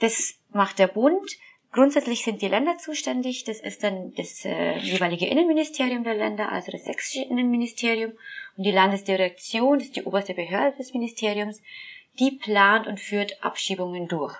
Das 0.00 0.34
macht 0.50 0.78
der 0.78 0.88
Bund. 0.88 1.30
Grundsätzlich 1.72 2.24
sind 2.24 2.40
die 2.42 2.48
Länder 2.48 2.78
zuständig. 2.78 3.44
Das 3.44 3.60
ist 3.60 3.82
dann 3.82 4.14
das 4.14 4.44
äh, 4.44 4.78
jeweilige 4.78 5.26
Innenministerium 5.26 6.04
der 6.04 6.14
Länder, 6.14 6.50
also 6.50 6.72
das 6.72 6.84
sächsische 6.84 7.24
Innenministerium. 7.24 8.12
Und 8.56 8.64
die 8.64 8.72
Landesdirektion, 8.72 9.78
das 9.78 9.88
ist 9.88 9.96
die 9.96 10.04
oberste 10.04 10.34
Behörde 10.34 10.76
des 10.76 10.94
Ministeriums, 10.94 11.60
die 12.18 12.30
plant 12.30 12.86
und 12.86 13.00
führt 13.00 13.42
Abschiebungen 13.44 14.08
durch. 14.08 14.34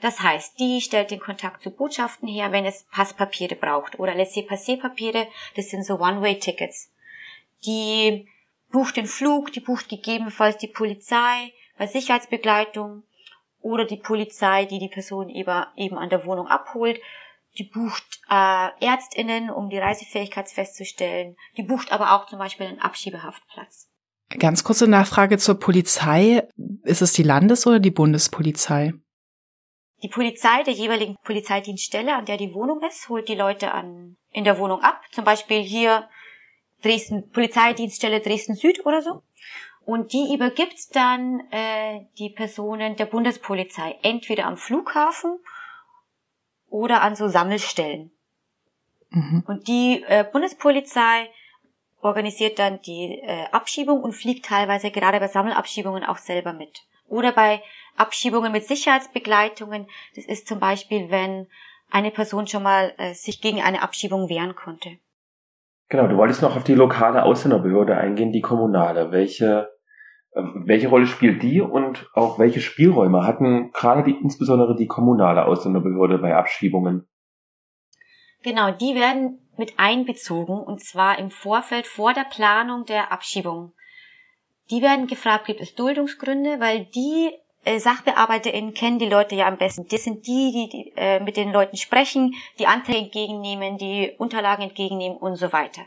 Das 0.00 0.20
heißt, 0.20 0.60
die 0.60 0.80
stellt 0.80 1.10
den 1.10 1.20
Kontakt 1.20 1.62
zu 1.62 1.70
Botschaften 1.70 2.28
her, 2.28 2.52
wenn 2.52 2.64
es 2.64 2.84
Passpapiere 2.92 3.56
braucht 3.56 3.98
oder 3.98 4.14
Laissez-Passer-Papiere, 4.14 5.26
das 5.56 5.70
sind 5.70 5.84
so 5.84 5.98
One-Way-Tickets. 5.98 6.90
Die 7.66 8.28
bucht 8.70 8.96
den 8.96 9.06
Flug, 9.06 9.52
die 9.52 9.60
bucht 9.60 9.88
gegebenenfalls 9.88 10.58
die 10.58 10.68
Polizei 10.68 11.52
bei 11.78 11.86
Sicherheitsbegleitung 11.86 13.02
oder 13.60 13.84
die 13.84 13.96
Polizei, 13.96 14.64
die 14.64 14.78
die 14.78 14.88
Person 14.88 15.28
eben 15.28 15.98
an 15.98 16.08
der 16.08 16.24
Wohnung 16.24 16.46
abholt. 16.46 17.00
Die 17.58 17.64
bucht 17.64 18.20
äh, 18.30 18.68
Ärztinnen, 18.80 19.50
um 19.50 19.68
die 19.68 19.78
Reisefähigkeit 19.78 20.48
festzustellen. 20.48 21.36
Die 21.56 21.62
bucht 21.62 21.90
aber 21.90 22.12
auch 22.12 22.26
zum 22.26 22.38
Beispiel 22.38 22.66
einen 22.66 22.80
Abschiebehaftplatz. 22.80 23.88
Ganz 24.38 24.62
kurze 24.62 24.86
Nachfrage 24.86 25.38
zur 25.38 25.58
Polizei. 25.58 26.46
Ist 26.84 27.02
es 27.02 27.14
die 27.14 27.22
Landes- 27.22 27.66
oder 27.66 27.80
die 27.80 27.90
Bundespolizei? 27.90 28.92
Die 30.02 30.08
Polizei 30.08 30.62
der 30.62 30.74
jeweiligen 30.74 31.16
Polizeidienststelle, 31.24 32.14
an 32.14 32.26
der 32.26 32.36
die 32.36 32.54
Wohnung 32.54 32.80
ist, 32.82 33.08
holt 33.08 33.28
die 33.28 33.34
Leute 33.34 33.72
an, 33.72 34.16
in 34.30 34.44
der 34.44 34.58
Wohnung 34.58 34.80
ab. 34.80 35.00
Zum 35.10 35.24
Beispiel 35.24 35.60
hier 35.60 36.08
Dresden, 36.82 37.30
Polizeidienststelle 37.30 38.20
Dresden 38.20 38.54
Süd 38.54 38.84
oder 38.86 39.02
so. 39.02 39.22
Und 39.88 40.12
die 40.12 40.34
übergibt 40.34 40.94
dann 40.94 41.40
äh, 41.50 42.04
die 42.18 42.28
Personen 42.28 42.96
der 42.96 43.06
Bundespolizei, 43.06 43.98
entweder 44.02 44.44
am 44.44 44.58
Flughafen 44.58 45.38
oder 46.68 47.00
an 47.00 47.16
so 47.16 47.28
Sammelstellen. 47.28 48.10
Mhm. 49.08 49.44
Und 49.46 49.66
die 49.66 50.04
äh, 50.06 50.26
Bundespolizei 50.30 51.30
organisiert 52.02 52.58
dann 52.58 52.82
die 52.82 53.18
äh, 53.22 53.46
Abschiebung 53.50 54.02
und 54.02 54.12
fliegt 54.12 54.44
teilweise 54.44 54.90
gerade 54.90 55.20
bei 55.20 55.28
Sammelabschiebungen 55.28 56.04
auch 56.04 56.18
selber 56.18 56.52
mit. 56.52 56.82
Oder 57.06 57.32
bei 57.32 57.62
Abschiebungen 57.96 58.52
mit 58.52 58.66
Sicherheitsbegleitungen. 58.66 59.86
Das 60.14 60.26
ist 60.26 60.46
zum 60.46 60.60
Beispiel, 60.60 61.08
wenn 61.08 61.46
eine 61.90 62.10
Person 62.10 62.46
schon 62.46 62.62
mal 62.62 62.92
äh, 62.98 63.14
sich 63.14 63.40
gegen 63.40 63.62
eine 63.62 63.80
Abschiebung 63.80 64.28
wehren 64.28 64.54
konnte. 64.54 64.98
Genau, 65.88 66.06
du 66.08 66.18
wolltest 66.18 66.42
noch 66.42 66.56
auf 66.56 66.64
die 66.64 66.74
lokale 66.74 67.22
Ausländerbehörde 67.22 67.96
eingehen, 67.96 68.32
die 68.32 68.42
kommunale. 68.42 69.12
Welche 69.12 69.77
welche 70.38 70.88
Rolle 70.88 71.06
spielt 71.06 71.42
die 71.42 71.60
und 71.60 72.08
auch 72.14 72.38
welche 72.38 72.60
Spielräume 72.60 73.26
hatten 73.26 73.72
gerade 73.72 74.04
die, 74.04 74.16
insbesondere 74.20 74.76
die 74.76 74.86
kommunale 74.86 75.44
Ausländerbehörde 75.44 76.18
bei 76.18 76.34
Abschiebungen? 76.36 77.06
Genau, 78.42 78.70
die 78.70 78.94
werden 78.94 79.40
mit 79.56 79.74
einbezogen 79.78 80.58
und 80.58 80.80
zwar 80.80 81.18
im 81.18 81.30
Vorfeld 81.30 81.86
vor 81.86 82.14
der 82.14 82.24
Planung 82.30 82.84
der 82.84 83.12
Abschiebung. 83.12 83.72
Die 84.70 84.82
werden 84.82 85.06
gefragt, 85.06 85.46
gibt 85.46 85.60
es 85.60 85.74
Duldungsgründe, 85.74 86.60
weil 86.60 86.84
die 86.86 87.30
äh, 87.64 87.78
SachbearbeiterInnen 87.78 88.74
kennen 88.74 88.98
die 88.98 89.08
Leute 89.08 89.34
ja 89.34 89.48
am 89.48 89.58
besten. 89.58 89.86
Das 89.90 90.04
sind 90.04 90.26
die, 90.26 90.52
die, 90.52 90.68
die 90.68 90.92
äh, 90.96 91.20
mit 91.20 91.36
den 91.36 91.52
Leuten 91.52 91.76
sprechen, 91.76 92.34
die 92.58 92.66
Anträge 92.66 92.98
entgegennehmen, 93.06 93.78
die 93.78 94.14
Unterlagen 94.18 94.62
entgegennehmen 94.62 95.18
und 95.18 95.36
so 95.36 95.52
weiter. 95.52 95.82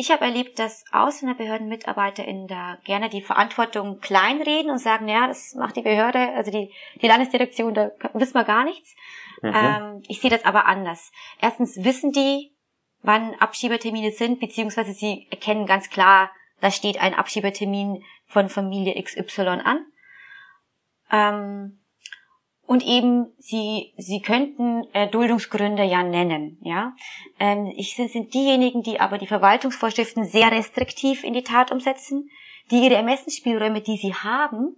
Ich 0.00 0.10
habe 0.10 0.24
erlebt, 0.24 0.58
dass 0.58 0.82
AusländerbehördenmitarbeiterInnen 0.92 2.48
da 2.48 2.78
gerne 2.84 3.10
die 3.10 3.20
Verantwortung 3.20 4.00
kleinreden 4.00 4.70
und 4.70 4.78
sagen, 4.78 5.08
ja, 5.08 5.26
das 5.26 5.54
macht 5.54 5.76
die 5.76 5.82
Behörde, 5.82 6.32
also 6.34 6.50
die, 6.50 6.72
die 7.02 7.06
Landesdirektion, 7.06 7.74
da 7.74 7.90
wissen 8.14 8.32
wir 8.32 8.44
gar 8.44 8.64
nichts. 8.64 8.96
Mhm. 9.42 9.52
Ähm, 9.54 10.02
ich 10.08 10.22
sehe 10.22 10.30
das 10.30 10.46
aber 10.46 10.64
anders. 10.64 11.12
Erstens 11.38 11.84
wissen 11.84 12.12
die, 12.12 12.56
wann 13.02 13.34
Abschiebetermine 13.34 14.10
sind, 14.12 14.40
beziehungsweise 14.40 14.94
sie 14.94 15.26
erkennen 15.30 15.66
ganz 15.66 15.90
klar, 15.90 16.30
da 16.62 16.70
steht 16.70 16.98
ein 16.98 17.12
Abschiebetermin 17.12 18.02
von 18.24 18.48
Familie 18.48 18.94
XY 19.02 19.42
an. 19.42 19.84
Ähm, 21.12 21.79
und 22.70 22.86
eben 22.86 23.32
sie 23.36 23.92
sie 23.96 24.22
könnten 24.22 24.84
äh, 24.92 25.08
Duldungsgründe 25.08 25.82
ja 25.82 26.04
nennen, 26.04 26.56
ja. 26.62 26.94
Ähm, 27.40 27.66
ich 27.76 27.96
sind, 27.96 28.12
sind 28.12 28.32
diejenigen, 28.32 28.84
die 28.84 29.00
aber 29.00 29.18
die 29.18 29.26
Verwaltungsvorschriften 29.26 30.24
sehr 30.24 30.52
restriktiv 30.52 31.24
in 31.24 31.32
die 31.32 31.42
Tat 31.42 31.72
umsetzen, 31.72 32.30
die 32.70 32.84
ihre 32.84 32.94
Ermessensspielräume, 32.94 33.80
die 33.80 33.96
sie 33.96 34.14
haben, 34.14 34.76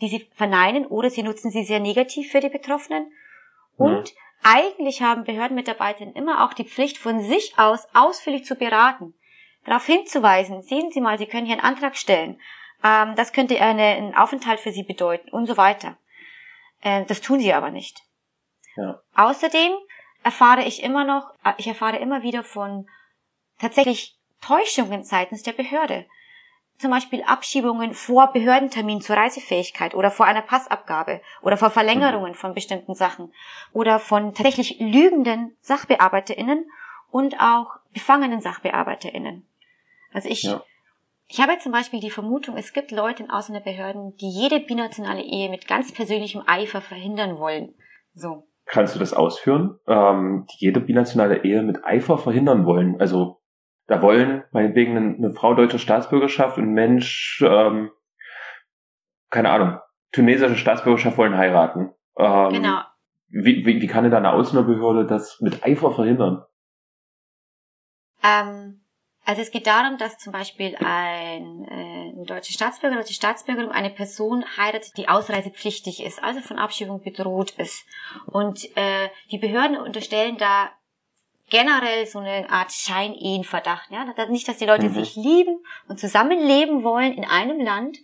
die 0.00 0.08
sie 0.08 0.26
verneinen 0.36 0.86
oder 0.86 1.10
sie 1.10 1.22
nutzen 1.22 1.50
sie 1.50 1.64
sehr 1.64 1.80
negativ 1.80 2.32
für 2.32 2.40
die 2.40 2.48
Betroffenen. 2.48 3.12
Und 3.76 4.08
ja. 4.08 4.14
eigentlich 4.42 5.02
haben 5.02 5.24
Behördenmitarbeiterinnen 5.24 6.16
immer 6.16 6.46
auch 6.46 6.54
die 6.54 6.64
Pflicht, 6.64 6.96
von 6.96 7.20
sich 7.20 7.58
aus 7.58 7.88
ausführlich 7.92 8.46
zu 8.46 8.54
beraten, 8.54 9.12
darauf 9.66 9.84
hinzuweisen, 9.84 10.62
sehen 10.62 10.90
Sie 10.92 11.02
mal, 11.02 11.18
Sie 11.18 11.26
können 11.26 11.44
hier 11.44 11.62
einen 11.62 11.74
Antrag 11.74 11.98
stellen, 11.98 12.40
ähm, 12.82 13.16
das 13.16 13.34
könnte 13.34 13.60
eine, 13.60 13.82
einen 13.82 14.14
Aufenthalt 14.14 14.60
für 14.60 14.72
Sie 14.72 14.82
bedeuten 14.82 15.28
und 15.28 15.44
so 15.44 15.58
weiter. 15.58 15.98
Äh, 16.82 17.04
das 17.04 17.20
tun 17.20 17.40
sie 17.40 17.52
aber 17.52 17.70
nicht. 17.70 18.02
Ja. 18.76 19.00
Außerdem 19.14 19.72
erfahre 20.22 20.64
ich 20.64 20.82
immer 20.82 21.04
noch, 21.04 21.30
äh, 21.44 21.52
ich 21.58 21.66
erfahre 21.66 21.98
immer 21.98 22.22
wieder 22.22 22.42
von 22.42 22.88
tatsächlich 23.58 24.16
Täuschungen 24.40 25.02
seitens 25.04 25.42
der 25.42 25.52
Behörde. 25.52 26.06
zum 26.78 26.92
Beispiel 26.92 27.24
Abschiebungen 27.24 27.92
vor 27.92 28.28
Behördentermin 28.28 29.00
zur 29.00 29.16
Reisefähigkeit 29.16 29.94
oder 29.94 30.12
vor 30.12 30.26
einer 30.26 30.42
Passabgabe 30.42 31.20
oder 31.42 31.56
vor 31.56 31.70
Verlängerungen 31.70 32.34
von 32.34 32.54
bestimmten 32.54 32.94
Sachen 32.94 33.34
oder 33.72 33.98
von 33.98 34.32
tatsächlich 34.32 34.78
lügenden 34.78 35.56
SachbearbeiterInnen 35.60 36.70
und 37.10 37.40
auch 37.40 37.78
befangenen 37.92 38.40
SachbearbeiterInnen. 38.40 39.44
Also 40.12 40.28
ich, 40.28 40.44
ja. 40.44 40.62
Ich 41.28 41.40
habe 41.40 41.58
zum 41.58 41.72
Beispiel 41.72 42.00
die 42.00 42.10
Vermutung, 42.10 42.56
es 42.56 42.72
gibt 42.72 42.90
Leute 42.90 43.22
in 43.22 43.30
Ausländerbehörden, 43.30 44.16
die 44.16 44.30
jede 44.30 44.60
binationale 44.60 45.22
Ehe 45.22 45.50
mit 45.50 45.68
ganz 45.68 45.92
persönlichem 45.92 46.42
Eifer 46.46 46.80
verhindern 46.80 47.38
wollen. 47.38 47.74
So. 48.14 48.48
Kannst 48.64 48.94
du 48.94 48.98
das 48.98 49.12
ausführen? 49.12 49.78
Ähm, 49.86 50.46
die 50.50 50.64
jede 50.64 50.80
binationale 50.80 51.44
Ehe 51.44 51.62
mit 51.62 51.84
Eifer 51.84 52.16
verhindern 52.16 52.64
wollen. 52.64 52.98
Also 52.98 53.42
da 53.86 54.00
wollen 54.00 54.44
meinetwegen 54.52 54.96
eine, 54.96 55.16
eine 55.16 55.34
Frau 55.34 55.54
deutsche 55.54 55.78
Staatsbürgerschaft 55.78 56.56
und 56.56 56.64
ein 56.64 56.72
Mensch, 56.72 57.44
ähm, 57.46 57.90
keine 59.30 59.50
Ahnung, 59.50 59.78
tunesische 60.12 60.56
Staatsbürgerschaft 60.56 61.18
wollen 61.18 61.36
heiraten. 61.36 61.90
Ähm, 62.16 62.52
genau. 62.52 62.80
Wie, 63.28 63.66
wie, 63.66 63.82
wie 63.82 63.86
kann 63.86 64.04
denn 64.04 64.12
da 64.12 64.18
eine 64.18 64.32
Ausländerbehörde 64.32 65.06
das 65.06 65.40
mit 65.40 65.62
Eifer 65.62 65.92
verhindern? 65.92 66.44
Ähm, 68.22 68.77
also 69.28 69.42
es 69.42 69.50
geht 69.50 69.66
darum, 69.66 69.98
dass 69.98 70.16
zum 70.16 70.32
Beispiel 70.32 70.74
ein, 70.76 71.68
äh, 71.68 72.12
ein 72.18 72.24
deutscher 72.24 72.54
Staatsbürger 72.54 72.96
oder 72.96 73.06
Staatsbürgerin 73.06 73.70
eine 73.70 73.90
Person 73.90 74.42
heiratet, 74.56 74.96
die 74.96 75.10
ausreisepflichtig 75.10 76.02
ist, 76.02 76.24
also 76.24 76.40
von 76.40 76.58
Abschiebung 76.58 77.02
bedroht 77.02 77.50
ist. 77.58 77.84
Und 78.24 78.64
äh, 78.74 79.10
die 79.30 79.36
Behörden 79.36 79.76
unterstellen 79.76 80.38
da 80.38 80.70
generell 81.50 82.06
so 82.06 82.20
eine 82.20 82.48
Art 82.48 82.72
Scheinehenverdacht. 82.72 83.90
Ja? 83.90 84.06
Nicht, 84.30 84.48
dass 84.48 84.56
die 84.56 84.64
Leute 84.64 84.88
mhm. 84.88 84.94
sich 84.94 85.14
lieben 85.14 85.62
und 85.88 86.00
zusammenleben 86.00 86.82
wollen 86.82 87.12
in 87.12 87.26
einem 87.26 87.60
Land, 87.60 87.98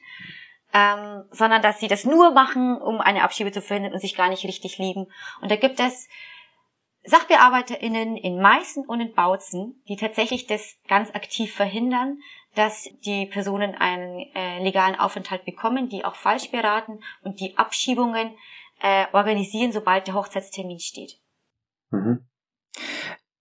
ähm, 0.75 1.25
sondern 1.31 1.63
dass 1.63 1.81
sie 1.81 1.89
das 1.89 2.05
nur 2.05 2.33
machen, 2.33 2.77
um 2.77 3.01
eine 3.01 3.23
Abschiebe 3.23 3.51
zu 3.51 3.63
verhindern 3.63 3.95
und 3.95 4.01
sich 4.01 4.15
gar 4.15 4.29
nicht 4.29 4.45
richtig 4.45 4.77
lieben. 4.77 5.07
Und 5.41 5.51
da 5.51 5.57
gibt 5.57 5.81
es 5.81 6.07
SachbearbeiterInnen 7.05 8.17
in 8.17 8.41
Meißen 8.41 8.87
und 8.87 9.01
in 9.01 9.15
Bautzen, 9.15 9.83
die 9.89 9.97
tatsächlich 9.97 10.47
das 10.47 10.77
ganz 10.89 11.15
aktiv 11.15 11.55
verhindern, 11.55 12.19
dass 12.55 12.89
die 13.05 13.27
Personen 13.27 13.75
einen 13.75 14.21
äh, 14.35 14.63
legalen 14.63 14.95
Aufenthalt 14.95 15.45
bekommen, 15.45 15.89
die 15.89 16.05
auch 16.05 16.15
falsch 16.15 16.51
beraten 16.51 17.01
und 17.23 17.41
die 17.41 17.59
Abschiebungen 17.59 18.33
äh, 18.81 19.07
organisieren, 19.13 19.73
sobald 19.73 20.07
der 20.07 20.15
Hochzeitstermin 20.15 20.79
steht. 20.79 21.19
Mhm. 21.91 22.27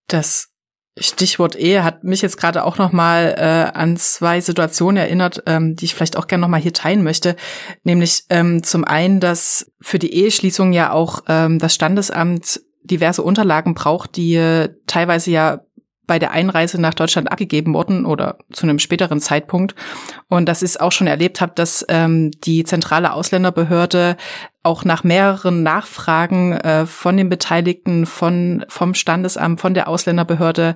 Das 0.07 0.53
Stichwort 0.97 1.55
Ehe 1.55 1.83
hat 1.83 2.03
mich 2.03 2.21
jetzt 2.21 2.37
gerade 2.37 2.63
auch 2.63 2.77
noch 2.77 2.91
mal 2.91 3.33
äh, 3.37 3.77
an 3.77 3.97
zwei 3.97 4.41
Situationen 4.41 4.97
erinnert, 4.97 5.41
ähm, 5.47 5.75
die 5.75 5.85
ich 5.85 5.95
vielleicht 5.95 6.17
auch 6.17 6.27
gerne 6.27 6.41
noch 6.41 6.49
mal 6.49 6.61
hier 6.61 6.73
teilen 6.73 7.03
möchte. 7.03 7.35
Nämlich 7.83 8.25
ähm, 8.29 8.61
zum 8.61 8.83
einen, 8.83 9.19
dass 9.19 9.71
für 9.81 9.97
die 9.97 10.13
Eheschließung 10.13 10.71
ja 10.71 10.91
auch 10.91 11.23
ähm, 11.27 11.57
das 11.57 11.73
Standesamt 11.73 12.61
diverse 12.83 13.23
Unterlagen 13.23 13.73
braucht, 13.73 14.15
die 14.15 14.35
äh, 14.35 14.69
teilweise 14.87 15.31
ja 15.31 15.61
bei 16.05 16.19
der 16.19 16.31
Einreise 16.31 16.79
nach 16.81 16.93
Deutschland 16.93 17.31
abgegeben 17.31 17.73
wurden 17.73 18.05
oder 18.05 18.37
zu 18.51 18.65
einem 18.65 18.79
späteren 18.79 19.21
Zeitpunkt. 19.21 19.73
Und 20.27 20.47
dass 20.49 20.61
ich 20.61 20.81
auch 20.81 20.91
schon 20.91 21.07
erlebt 21.07 21.39
habe, 21.39 21.53
dass 21.55 21.85
ähm, 21.87 22.31
die 22.43 22.65
zentrale 22.65 23.13
Ausländerbehörde 23.13 24.17
auch 24.63 24.83
nach 24.83 25.03
mehreren 25.03 25.63
Nachfragen 25.63 26.53
äh, 26.53 26.85
von 26.85 27.15
den 27.15 27.29
Beteiligten, 27.29 28.05
von 28.05 28.65
vom 28.67 28.93
Standesamt, 28.93 29.61
von 29.61 29.73
der 29.73 29.87
Ausländerbehörde 29.87 30.75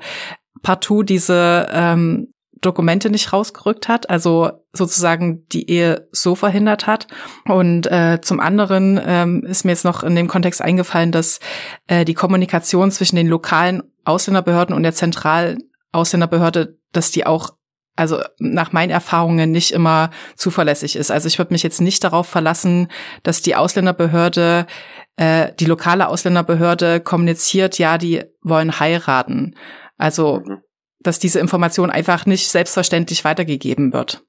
partout 0.62 1.04
diese 1.04 1.68
ähm, 1.72 2.34
Dokumente 2.62 3.10
nicht 3.10 3.34
rausgerückt 3.34 3.88
hat, 3.88 4.10
also 4.10 4.52
sozusagen 4.74 5.46
die 5.50 5.70
Ehe 5.70 6.08
so 6.12 6.36
verhindert 6.36 6.88
hat. 6.88 7.08
Und 7.46 7.88
äh, 7.88 8.20
zum 8.22 8.40
anderen 8.40 9.00
ähm, 9.04 9.44
ist 9.44 9.64
mir 9.64 9.72
jetzt 9.72 9.86
noch 9.86 10.04
in 10.04 10.16
dem 10.16 10.28
Kontext 10.28 10.62
eingefallen, 10.62 11.12
dass 11.12 11.40
äh, 11.88 12.06
die 12.06 12.14
Kommunikation 12.14 12.92
zwischen 12.92 13.16
den 13.16 13.28
lokalen 13.28 13.84
Ausländerbehörden 14.06 14.76
und 14.76 14.84
der 14.84 14.94
zentralen 14.94 15.60
Ausländerbehörde, 15.92 16.78
dass 16.92 17.12
die 17.12 17.26
auch 17.26 17.52
also 17.96 18.22
nach 18.38 18.74
meinen 18.74 18.92
Erfahrungen 18.92 19.52
nicht 19.52 19.72
immer 19.72 20.12
zuverlässig 20.36 20.96
ist. 20.96 21.10
Also 21.10 21.28
ich 21.28 21.40
würde 21.40 21.54
mich 21.54 21.64
jetzt 21.64 21.82
nicht 21.82 22.04
darauf 22.04 22.28
verlassen, 22.28 22.90
dass 23.24 23.42
die 23.42 23.56
Ausländerbehörde, 23.56 24.68
äh, 25.16 25.52
die 25.60 25.66
lokale 25.66 26.08
Ausländerbehörde 26.08 27.00
kommuniziert, 27.00 27.80
ja, 27.80 27.98
die 27.98 28.24
wollen 28.44 28.80
heiraten. 28.80 29.56
Also 29.98 30.42
mhm 30.46 30.60
dass 31.08 31.20
diese 31.20 31.40
Information 31.40 31.90
einfach 31.90 32.26
nicht 32.26 32.50
selbstverständlich 32.50 33.24
weitergegeben 33.24 33.94
wird. 33.94 34.24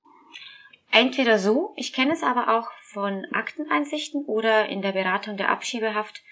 Entweder 0.91 1.38
so, 1.38 1.75
ich 1.77 1.93
kenne 1.93 2.12
es 2.12 2.23
aber 2.23 2.57
auch 2.57 2.71
von 2.93 3.27
Akteneinsichten 3.33 4.25
oder 4.25 4.69
in 4.69 4.81
der 4.81 4.93
Beratung 4.93 5.37
der 5.37 5.51
Abschiebehaft 5.51 6.23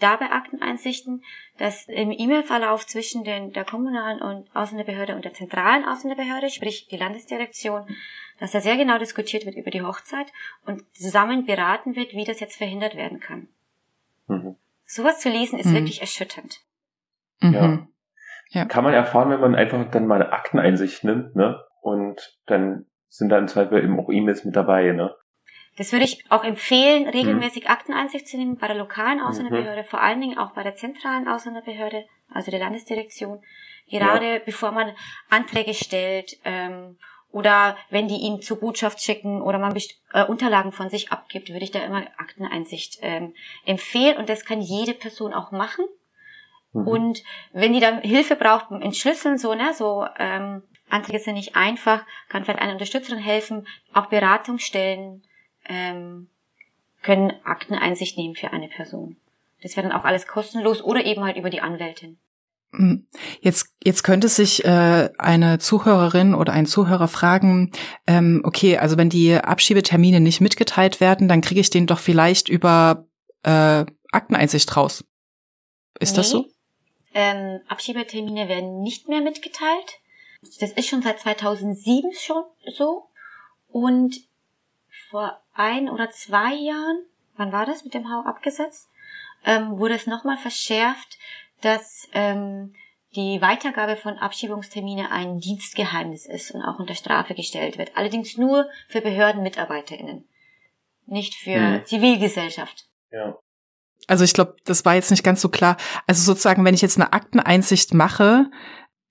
dabei 0.00 0.30
Akteneinsichten, 0.30 1.24
dass 1.56 1.86
im 1.88 2.10
E-Mail-Verlauf 2.10 2.86
zwischen 2.86 3.24
den, 3.24 3.52
der 3.52 3.64
kommunalen 3.64 4.20
und 4.20 4.54
Ausländerbehörde 4.54 5.16
und 5.16 5.24
der 5.24 5.32
zentralen 5.32 5.84
Ausländerbehörde, 5.84 6.50
sprich 6.50 6.86
die 6.88 6.96
Landesdirektion, 6.96 7.88
dass 8.38 8.52
da 8.52 8.60
sehr 8.60 8.76
genau 8.76 8.98
diskutiert 8.98 9.46
wird 9.46 9.56
über 9.56 9.70
die 9.70 9.82
Hochzeit 9.82 10.26
und 10.66 10.82
zusammen 10.94 11.46
beraten 11.46 11.96
wird, 11.96 12.12
wie 12.12 12.24
das 12.24 12.40
jetzt 12.40 12.56
verhindert 12.56 12.96
werden 12.96 13.20
kann. 13.20 13.48
Mhm. 14.26 14.56
Sowas 14.84 15.20
zu 15.20 15.30
lesen 15.30 15.58
ist 15.58 15.66
mhm. 15.66 15.74
wirklich 15.74 16.00
erschütternd. 16.02 16.60
Ja. 17.40 17.86
Ja. 18.54 18.64
Kann 18.64 18.84
man 18.84 18.94
erfahren, 18.94 19.30
wenn 19.30 19.40
man 19.40 19.54
einfach 19.54 19.84
dann 19.90 20.06
mal 20.06 20.22
eine 20.22 20.32
Akteneinsicht 20.32 21.02
nimmt, 21.04 21.34
ne? 21.34 21.60
Und 21.82 22.38
dann 22.46 22.86
sind 23.08 23.28
da 23.28 23.38
im 23.38 23.48
Zweifel 23.48 23.82
eben 23.82 23.98
auch 23.98 24.08
E-Mails 24.08 24.44
mit 24.44 24.56
dabei, 24.56 24.92
ne? 24.92 25.14
Das 25.76 25.90
würde 25.90 26.04
ich 26.04 26.24
auch 26.30 26.44
empfehlen, 26.44 27.08
regelmäßig 27.08 27.64
mhm. 27.64 27.70
Akteneinsicht 27.70 28.28
zu 28.28 28.36
nehmen 28.36 28.56
bei 28.56 28.68
der 28.68 28.76
lokalen 28.76 29.20
Ausländerbehörde, 29.20 29.82
mhm. 29.82 29.86
vor 29.86 30.00
allen 30.00 30.20
Dingen 30.20 30.38
auch 30.38 30.52
bei 30.52 30.62
der 30.62 30.76
zentralen 30.76 31.26
Ausländerbehörde, 31.26 32.04
also 32.32 32.52
der 32.52 32.60
Landesdirektion. 32.60 33.42
Gerade 33.90 34.34
ja. 34.34 34.38
bevor 34.44 34.70
man 34.70 34.92
Anträge 35.30 35.74
stellt 35.74 36.38
ähm, 36.44 36.96
oder 37.32 37.76
wenn 37.90 38.06
die 38.06 38.18
ihn 38.18 38.40
zur 38.40 38.60
Botschaft 38.60 39.02
schicken 39.02 39.42
oder 39.42 39.58
man 39.58 39.76
äh, 40.12 40.24
Unterlagen 40.24 40.70
von 40.70 40.90
sich 40.90 41.10
abgibt, 41.10 41.50
würde 41.50 41.64
ich 41.64 41.72
da 41.72 41.80
immer 41.80 42.04
Akteneinsicht 42.18 42.98
ähm, 43.02 43.34
empfehlen. 43.66 44.16
Und 44.16 44.28
das 44.28 44.44
kann 44.44 44.60
jede 44.60 44.94
Person 44.94 45.34
auch 45.34 45.50
machen. 45.50 45.84
Mhm. 46.74 46.86
Und 46.86 47.22
wenn 47.52 47.72
die 47.72 47.80
dann 47.80 48.02
Hilfe 48.02 48.36
braucht 48.36 48.68
beim 48.68 48.82
Entschlüsseln, 48.82 49.38
so, 49.38 49.54
ne, 49.54 49.72
so, 49.74 50.06
ähm, 50.18 50.62
Anträge 50.90 51.18
sind 51.18 51.34
nicht 51.34 51.56
einfach, 51.56 52.04
kann 52.28 52.44
vielleicht 52.44 52.60
eine 52.60 52.72
Unterstützerin 52.72 53.18
helfen, 53.18 53.66
auch 53.94 54.06
Beratungsstellen 54.06 55.22
ähm, 55.66 56.28
können 57.02 57.32
Akteneinsicht 57.44 58.18
nehmen 58.18 58.34
für 58.34 58.52
eine 58.52 58.68
Person. 58.68 59.16
Das 59.62 59.76
wäre 59.76 59.88
dann 59.88 59.98
auch 59.98 60.04
alles 60.04 60.26
kostenlos 60.26 60.82
oder 60.82 61.04
eben 61.04 61.24
halt 61.24 61.36
über 61.36 61.50
die 61.50 61.60
Anwältin. 61.60 62.18
Hm. 62.72 63.06
Jetzt, 63.40 63.74
jetzt 63.82 64.02
könnte 64.02 64.28
sich 64.28 64.64
äh, 64.64 65.10
eine 65.18 65.58
Zuhörerin 65.58 66.34
oder 66.34 66.52
ein 66.52 66.66
Zuhörer 66.66 67.08
fragen, 67.08 67.72
ähm, 68.06 68.42
okay, 68.44 68.78
also 68.78 68.96
wenn 68.96 69.08
die 69.08 69.34
Abschiebetermine 69.34 70.20
nicht 70.20 70.40
mitgeteilt 70.40 71.00
werden, 71.00 71.28
dann 71.28 71.40
kriege 71.40 71.60
ich 71.60 71.70
den 71.70 71.86
doch 71.86 71.98
vielleicht 71.98 72.48
über 72.48 73.06
äh, 73.42 73.84
Akteneinsicht 74.12 74.76
raus. 74.76 75.04
Ist 76.00 76.12
nee, 76.12 76.16
das 76.16 76.30
so? 76.30 76.46
Ähm, 77.14 77.60
Abschiebetermine 77.68 78.48
werden 78.48 78.82
nicht 78.82 79.08
mehr 79.08 79.20
mitgeteilt. 79.20 80.00
Das 80.60 80.72
ist 80.72 80.88
schon 80.88 81.02
seit 81.02 81.20
2007 81.20 82.12
schon 82.12 82.44
so. 82.66 83.08
Und 83.68 84.16
vor 85.10 85.40
ein 85.52 85.88
oder 85.88 86.10
zwei 86.10 86.54
Jahren, 86.54 87.04
wann 87.36 87.52
war 87.52 87.66
das 87.66 87.84
mit 87.84 87.94
dem 87.94 88.10
Hau 88.10 88.20
abgesetzt, 88.20 88.88
ähm, 89.44 89.78
wurde 89.78 89.94
es 89.94 90.06
nochmal 90.06 90.36
verschärft, 90.36 91.18
dass 91.60 92.08
ähm, 92.12 92.74
die 93.14 93.40
Weitergabe 93.40 93.96
von 93.96 94.18
Abschiebungstermine 94.18 95.10
ein 95.10 95.38
Dienstgeheimnis 95.38 96.26
ist 96.26 96.50
und 96.50 96.62
auch 96.62 96.78
unter 96.78 96.94
Strafe 96.94 97.34
gestellt 97.34 97.78
wird. 97.78 97.96
Allerdings 97.96 98.36
nur 98.36 98.68
für 98.88 99.00
BehördenmitarbeiterInnen, 99.00 100.28
nicht 101.06 101.34
für 101.34 101.78
hm. 101.78 101.84
Zivilgesellschaft. 101.86 102.88
Ja. 103.10 103.38
Also 104.06 104.24
ich 104.24 104.32
glaube, 104.32 104.56
das 104.64 104.84
war 104.84 104.94
jetzt 104.94 105.10
nicht 105.10 105.24
ganz 105.24 105.40
so 105.40 105.48
klar. 105.48 105.76
Also 106.06 106.22
sozusagen, 106.22 106.64
wenn 106.64 106.74
ich 106.74 106.82
jetzt 106.82 106.98
eine 106.98 107.12
Akteneinsicht 107.12 107.94
mache, 107.94 108.50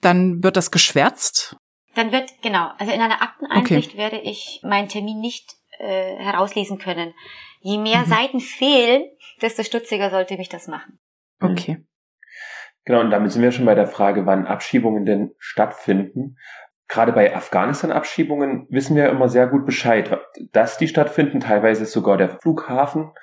dann 0.01 0.43
wird 0.43 0.57
das 0.57 0.71
geschwärzt? 0.71 1.55
Dann 1.95 2.11
wird, 2.11 2.31
genau, 2.41 2.71
also 2.77 2.91
in 2.91 3.01
einer 3.01 3.21
Akteneinsicht 3.21 3.89
okay. 3.89 3.97
werde 3.97 4.19
ich 4.19 4.61
meinen 4.63 4.89
Termin 4.89 5.19
nicht 5.19 5.55
äh, 5.79 6.15
herauslesen 6.17 6.77
können. 6.77 7.13
Je 7.61 7.77
mehr 7.77 7.99
mhm. 7.99 8.05
Seiten 8.05 8.39
fehlen, 8.39 9.03
desto 9.41 9.63
stutziger 9.63 10.09
sollte 10.09 10.37
mich 10.37 10.49
das 10.49 10.67
machen. 10.67 10.99
Mhm. 11.39 11.51
Okay. 11.51 11.85
Genau, 12.85 12.99
und 12.99 13.11
damit 13.11 13.31
sind 13.31 13.41
wir 13.41 13.51
schon 13.51 13.65
bei 13.65 13.75
der 13.75 13.87
Frage, 13.87 14.25
wann 14.25 14.45
Abschiebungen 14.45 15.05
denn 15.05 15.33
stattfinden. 15.37 16.37
Gerade 16.89 17.13
bei 17.13 17.33
Afghanistan-Abschiebungen 17.35 18.67
wissen 18.69 18.95
wir 18.95 19.09
immer 19.09 19.29
sehr 19.29 19.47
gut 19.47 19.65
Bescheid, 19.65 20.19
dass 20.51 20.77
die 20.77 20.87
stattfinden. 20.87 21.39
Teilweise 21.39 21.83
ist 21.83 21.93
sogar 21.93 22.17
der 22.17 22.37
Flughafen 22.39 23.13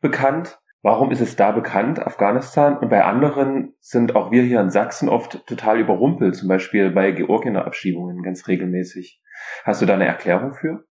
bekannt. 0.00 0.58
Warum 0.82 1.10
ist 1.10 1.20
es 1.20 1.36
da 1.36 1.50
bekannt, 1.52 1.98
Afghanistan? 1.98 2.78
Und 2.78 2.88
bei 2.88 3.04
anderen 3.04 3.74
sind 3.80 4.16
auch 4.16 4.30
wir 4.30 4.42
hier 4.42 4.60
in 4.60 4.70
Sachsen 4.70 5.10
oft 5.10 5.46
total 5.46 5.78
überrumpelt, 5.78 6.34
zum 6.34 6.48
Beispiel 6.48 6.90
bei 6.90 7.10
Georgiener 7.12 7.66
Abschiebungen 7.66 8.22
ganz 8.22 8.48
regelmäßig. 8.48 9.20
Hast 9.64 9.82
du 9.82 9.86
da 9.86 9.94
eine 9.94 10.06
Erklärung 10.06 10.54
für? 10.54 10.86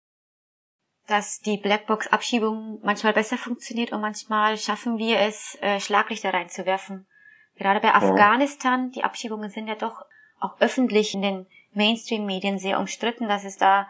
Dass 1.07 1.38
die 1.38 1.59
Blackbox-Abschiebung 1.59 2.81
manchmal 2.83 3.12
besser 3.12 3.37
funktioniert 3.37 3.92
und 3.92 4.01
manchmal 4.01 4.57
schaffen 4.57 4.99
wir 4.99 5.20
es, 5.20 5.57
äh, 5.61 5.79
Schlaglichter 5.79 6.35
reinzuwerfen. 6.35 7.07
Gerade 7.55 7.79
bei 7.81 7.94
Afghanistan, 7.94 8.90
die 8.90 9.05
Abschiebungen 9.05 9.51
sind 9.51 9.68
ja 9.68 9.77
doch 9.77 10.03
auch 10.40 10.61
öffentlich 10.61 11.14
in 11.14 11.22
den 11.22 11.46
Mainstream-Medien 11.75 12.59
sehr 12.59 12.81
umstritten, 12.81 13.29
dass 13.29 13.44
es 13.44 13.57
da 13.57 13.88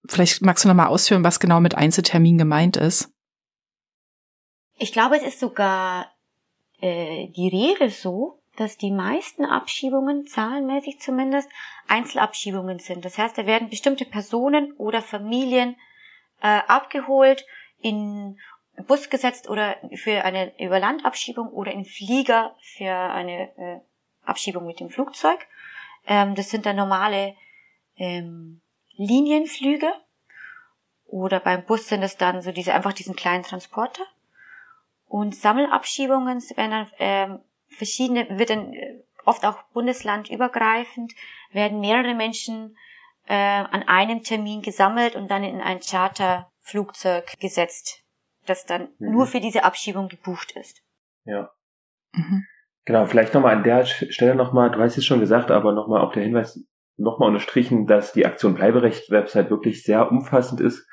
vielleicht 0.07 0.41
magst 0.41 0.65
du 0.65 0.67
nochmal 0.67 0.87
ausführen, 0.87 1.23
was 1.23 1.39
genau 1.39 1.59
mit 1.59 1.75
Einzeltermin 1.75 2.37
gemeint 2.37 2.77
ist. 2.77 3.09
Ich 4.77 4.91
glaube, 4.91 5.15
es 5.17 5.23
ist 5.23 5.39
sogar 5.39 6.11
äh, 6.81 7.27
die 7.29 7.47
Regel 7.47 7.89
so, 7.89 8.41
dass 8.57 8.77
die 8.77 8.91
meisten 8.91 9.45
Abschiebungen, 9.45 10.27
zahlenmäßig 10.27 10.99
zumindest, 10.99 11.49
Einzelabschiebungen 11.87 12.79
sind. 12.79 13.05
Das 13.05 13.17
heißt, 13.17 13.37
da 13.37 13.45
werden 13.45 13.69
bestimmte 13.69 14.05
Personen 14.05 14.73
oder 14.73 15.01
Familien 15.01 15.77
äh, 16.41 16.62
abgeholt, 16.67 17.45
in 17.80 18.38
Bus 18.88 19.10
gesetzt 19.10 19.49
oder 19.49 19.77
für 19.95 20.23
eine 20.23 20.58
Überlandabschiebung 20.60 21.49
oder 21.49 21.71
in 21.71 21.86
Flieger 21.86 22.56
für 22.62 22.93
eine 22.93 23.49
äh, 23.58 23.80
Abschiebung 24.23 24.65
mit 24.65 24.80
dem 24.80 24.89
Flugzeug. 24.89 25.39
Ähm, 26.08 26.36
das 26.36 26.49
sind 26.49 26.65
dann 26.65 26.75
normale 26.75 27.36
ähm, 27.97 28.62
Linienflüge. 28.95 29.91
Oder 31.06 31.41
beim 31.41 31.65
Bus 31.65 31.88
sind 31.88 32.04
es 32.04 32.15
dann 32.15 32.41
so 32.41 32.51
diese 32.51 32.73
einfach 32.73 32.93
diesen 32.93 33.15
kleinen 33.15 33.43
Transporter. 33.43 34.04
Und 35.08 35.36
Sammelabschiebungen 35.36 36.41
werden 36.56 36.71
dann 36.71 36.91
ähm, 36.99 37.39
verschiedene, 37.67 38.39
wird 38.39 38.49
dann 38.49 38.73
äh, 38.73 39.04
oft 39.25 39.45
auch 39.45 39.62
bundeslandübergreifend, 39.73 41.13
werden 41.51 41.82
mehrere 41.82 42.15
Menschen 42.15 42.77
äh, 43.27 43.34
an 43.34 43.84
einem 43.84 44.23
Termin 44.23 44.62
gesammelt 44.62 45.15
und 45.15 45.29
dann 45.29 45.43
in 45.43 45.62
ein 45.62 45.79
Charterflugzeug 45.79 47.39
gesetzt, 47.39 48.03
das 48.45 48.65
dann 48.65 48.89
mhm. 48.99 49.12
nur 49.12 49.27
für 49.27 49.39
diese 49.39 49.63
Abschiebung 49.63 50.07
gebucht 50.07 50.51
ist. 50.53 50.81
Ja. 51.25 51.51
Mhm. 52.13 52.45
Genau, 52.86 53.05
vielleicht 53.05 53.34
nochmal 53.34 53.55
an 53.55 53.63
der 53.63 53.86
Stelle 53.86 54.36
nochmal, 54.36 54.71
du 54.71 54.79
hast 54.79 54.97
es 54.97 55.05
schon 55.05 55.19
gesagt, 55.19 55.51
aber 55.51 55.71
nochmal 55.71 56.01
auch 56.01 56.13
der 56.13 56.23
Hinweis, 56.23 56.60
nochmal 56.97 57.29
unterstrichen, 57.29 57.88
dass 57.88 58.13
die 58.13 58.25
Aktion 58.25 58.55
Bleiberecht-Website 58.55 59.49
wirklich 59.49 59.84
sehr 59.84 60.12
umfassend 60.12 60.62
ist 60.62 60.88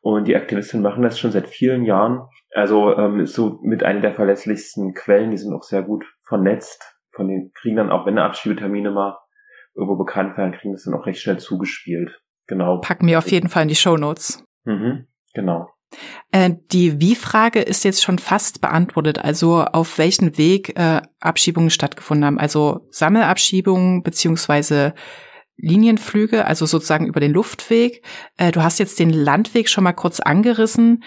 und 0.00 0.26
die 0.26 0.36
Aktivistinnen 0.36 0.82
machen 0.82 1.02
das 1.02 1.18
schon 1.18 1.32
seit 1.32 1.48
vielen 1.48 1.84
Jahren. 1.84 2.26
Also 2.50 2.96
ähm, 2.96 3.20
ist 3.20 3.34
so 3.34 3.60
mit 3.62 3.82
einer 3.82 4.00
der 4.00 4.14
verlässlichsten 4.14 4.94
Quellen, 4.94 5.30
die 5.30 5.38
sind 5.38 5.54
auch 5.54 5.62
sehr 5.62 5.82
gut 5.82 6.04
vernetzt, 6.22 6.96
von 7.12 7.28
den 7.28 7.52
kriegen 7.54 7.76
dann 7.76 7.90
auch, 7.90 8.06
wenn 8.06 8.18
Abschiebetermine 8.18 8.90
mal 8.90 9.18
irgendwo 9.74 9.96
bekannt 9.96 10.36
werden, 10.36 10.52
kriegen 10.52 10.72
das 10.72 10.84
dann 10.84 10.94
auch 10.94 11.06
recht 11.06 11.20
schnell 11.20 11.38
zugespielt. 11.38 12.20
Genau. 12.46 12.78
Packen 12.80 13.06
wir 13.06 13.18
auf 13.18 13.30
jeden 13.30 13.48
Fall 13.48 13.62
in 13.62 13.68
die 13.68 13.74
Show 13.74 13.96
Notes. 13.96 14.44
Mhm, 14.64 15.06
genau. 15.32 15.68
Äh, 16.30 16.54
die 16.72 17.00
Wie-Frage 17.00 17.60
ist 17.60 17.84
jetzt 17.84 18.02
schon 18.02 18.18
fast 18.18 18.60
beantwortet. 18.60 19.18
Also 19.18 19.64
auf 19.64 19.98
welchen 19.98 20.36
Weg 20.36 20.78
äh, 20.78 21.02
Abschiebungen 21.20 21.70
stattgefunden 21.70 22.24
haben. 22.24 22.38
Also 22.38 22.86
Sammelabschiebungen 22.90 24.02
beziehungsweise 24.02 24.94
Linienflüge, 25.56 26.46
also 26.46 26.66
sozusagen 26.66 27.06
über 27.06 27.20
den 27.20 27.32
Luftweg. 27.32 28.02
Äh, 28.36 28.52
du 28.52 28.62
hast 28.62 28.78
jetzt 28.78 28.98
den 28.98 29.10
Landweg 29.10 29.68
schon 29.68 29.84
mal 29.84 29.92
kurz 29.92 30.20
angerissen. 30.20 31.04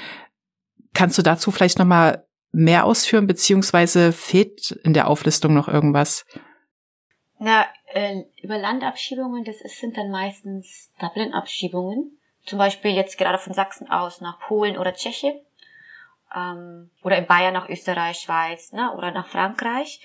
Kannst 0.94 1.18
du 1.18 1.22
dazu 1.22 1.52
vielleicht 1.52 1.80
noch 1.80 1.86
mal 1.86 2.26
mehr 2.52 2.86
ausführen, 2.86 3.28
beziehungsweise 3.28 4.14
fehlt 4.14 4.72
in 4.84 4.94
der 4.94 5.08
Auflistung 5.08 5.54
noch 5.54 5.68
irgendwas? 5.68 6.26
Na, 7.40 7.66
äh, 7.88 8.24
über 8.42 8.58
Landabschiebungen, 8.58 9.44
das 9.44 9.62
ist, 9.62 9.80
sind 9.80 9.98
dann 9.98 10.12
meistens 10.12 10.92
Dublin-Abschiebungen. 11.00 12.18
Zum 12.46 12.58
Beispiel 12.58 12.92
jetzt 12.92 13.18
gerade 13.18 13.38
von 13.38 13.54
Sachsen 13.54 13.90
aus 13.90 14.22
nach 14.22 14.40
Polen 14.40 14.78
oder 14.78 14.94
Tschechien. 14.94 15.40
Ähm, 16.36 16.92
oder 17.04 17.18
in 17.18 17.26
Bayern 17.26 17.54
nach 17.54 17.70
Österreich, 17.70 18.20
Schweiz, 18.20 18.72
ne, 18.74 18.94
oder 18.96 19.12
nach 19.12 19.28
Frankreich. 19.28 20.02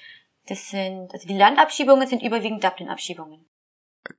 Das 0.46 0.70
sind, 0.70 1.12
also 1.12 1.26
die 1.26 1.36
Landabschiebungen 1.36 2.08
sind 2.08 2.22
überwiegend 2.22 2.64
Dublin-Abschiebungen. 2.64 3.44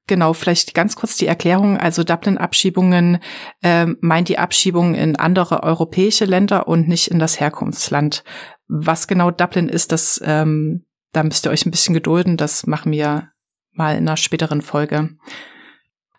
Genau, 0.08 0.32
vielleicht 0.34 0.74
ganz 0.74 0.96
kurz 0.96 1.18
die 1.18 1.28
Erklärung. 1.28 1.78
Also 1.78 2.04
Dublin-Abschiebungen 2.04 3.22
äh, 3.62 3.88
meint 4.00 4.30
die 4.30 4.38
Abschiebung 4.38 4.96
in 4.96 5.18
andere 5.18 5.64
europäische 5.64 6.24
Länder 6.26 6.68
und 6.68 6.88
nicht 6.88 7.10
in 7.10 7.20
das 7.20 7.40
Herkunftsland. 7.40 8.24
Was 8.68 9.08
genau 9.08 9.32
Dublin 9.32 9.68
ist, 9.68 9.92
das 9.92 10.22
ähm, 10.24 10.86
da 11.12 11.24
müsst 11.24 11.46
ihr 11.46 11.52
euch 11.52 11.66
ein 11.66 11.72
bisschen 11.72 11.94
gedulden. 11.94 12.38
Das 12.38 12.66
machen 12.66 12.92
wir 12.92 13.33
mal 13.74 13.98
in 13.98 14.08
einer 14.08 14.18
späteren 14.18 14.62
Folge. 14.62 15.18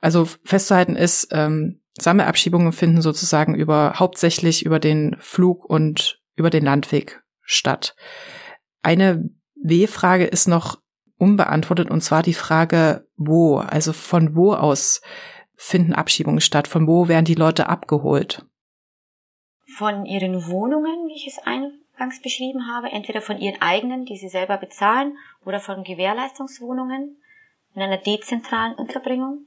Also 0.00 0.26
festzuhalten 0.44 0.96
ist, 0.96 1.28
ähm, 1.30 1.80
Sammelabschiebungen 1.98 2.72
finden 2.72 3.00
sozusagen 3.00 3.54
über 3.54 3.94
hauptsächlich 3.96 4.66
über 4.66 4.78
den 4.78 5.16
Flug 5.20 5.64
und 5.64 6.20
über 6.36 6.50
den 6.50 6.64
Landweg 6.64 7.22
statt. 7.42 7.94
Eine 8.82 9.30
W-Frage 9.54 10.24
ist 10.24 10.48
noch 10.48 10.80
unbeantwortet 11.16 11.90
und 11.90 12.02
zwar 12.02 12.22
die 12.22 12.34
Frage, 12.34 13.06
wo, 13.16 13.58
also 13.58 13.92
von 13.92 14.34
wo 14.34 14.52
aus 14.52 15.00
finden 15.56 15.94
Abschiebungen 15.94 16.40
statt? 16.40 16.66
Von 16.66 16.88
wo 16.88 17.08
werden 17.08 17.24
die 17.24 17.34
Leute 17.34 17.68
abgeholt? 17.68 18.44
Von 19.78 20.04
ihren 20.04 20.48
Wohnungen, 20.48 21.08
wie 21.08 21.16
ich 21.16 21.28
es 21.28 21.38
ein 21.46 21.72
eingangs 21.94 22.20
beschrieben 22.20 22.68
habe, 22.68 22.90
entweder 22.90 23.20
von 23.20 23.38
ihren 23.38 23.60
eigenen, 23.60 24.04
die 24.04 24.16
sie 24.16 24.28
selber 24.28 24.56
bezahlen, 24.56 25.16
oder 25.44 25.60
von 25.60 25.84
Gewährleistungswohnungen 25.84 27.16
in 27.74 27.82
einer 27.82 27.98
dezentralen 27.98 28.74
Unterbringung, 28.74 29.46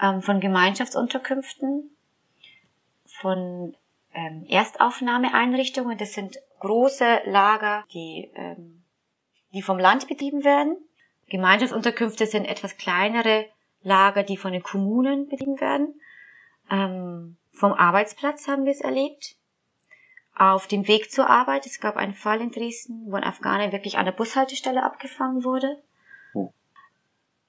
ähm, 0.00 0.22
von 0.22 0.40
Gemeinschaftsunterkünften, 0.40 1.90
von 3.04 3.76
ähm, 4.14 4.46
Erstaufnahmeeinrichtungen. 4.48 5.98
Das 5.98 6.12
sind 6.12 6.38
große 6.60 7.22
Lager, 7.26 7.84
die, 7.92 8.30
ähm, 8.34 8.82
die 9.52 9.62
vom 9.62 9.78
Land 9.78 10.08
betrieben 10.08 10.44
werden. 10.44 10.76
Gemeinschaftsunterkünfte 11.28 12.26
sind 12.26 12.46
etwas 12.46 12.76
kleinere 12.76 13.46
Lager, 13.82 14.22
die 14.22 14.36
von 14.36 14.52
den 14.52 14.62
Kommunen 14.62 15.28
betrieben 15.28 15.60
werden. 15.60 16.00
Ähm, 16.70 17.36
vom 17.52 17.72
Arbeitsplatz 17.72 18.46
haben 18.46 18.64
wir 18.64 18.72
es 18.72 18.80
erlebt 18.80 19.36
auf 20.34 20.68
dem 20.68 20.86
Weg 20.86 21.10
zur 21.10 21.28
Arbeit. 21.28 21.66
Es 21.66 21.80
gab 21.80 21.96
einen 21.96 22.14
Fall 22.14 22.40
in 22.40 22.52
Dresden, 22.52 23.10
wo 23.10 23.16
ein 23.16 23.24
Afghaner 23.24 23.72
wirklich 23.72 23.98
an 23.98 24.04
der 24.04 24.12
Bushaltestelle 24.12 24.84
abgefangen 24.84 25.42
wurde. 25.42 25.82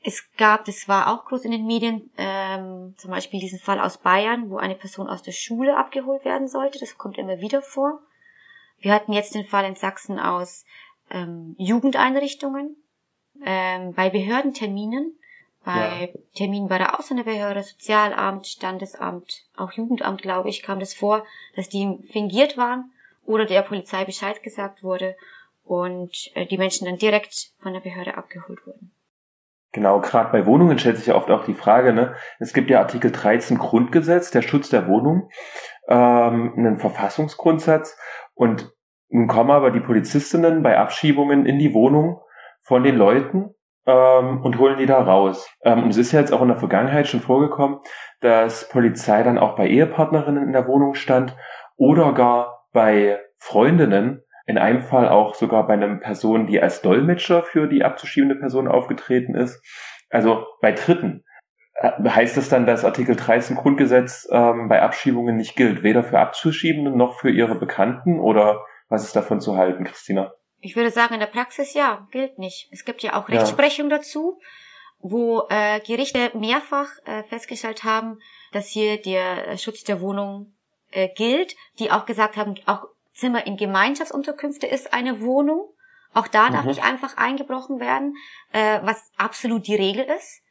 Es 0.02 0.24
gab, 0.38 0.66
das 0.66 0.88
war 0.88 1.14
auch 1.14 1.26
groß 1.26 1.44
in 1.46 1.52
den 1.52 1.66
Medien, 1.66 2.10
ähm, 2.18 2.96
zum 2.98 3.12
Beispiel 3.12 3.40
diesen 3.40 3.60
Fall 3.60 3.80
aus 3.80 3.98
Bayern, 3.98 4.50
wo 4.50 4.58
eine 4.58 4.76
Person 4.76 5.10
aus 5.10 5.24
der 5.24 5.34
Schule 5.34 5.78
abgeholt 5.78 6.24
werden 6.24 6.48
sollte. 6.48 6.80
Das 6.80 6.98
kommt 6.98 7.18
immer 7.18 7.40
wieder 7.40 7.62
vor. 7.62 8.00
Wir 8.80 8.94
hatten 8.94 9.12
jetzt 9.12 9.36
den 9.36 9.44
Fall 9.44 9.66
in 9.66 9.76
Sachsen 9.76 10.20
aus 10.20 10.66
ähm, 11.12 11.56
Jugendeinrichtungen, 11.58 12.78
ähm, 13.44 13.94
bei 13.94 14.10
Behördenterminen 14.10 15.20
bei 15.64 16.12
ja. 16.14 16.20
Terminen 16.36 16.68
bei 16.68 16.78
der 16.78 16.98
Ausländerbehörde, 16.98 17.64
Sozialamt, 17.64 18.48
Standesamt, 18.48 19.46
auch 19.56 19.72
Jugendamt, 19.74 20.22
glaube 20.22 20.50
ich, 20.50 20.64
kam 20.64 20.80
das 20.80 20.94
vor, 20.94 21.26
dass 21.56 21.70
die 21.70 22.00
fingiert 22.12 22.58
waren 22.58 22.92
oder 23.26 23.46
der 23.46 23.62
Polizei 23.62 24.06
Bescheid 24.06 24.42
gesagt 24.42 24.84
wurde 24.84 25.16
und 25.64 26.32
äh, 26.36 26.46
die 26.46 26.58
Menschen 26.58 26.86
dann 26.86 26.98
direkt 26.98 27.52
von 27.62 27.74
der 27.74 27.82
Behörde 27.82 28.18
abgeholt 28.18 28.66
wurden. 28.66 28.92
Genau, 29.72 30.02
gerade 30.02 30.32
bei 30.32 30.46
Wohnungen 30.46 30.80
stellt 30.80 30.98
sich 30.98 31.08
ja 31.08 31.16
oft 31.16 31.30
auch 31.30 31.46
die 31.46 31.54
Frage, 31.54 31.94
ne, 31.94 32.16
es 32.40 32.54
gibt 32.54 32.72
ja 32.72 32.80
Artikel 32.80 33.12
13 33.12 33.60
Grundgesetz, 33.60 34.32
der 34.32 34.42
Schutz 34.42 34.70
der 34.70 34.88
Wohnung, 34.88 35.30
ähm, 35.88 36.54
einen 36.58 36.78
Verfassungsgrundsatz 36.78 37.98
und 38.34 38.74
Nun 39.10 39.28
kommen 39.28 39.52
aber 39.52 39.72
die 39.72 39.80
Polizistinnen 39.80 40.64
bei 40.64 40.78
Abschiebungen 40.78 41.46
in 41.46 41.60
die 41.60 41.74
Wohnung 41.74 42.22
von 42.62 42.84
den 42.84 42.96
Leuten 42.96 43.56
ähm, 43.86 44.42
und 44.44 44.60
holen 44.60 44.78
die 44.78 44.86
da 44.86 45.02
raus. 45.02 45.50
Ähm, 45.64 45.84
und 45.84 45.90
es 45.90 45.98
ist 45.98 46.12
ja 46.12 46.20
jetzt 46.20 46.32
auch 46.32 46.42
in 46.42 46.48
der 46.48 46.58
Vergangenheit 46.58 47.08
schon 47.08 47.22
vorgekommen, 47.22 47.80
dass 48.22 48.70
Polizei 48.70 49.24
dann 49.24 49.38
auch 49.38 49.56
bei 49.56 49.68
Ehepartnerinnen 49.68 50.44
in 50.44 50.54
der 50.54 50.68
Wohnung 50.68 50.94
stand 50.94 51.36
oder 51.76 52.14
gar 52.14 52.68
bei 52.72 53.20
Freundinnen, 53.38 54.24
in 54.50 54.58
einem 54.58 54.82
Fall 54.82 55.08
auch 55.08 55.36
sogar 55.36 55.68
bei 55.68 55.74
einer 55.74 55.96
Person, 55.98 56.48
die 56.48 56.60
als 56.60 56.82
Dolmetscher 56.82 57.44
für 57.44 57.68
die 57.68 57.84
abzuschiebende 57.84 58.34
Person 58.34 58.68
aufgetreten 58.68 59.36
ist. 59.36 59.64
Also 60.10 60.44
bei 60.60 60.72
Dritten. 60.72 61.24
Äh, 61.76 61.92
heißt 62.10 62.36
das 62.36 62.50
dann, 62.50 62.66
dass 62.66 62.84
Artikel 62.84 63.16
13 63.16 63.56
Grundgesetz 63.56 64.28
ähm, 64.32 64.68
bei 64.68 64.82
Abschiebungen 64.82 65.38
nicht 65.38 65.56
gilt, 65.56 65.84
weder 65.84 66.04
für 66.04 66.18
Abzuschiebende 66.18 66.90
noch 66.90 67.20
für 67.20 67.30
ihre 67.30 67.54
Bekannten? 67.60 68.20
Oder 68.20 68.66
was 68.88 69.04
ist 69.04 69.16
davon 69.16 69.40
zu 69.40 69.56
halten, 69.56 69.84
Christina? 69.84 70.34
Ich 70.62 70.76
würde 70.76 70.90
sagen, 70.90 71.14
in 71.14 71.20
der 71.20 71.28
Praxis 71.28 71.76
ja, 71.76 72.08
gilt 72.10 72.40
nicht. 72.40 72.70
Es 72.72 72.86
gibt 72.86 73.04
ja 73.04 73.22
auch 73.22 73.30
Rechtsprechung 73.30 73.92
ja. 73.92 73.98
dazu, 73.98 74.40
wo 74.98 75.44
äh, 75.52 75.80
Gerichte 75.82 76.32
mehrfach 76.34 76.90
äh, 77.06 77.22
festgestellt 77.26 77.84
haben, 77.84 78.18
dass 78.52 78.68
hier 78.68 79.00
der 79.00 79.58
Schutz 79.58 79.84
der 79.84 80.02
Wohnung 80.02 80.56
äh, 80.90 81.08
gilt, 81.16 81.56
die 81.78 81.92
auch 81.92 82.08
gesagt 82.08 82.36
haben, 82.36 82.56
auch 82.66 82.88
Zimmer 83.20 83.46
in 83.46 83.58
Gemeinschaftsunterkünfte 83.58 84.68
ist 84.68 84.94
eine 84.94 85.22
Wohnung. 85.22 85.70
Auch 86.14 86.28
da 86.28 86.50
darf 86.50 86.64
mhm. 86.64 86.70
nicht 86.70 86.84
einfach 86.84 87.18
eingebrochen 87.18 87.80
werden, 87.80 88.16
äh, 88.52 88.80
was 88.84 89.12
absolut 89.18 89.68
die 89.68 89.76
Regel 89.76 90.06
ist. 90.06 90.42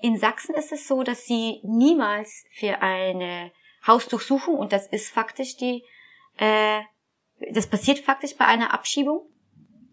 In 0.00 0.18
Sachsen 0.18 0.54
ist 0.54 0.72
es 0.72 0.88
so, 0.88 1.02
dass 1.02 1.24
sie 1.24 1.60
niemals 1.62 2.44
für 2.52 2.82
eine 2.82 3.52
Hausdurchsuchung, 3.86 4.56
und 4.56 4.72
das 4.72 4.86
ist 4.88 5.12
faktisch 5.12 5.56
die, 5.56 5.84
äh, 6.38 6.80
das 7.52 7.68
passiert 7.68 8.00
faktisch 8.00 8.36
bei 8.36 8.46
einer 8.46 8.74
Abschiebung, 8.74 9.28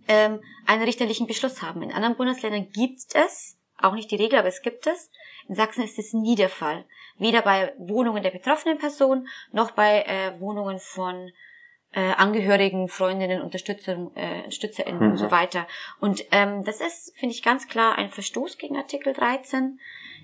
ähm, 0.08 0.42
einen 0.66 0.84
richterlichen 0.84 1.28
Beschluss 1.28 1.62
haben. 1.62 1.84
In 1.84 1.92
anderen 1.92 2.16
Bundesländern 2.16 2.70
gibt 2.72 3.14
es, 3.14 3.60
auch 3.78 3.94
nicht 3.94 4.12
die 4.12 4.16
Regel, 4.16 4.40
aber 4.40 4.48
es 4.48 4.62
gibt 4.62 4.88
es. 4.88 5.12
In 5.48 5.56
Sachsen 5.56 5.84
ist 5.84 5.98
es 5.98 6.14
nie 6.14 6.36
der 6.36 6.50
Fall. 6.50 6.86
Weder 7.18 7.42
bei 7.42 7.74
Wohnungen 7.78 8.24
der 8.24 8.32
betroffenen 8.32 8.78
Person 8.78 9.28
noch 9.52 9.72
bei 9.72 10.04
äh, 10.04 10.40
Wohnungen 10.40 10.80
von 10.80 11.32
äh, 11.94 12.14
Angehörigen, 12.14 12.88
Freundinnen, 12.88 13.42
Unterstützer, 13.42 14.12
äh, 14.16 14.50
StützerInnen 14.50 15.04
mhm. 15.04 15.12
und 15.12 15.18
so 15.18 15.26
mhm. 15.26 15.32
weiter. 15.32 15.68
Und 16.00 16.24
ähm, 16.32 16.64
das 16.64 16.80
ist, 16.80 17.14
finde 17.18 17.36
ich, 17.36 17.44
ganz 17.44 17.68
klar 17.68 17.98
ein 17.98 18.10
Verstoß 18.10 18.58
gegen 18.58 18.78
Artikel 18.78 19.14
13. 19.14 19.80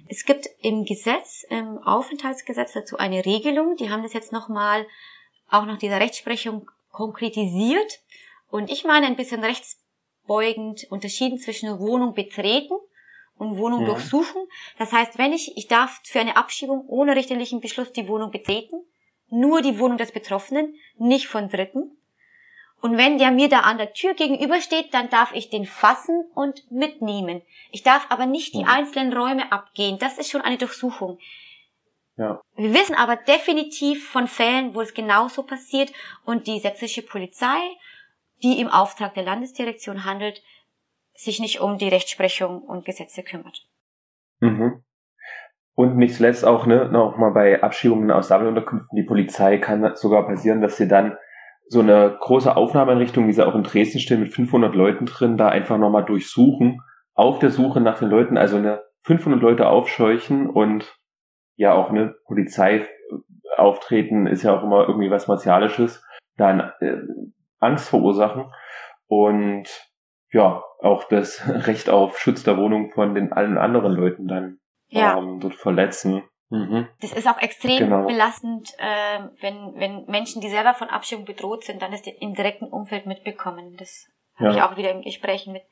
Es 0.07 0.25
gibt 0.25 0.47
im 0.61 0.85
Gesetz, 0.85 1.45
im 1.49 1.79
Aufenthaltsgesetz 1.79 2.73
dazu 2.73 2.97
eine 2.97 3.25
Regelung, 3.25 3.75
die 3.75 3.89
haben 3.89 4.03
das 4.03 4.13
jetzt 4.13 4.31
nochmal 4.31 4.85
auch 5.49 5.65
nach 5.65 5.77
dieser 5.77 5.99
Rechtsprechung 5.99 6.69
konkretisiert. 6.91 7.99
Und 8.49 8.71
ich 8.71 8.85
meine 8.85 9.07
ein 9.07 9.17
bisschen 9.17 9.43
rechtsbeugend 9.43 10.87
unterschieden 10.89 11.37
zwischen 11.37 11.79
Wohnung 11.79 12.13
betreten 12.13 12.75
und 13.37 13.57
Wohnung 13.57 13.81
ja. 13.81 13.87
durchsuchen. 13.87 14.41
Das 14.77 14.93
heißt, 14.93 15.17
wenn 15.17 15.33
ich, 15.33 15.57
ich 15.57 15.67
darf 15.67 15.99
für 16.03 16.19
eine 16.19 16.37
Abschiebung 16.37 16.85
ohne 16.87 17.15
richterlichen 17.15 17.59
Beschluss 17.59 17.91
die 17.91 18.07
Wohnung 18.07 18.31
betreten, 18.31 18.77
nur 19.29 19.61
die 19.61 19.79
Wohnung 19.79 19.97
des 19.97 20.11
Betroffenen, 20.11 20.75
nicht 20.97 21.27
von 21.27 21.49
Dritten. 21.49 21.97
Und 22.79 22.97
wenn 22.97 23.17
der 23.17 23.31
mir 23.31 23.49
da 23.49 23.61
an 23.61 23.77
der 23.77 23.93
Tür 23.93 24.13
gegenübersteht, 24.13 24.93
dann 24.93 25.09
darf 25.09 25.33
ich 25.33 25.49
den 25.49 25.65
fassen 25.65 26.25
und 26.35 26.69
mitnehmen. 26.71 27.41
Ich 27.71 27.83
darf 27.83 28.05
aber 28.09 28.25
nicht 28.25 28.53
die 28.53 28.65
einzelnen 28.65 29.13
Räume 29.13 29.51
abgehen. 29.51 29.97
Das 29.99 30.17
ist 30.17 30.29
schon 30.29 30.41
eine 30.41 30.57
Durchsuchung. 30.57 31.17
Ja. 32.17 32.41
Wir 32.55 32.73
wissen 32.73 32.95
aber 32.95 33.15
definitiv 33.15 34.09
von 34.09 34.27
Fällen, 34.27 34.73
wo 34.73 34.81
es 34.81 34.93
genauso 34.93 35.43
passiert 35.43 35.91
und 36.25 36.47
die 36.47 36.59
sächsische 36.59 37.01
Polizei, 37.01 37.57
die 38.43 38.59
im 38.59 38.69
Auftrag 38.69 39.13
der 39.15 39.23
Landesdirektion 39.23 40.03
handelt, 40.03 40.41
sich 41.13 41.39
nicht 41.39 41.59
um 41.59 41.77
die 41.77 41.87
Rechtsprechung 41.87 42.61
und 42.61 42.85
Gesetze 42.85 43.23
kümmert. 43.23 43.65
Mhm. 44.39 44.83
Und 45.77 45.95
nicht 45.95 46.15
zuletzt 46.15 46.43
auch, 46.43 46.65
ne, 46.65 46.89
noch 46.91 47.17
mal 47.17 47.29
bei 47.29 47.61
Abschiebungen 47.61 48.09
aus 48.09 48.29
Sammelunterkünften, 48.29 48.95
die 48.95 49.03
Polizei 49.03 49.59
kann 49.59 49.95
sogar 49.95 50.25
passieren, 50.25 50.59
dass 50.59 50.75
sie 50.75 50.87
dann 50.87 51.15
so 51.67 51.81
eine 51.81 52.17
große 52.19 52.55
Aufnahmeeinrichtung, 52.55 53.27
wie 53.27 53.33
sie 53.33 53.45
auch 53.45 53.53
in 53.53 53.61
Dresden 53.61 53.99
stehen, 53.99 54.21
mit 54.21 54.33
500 54.33 54.73
Leuten 54.73 55.05
drin, 55.05 55.37
da 55.37 55.49
einfach 55.49 55.77
nochmal 55.77 56.03
durchsuchen, 56.03 56.81
auf 57.13 57.37
der 57.37 57.51
Suche 57.51 57.79
nach 57.79 57.99
den 57.99 58.09
Leuten, 58.09 58.37
also 58.37 58.57
eine 58.57 58.81
500 59.03 59.39
Leute 59.39 59.67
aufscheuchen 59.67 60.49
und 60.49 60.97
ja 61.57 61.73
auch 61.73 61.91
eine 61.91 62.15
Polizei 62.25 62.87
auftreten, 63.55 64.25
ist 64.25 64.41
ja 64.41 64.57
auch 64.57 64.63
immer 64.63 64.87
irgendwie 64.87 65.11
was 65.11 65.27
Martialisches, 65.27 66.03
dann 66.37 66.71
äh, 66.79 66.97
Angst 67.59 67.89
verursachen. 67.89 68.45
Und 69.05 69.65
ja, 70.31 70.63
auch 70.79 71.03
das 71.03 71.47
Recht 71.67 71.91
auf 71.91 72.17
Schutz 72.17 72.43
der 72.43 72.57
Wohnung 72.57 72.89
von 72.89 73.13
den 73.13 73.31
allen 73.31 73.59
anderen 73.59 73.93
Leuten 73.93 74.27
dann 74.27 74.57
ja. 74.89 75.17
ähm, 75.17 75.39
dort 75.39 75.55
verletzen. 75.55 76.23
Mhm. 76.49 76.87
Das 77.01 77.11
ist 77.11 77.27
auch 77.27 77.39
extrem 77.41 77.79
genau. 77.79 78.05
belastend, 78.05 78.73
äh, 78.77 79.19
wenn, 79.41 79.73
wenn 79.75 80.05
Menschen, 80.05 80.41
die 80.41 80.49
selber 80.49 80.73
von 80.73 80.89
Abschiebung 80.89 81.25
bedroht 81.25 81.65
sind, 81.65 81.81
dann 81.81 81.91
das 81.91 82.01
im 82.07 82.33
direkten 82.33 82.67
Umfeld 82.67 83.05
mitbekommen. 83.05 83.75
Das 83.77 84.07
habe 84.35 84.51
ja. 84.51 84.55
ich 84.55 84.61
auch 84.63 84.77
wieder 84.77 84.91
in 84.91 85.01
Gesprächen 85.01 85.51
mit 85.51 85.63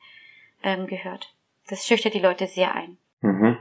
ähm, 0.62 0.86
gehört. 0.86 1.34
Das 1.68 1.86
schüchtert 1.86 2.14
die 2.14 2.20
Leute 2.20 2.46
sehr 2.46 2.74
ein. 2.74 2.98
Mhm 3.20 3.56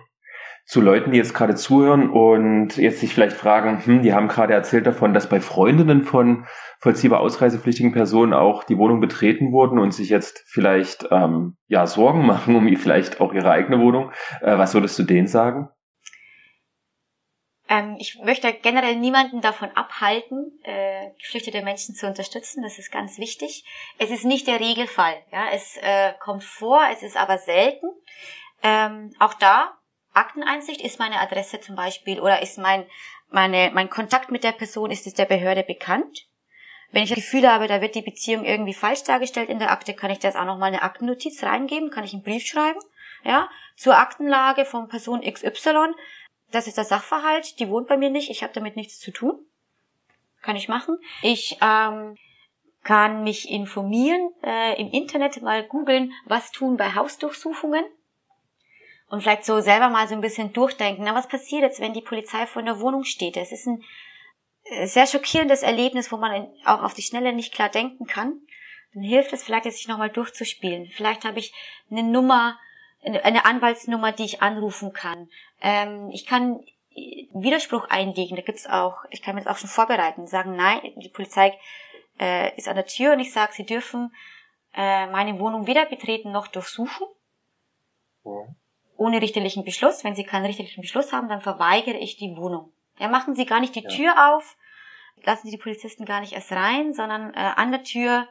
zu 0.66 0.82
Leuten, 0.82 1.12
die 1.12 1.18
jetzt 1.18 1.36
gerade 1.36 1.56
zuhören 1.56 2.10
und 2.10 2.78
jetzt 2.78 3.00
sich 3.00 3.14
vielleicht 3.14 3.38
fragen, 3.38 3.86
hm, 3.86 4.02
die 4.02 4.14
haben 4.14 4.28
gerade 4.28 4.54
erzählt 4.54 4.88
davon, 4.88 5.14
dass 5.14 5.30
bei 5.30 5.40
Freundinnen 5.40 6.04
von 6.04 6.48
vollziehbar 6.80 7.20
ausreisepflichtigen 7.20 7.92
Personen 7.92 8.34
auch 8.34 8.64
die 8.64 8.78
Wohnung 8.78 9.00
betreten 9.00 9.52
wurden 9.52 9.78
und 9.78 9.94
sich 9.94 10.10
jetzt 10.10 10.44
vielleicht 10.48 11.08
ähm, 11.12 11.56
ja 11.68 11.86
Sorgen 11.86 12.26
machen 12.26 12.56
um 12.56 12.76
vielleicht 12.78 13.22
auch 13.22 13.34
ihre 13.34 13.52
eigene 13.52 13.80
Wohnung. 13.80 14.12
Äh, 14.42 14.58
was 14.58 14.74
würdest 14.74 14.98
du 14.98 15.04
denen 15.04 15.28
sagen? 15.28 15.70
Ähm, 17.70 17.96
ich 18.00 18.20
möchte 18.24 18.52
generell 18.54 18.96
niemanden 18.96 19.42
davon 19.42 19.70
abhalten, 19.72 20.52
äh, 20.64 21.12
geflüchtete 21.20 21.64
Menschen 21.64 21.94
zu 21.94 22.08
unterstützen. 22.08 22.64
Das 22.64 22.80
ist 22.80 22.92
ganz 22.92 23.20
wichtig. 23.20 23.66
Es 24.00 24.10
ist 24.10 24.26
nicht 24.26 24.48
der 24.48 24.60
Regelfall. 24.60 25.16
Ja, 25.32 25.46
es 25.54 25.78
äh, 25.78 26.14
kommt 26.20 26.44
vor, 26.44 26.82
es 26.92 27.04
ist 27.04 27.18
aber 27.18 27.38
selten. 27.38 27.88
Ähm, 28.64 29.14
auch 29.20 29.34
da 29.36 29.78
Akteneinsicht 30.16 30.82
ist 30.82 31.00
meine 31.00 31.20
Adresse 31.20 31.60
zum 31.60 31.76
Beispiel 31.76 32.20
oder 32.20 32.42
ist 32.42 32.58
mein, 32.58 32.86
meine, 33.30 33.72
mein 33.74 33.90
Kontakt 33.90 34.32
mit 34.32 34.44
der 34.44 34.54
Person, 34.54 34.92
ist 34.92 35.06
es 35.08 35.14
der 35.14 35.26
Behörde 35.26 35.64
bekannt? 35.64 36.28
Wenn 36.92 37.04
ich 37.04 37.10
das 37.10 37.18
Gefühl 37.18 37.52
habe, 37.52 37.68
da 37.68 37.82
wird 37.82 37.96
die 37.96 38.02
Beziehung 38.02 38.46
irgendwie 38.46 38.74
falsch 38.74 39.04
dargestellt 39.04 39.50
in 39.50 39.60
der 39.60 39.72
Akte, 39.72 39.94
kann 39.94 40.12
ich 40.12 40.20
das 40.20 40.36
auch 40.36 40.46
nochmal 40.46 40.70
eine 40.70 40.84
Aktennotiz 40.84 41.44
reingeben, 41.44 41.90
kann 41.90 42.06
ich 42.06 42.14
einen 42.14 42.24
Brief 42.24 42.46
schreiben, 42.46 42.80
ja, 43.24 43.50
zur 43.76 43.98
Aktenlage 43.98 44.64
von 44.64 44.88
Person 44.88 45.22
XY. 45.22 45.94
Das 46.52 46.68
ist 46.68 46.78
der 46.78 46.86
Sachverhalt, 46.86 47.60
die 47.60 47.68
wohnt 47.68 47.88
bei 47.88 47.98
mir 47.98 48.10
nicht, 48.10 48.30
ich 48.30 48.44
habe 48.44 48.54
damit 48.54 48.78
nichts 48.78 49.00
zu 49.00 49.12
tun. 49.12 49.46
Kann 50.42 50.56
ich 50.56 50.70
machen. 50.70 50.98
Ich 51.24 51.58
ähm, 51.62 52.16
kann 52.84 53.24
mich 53.24 53.50
informieren, 53.50 54.30
äh, 54.44 54.80
im 54.80 54.92
Internet 54.92 55.42
mal 55.42 55.64
googeln, 55.64 56.14
was 56.26 56.52
tun 56.52 56.78
bei 56.78 56.94
Hausdurchsuchungen 56.94 57.84
und 59.08 59.22
vielleicht 59.22 59.46
so 59.46 59.60
selber 59.62 59.90
mal 59.90 60.08
so 60.08 60.16
ein 60.16 60.22
bisschen 60.22 60.54
durchdenken. 60.54 61.04
Na, 61.06 61.16
was 61.16 61.28
passiert 61.28 61.62
jetzt, 61.62 61.80
wenn 61.80 61.94
die 61.94 62.02
Polizei 62.02 62.46
vor 62.48 62.64
der 62.64 62.80
Wohnung 62.80 63.04
steht? 63.04 63.38
Es 63.38 63.52
ist 63.52 63.68
ein 63.68 63.84
äh, 64.64 64.88
sehr 64.88 65.08
schockierendes 65.08 65.64
Erlebnis, 65.64 66.12
wo 66.12 66.18
man 66.18 66.48
auch 66.66 66.82
auf 66.82 66.94
die 66.94 67.04
Schnelle 67.04 67.34
nicht 67.34 67.54
klar 67.54 67.70
denken 67.70 68.06
kann. 68.08 68.42
Dann 68.94 69.04
hilft 69.04 69.34
es 69.34 69.44
vielleicht, 69.44 69.66
sich 69.66 69.88
nochmal 69.88 70.10
durchzuspielen. 70.10 70.88
Vielleicht 70.88 71.26
habe 71.26 71.40
ich 71.40 71.54
eine 71.92 72.04
Nummer, 72.04 72.58
eine 73.02 73.46
Anwaltsnummer, 73.46 74.12
die 74.12 74.26
ich 74.26 74.42
anrufen 74.42 74.94
kann. 74.94 75.30
Ähm, 75.62 76.10
ich 76.12 76.26
kann 76.26 76.62
Widerspruch 77.34 77.90
einlegen. 77.90 78.36
Da 78.36 78.42
gibt's 78.42 78.66
auch, 78.66 79.04
ich 79.12 79.22
kann 79.22 79.36
mir 79.36 79.44
das 79.44 79.54
auch 79.54 79.60
schon 79.60 79.70
vorbereiten, 79.70 80.28
sagen, 80.28 80.56
nein, 80.56 80.80
die 80.96 81.10
Polizei 81.10 81.58
äh, 82.20 82.56
ist 82.58 82.68
an 82.68 82.76
der 82.76 82.86
Tür 82.88 83.14
und 83.14 83.20
ich 83.20 83.34
sage, 83.34 83.54
sie 83.54 83.66
dürfen 83.66 84.16
äh, 84.74 85.06
meine 85.08 85.40
Wohnung 85.40 85.68
weder 85.68 85.86
betreten 85.86 86.32
noch 86.32 86.48
durchsuchen. 86.48 87.06
Ja 88.24 88.48
ohne 88.98 89.22
richterlichen 89.22 89.64
Beschluss. 89.64 90.04
Wenn 90.04 90.16
Sie 90.16 90.24
keinen 90.24 90.46
richterlichen 90.46 90.82
Beschluss 90.82 91.12
haben, 91.12 91.30
dann 91.30 91.42
verweigere 91.42 91.98
ich 91.98 92.18
die 92.18 92.36
Wohnung. 92.36 92.72
Ja, 93.00 93.08
machen 93.08 93.36
Sie 93.36 93.46
gar 93.46 93.60
nicht 93.60 93.76
die 93.76 93.84
ja. 93.84 93.90
Tür 93.90 94.36
auf, 94.36 94.56
lassen 95.24 95.48
Sie 95.48 95.52
die 95.52 95.62
Polizisten 95.62 96.06
gar 96.06 96.22
nicht 96.22 96.34
erst 96.34 96.52
rein, 96.52 96.94
sondern 96.94 97.34
äh, 97.34 97.38
an 97.56 97.72
der 97.72 97.84
Tür, 97.84 98.28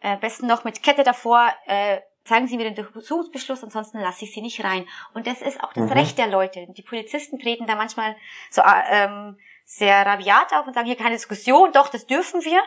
äh, 0.00 0.16
besten 0.16 0.46
noch 0.46 0.64
mit 0.64 0.82
Kette 0.82 1.02
davor, 1.02 1.50
äh, 1.66 2.00
zeigen 2.24 2.46
Sie 2.46 2.56
mir 2.56 2.70
den 2.70 2.74
Durchsuchungsbeschluss, 2.74 3.64
ansonsten 3.64 3.98
lasse 3.98 4.24
ich 4.24 4.32
Sie 4.32 4.42
nicht 4.42 4.62
rein. 4.62 4.86
Und 5.14 5.26
das 5.26 5.40
ist 5.40 5.62
auch 5.62 5.72
das 5.72 5.86
mhm. 5.86 5.92
Recht 5.92 6.18
der 6.18 6.28
Leute. 6.28 6.66
Die 6.68 6.82
Polizisten 6.82 7.38
treten 7.38 7.66
da 7.66 7.74
manchmal 7.74 8.16
so 8.50 8.62
äh, 8.62 9.04
ähm, 9.04 9.38
sehr 9.64 10.04
rabiat 10.04 10.52
auf 10.52 10.66
und 10.66 10.74
sagen, 10.74 10.86
hier 10.86 10.96
keine 10.96 11.14
Diskussion, 11.14 11.72
doch, 11.72 11.88
das 11.88 12.06
dürfen 12.06 12.44
wir. 12.44 12.60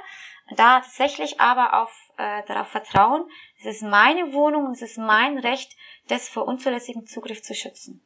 Da 0.55 0.79
tatsächlich 0.81 1.39
aber 1.39 1.81
auf, 1.81 1.91
äh, 2.17 2.43
darauf 2.47 2.67
vertrauen, 2.67 3.27
es 3.59 3.65
ist 3.65 3.83
meine 3.83 4.33
Wohnung, 4.33 4.71
es 4.71 4.81
ist 4.81 4.97
mein 4.97 5.37
Recht, 5.37 5.75
das 6.07 6.27
vor 6.27 6.47
unzulässigem 6.47 7.05
Zugriff 7.05 7.41
zu 7.41 7.53
schützen. 7.53 8.05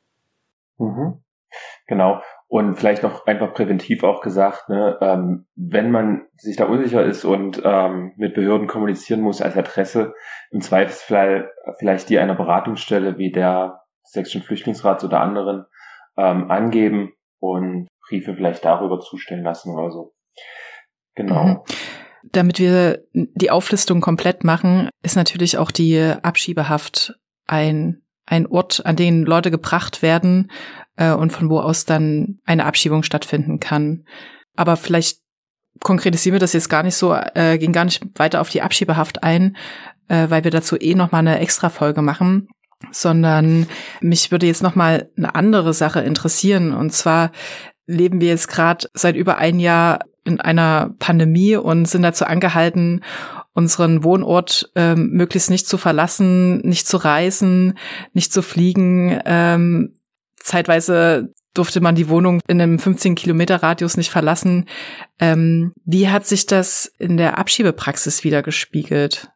Mhm. 0.77 1.23
Genau. 1.87 2.21
Und 2.47 2.75
vielleicht 2.75 3.03
noch 3.03 3.25
einfach 3.25 3.53
präventiv 3.53 4.03
auch 4.03 4.21
gesagt, 4.21 4.69
ne, 4.69 4.97
ähm, 5.01 5.47
wenn 5.55 5.91
man 5.91 6.27
sich 6.37 6.55
da 6.55 6.65
unsicher 6.65 7.03
ist 7.03 7.25
und 7.25 7.61
ähm, 7.63 8.13
mit 8.17 8.33
Behörden 8.33 8.67
kommunizieren 8.67 9.21
muss 9.21 9.41
als 9.41 9.57
Adresse, 9.57 10.13
im 10.51 10.61
Zweifelsfall 10.61 11.51
vielleicht 11.77 12.09
die 12.09 12.19
einer 12.19 12.35
Beratungsstelle 12.35 13.17
wie 13.17 13.31
der 13.31 13.81
Sächsischen 14.03 14.41
Flüchtlingsrats 14.41 15.03
oder 15.03 15.21
anderen 15.21 15.65
ähm, 16.17 16.49
angeben 16.49 17.13
und 17.39 17.87
Briefe 18.07 18.33
vielleicht 18.33 18.65
darüber 18.65 18.99
zustellen 18.99 19.43
lassen 19.43 19.73
oder 19.73 19.91
so. 19.91 20.13
Genau. 21.15 21.43
Mhm. 21.43 21.61
Damit 22.31 22.59
wir 22.59 23.03
die 23.13 23.51
Auflistung 23.51 24.01
komplett 24.01 24.43
machen, 24.43 24.89
ist 25.03 25.15
natürlich 25.15 25.57
auch 25.57 25.71
die 25.71 25.99
Abschiebehaft 25.99 27.13
ein 27.47 28.01
ein 28.29 28.45
Ort, 28.45 28.85
an 28.85 28.95
den 28.95 29.23
Leute 29.23 29.51
gebracht 29.51 30.01
werden 30.01 30.51
äh, 30.95 31.11
und 31.11 31.31
von 31.31 31.49
wo 31.49 31.59
aus 31.59 31.85
dann 31.85 32.39
eine 32.45 32.65
Abschiebung 32.65 33.03
stattfinden 33.03 33.59
kann. 33.59 34.05
Aber 34.55 34.77
vielleicht 34.77 35.19
konkretisieren 35.79 36.35
wir 36.35 36.39
das 36.39 36.53
jetzt 36.53 36.69
gar 36.69 36.83
nicht 36.83 36.95
so, 36.95 37.13
äh, 37.13 37.57
gehen 37.57 37.73
gar 37.73 37.85
nicht 37.85 38.03
weiter 38.15 38.41
auf 38.41 38.49
die 38.49 38.61
Abschiebehaft 38.61 39.23
ein, 39.23 39.57
äh, 40.07 40.29
weil 40.29 40.43
wir 40.43 40.51
dazu 40.51 40.77
eh 40.79 40.95
noch 40.95 41.11
mal 41.11 41.19
eine 41.19 41.39
extra 41.39 41.69
Folge 41.69 42.01
machen, 42.01 42.47
sondern 42.91 43.67
mich 44.01 44.31
würde 44.31 44.45
jetzt 44.45 44.63
noch 44.63 44.75
mal 44.75 45.09
eine 45.17 45.35
andere 45.35 45.73
Sache 45.73 46.01
interessieren 46.01 46.73
und 46.73 46.91
zwar 46.91 47.31
leben 47.87 48.21
wir 48.21 48.27
jetzt 48.27 48.47
gerade 48.47 48.87
seit 48.93 49.15
über 49.15 49.37
ein 49.37 49.59
Jahr 49.59 49.99
in 50.29 50.39
einer 50.39 50.95
Pandemie 50.99 51.55
und 51.55 51.85
sind 51.85 52.03
dazu 52.03 52.25
angehalten, 52.25 53.03
unseren 53.53 54.03
Wohnort 54.03 54.71
ähm, 54.75 55.09
möglichst 55.11 55.49
nicht 55.49 55.67
zu 55.67 55.77
verlassen, 55.77 56.59
nicht 56.59 56.87
zu 56.87 56.97
reisen, 56.97 57.77
nicht 58.13 58.31
zu 58.31 58.41
fliegen. 58.41 59.19
Ähm, 59.25 59.95
zeitweise 60.37 61.33
durfte 61.53 61.81
man 61.81 61.95
die 61.95 62.09
Wohnung 62.09 62.41
in 62.47 62.61
einem 62.61 62.79
15 62.79 63.15
Kilometer 63.15 63.61
Radius 63.61 63.97
nicht 63.97 64.11
verlassen. 64.11 64.69
Ähm, 65.19 65.73
wie 65.83 66.09
hat 66.09 66.25
sich 66.25 66.45
das 66.45 66.85
in 66.99 67.17
der 67.17 67.37
Abschiebepraxis 67.37 68.23
wieder 68.23 68.43
gespiegelt? 68.43 69.29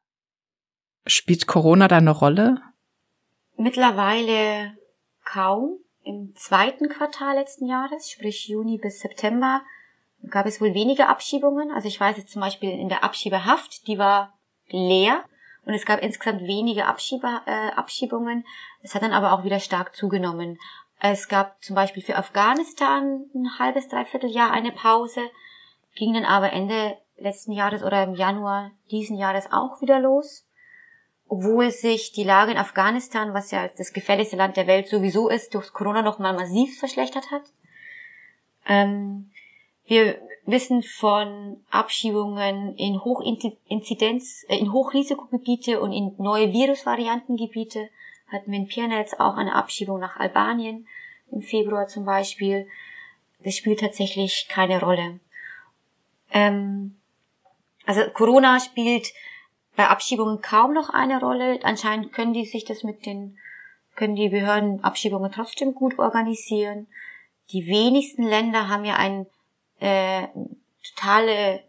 Spielt 1.05 1.47
Corona 1.47 1.87
da 1.87 1.97
eine 1.97 2.11
Rolle? 2.11 2.61
Mittlerweile 3.57 4.73
kaum. 5.25 5.79
Im 6.05 6.33
zweiten 6.35 6.89
Quartal 6.89 7.35
letzten 7.35 7.65
Jahres, 7.65 8.11
sprich 8.11 8.47
Juni 8.49 8.77
bis 8.77 8.99
September, 8.99 9.61
gab 10.29 10.45
es 10.45 10.61
wohl 10.61 10.73
weniger 10.73 11.09
Abschiebungen. 11.09 11.71
Also 11.71 11.87
ich 11.87 11.99
weiß 11.99 12.17
jetzt 12.17 12.31
zum 12.31 12.41
Beispiel 12.41 12.71
in 12.71 12.89
der 12.89 13.03
Abschiebehaft, 13.03 13.87
die 13.87 13.97
war 13.97 14.37
leer 14.67 15.23
und 15.65 15.73
es 15.73 15.85
gab 15.85 16.01
insgesamt 16.01 16.41
wenige 16.41 16.85
Abschiebe, 16.85 17.41
äh, 17.45 17.71
Abschiebungen. 17.71 18.45
Es 18.81 18.95
hat 18.95 19.01
dann 19.01 19.13
aber 19.13 19.33
auch 19.33 19.43
wieder 19.43 19.59
stark 19.59 19.95
zugenommen. 19.95 20.57
Es 20.99 21.27
gab 21.27 21.61
zum 21.63 21.75
Beispiel 21.75 22.03
für 22.03 22.15
Afghanistan 22.15 23.25
ein 23.33 23.59
halbes, 23.59 23.87
dreiviertel 23.89 24.29
Jahr 24.29 24.51
eine 24.51 24.71
Pause, 24.71 25.21
ging 25.95 26.13
dann 26.13 26.25
aber 26.25 26.53
Ende 26.53 26.97
letzten 27.17 27.51
Jahres 27.51 27.83
oder 27.83 28.03
im 28.03 28.15
Januar 28.15 28.71
diesen 28.89 29.17
Jahres 29.17 29.51
auch 29.51 29.81
wieder 29.81 29.99
los. 29.99 30.45
Obwohl 31.27 31.71
sich 31.71 32.11
die 32.11 32.23
Lage 32.23 32.51
in 32.51 32.57
Afghanistan, 32.57 33.33
was 33.33 33.51
ja 33.51 33.67
das 33.67 33.93
gefährlichste 33.93 34.35
Land 34.35 34.57
der 34.57 34.67
Welt 34.67 34.87
sowieso 34.87 35.29
ist, 35.29 35.53
durch 35.55 35.73
Corona 35.73 36.01
nochmal 36.01 36.33
massiv 36.33 36.77
verschlechtert 36.79 37.31
hat. 37.31 37.43
Ähm, 38.67 39.31
wir 39.85 40.19
wissen 40.45 40.83
von 40.83 41.63
Abschiebungen 41.69 42.75
in 42.75 43.03
Hochinzidenz, 43.03 44.45
äh, 44.49 44.57
in 44.57 44.71
Hochrisikogebiete 44.71 45.81
und 45.81 45.93
in 45.93 46.15
neue 46.17 46.51
Virusvariantengebiete. 46.51 47.89
Hatten 48.27 48.51
wir 48.51 48.59
in 48.59 48.67
Pirnetz 48.67 49.13
auch 49.13 49.35
eine 49.35 49.55
Abschiebung 49.55 49.99
nach 49.99 50.17
Albanien 50.17 50.87
im 51.31 51.41
Februar 51.41 51.87
zum 51.87 52.05
Beispiel. 52.05 52.67
Das 53.43 53.55
spielt 53.55 53.79
tatsächlich 53.79 54.47
keine 54.49 54.79
Rolle. 54.79 55.19
Ähm, 56.31 56.95
also 57.85 58.01
Corona 58.13 58.59
spielt 58.59 59.07
bei 59.75 59.87
Abschiebungen 59.87 60.41
kaum 60.41 60.73
noch 60.73 60.89
eine 60.89 61.19
Rolle. 61.19 61.59
Anscheinend 61.63 62.13
können 62.13 62.33
die 62.33 62.45
sich 62.45 62.65
das 62.65 62.83
mit 62.83 63.05
den, 63.05 63.37
können 63.95 64.15
die 64.15 64.29
Behörden 64.29 64.83
Abschiebungen 64.83 65.31
trotzdem 65.31 65.73
gut 65.73 65.99
organisieren. 65.99 66.87
Die 67.51 67.67
wenigsten 67.67 68.23
Länder 68.23 68.69
haben 68.69 68.85
ja 68.85 68.95
ein 68.95 69.25
äh, 69.83 70.27
totale 70.95 71.61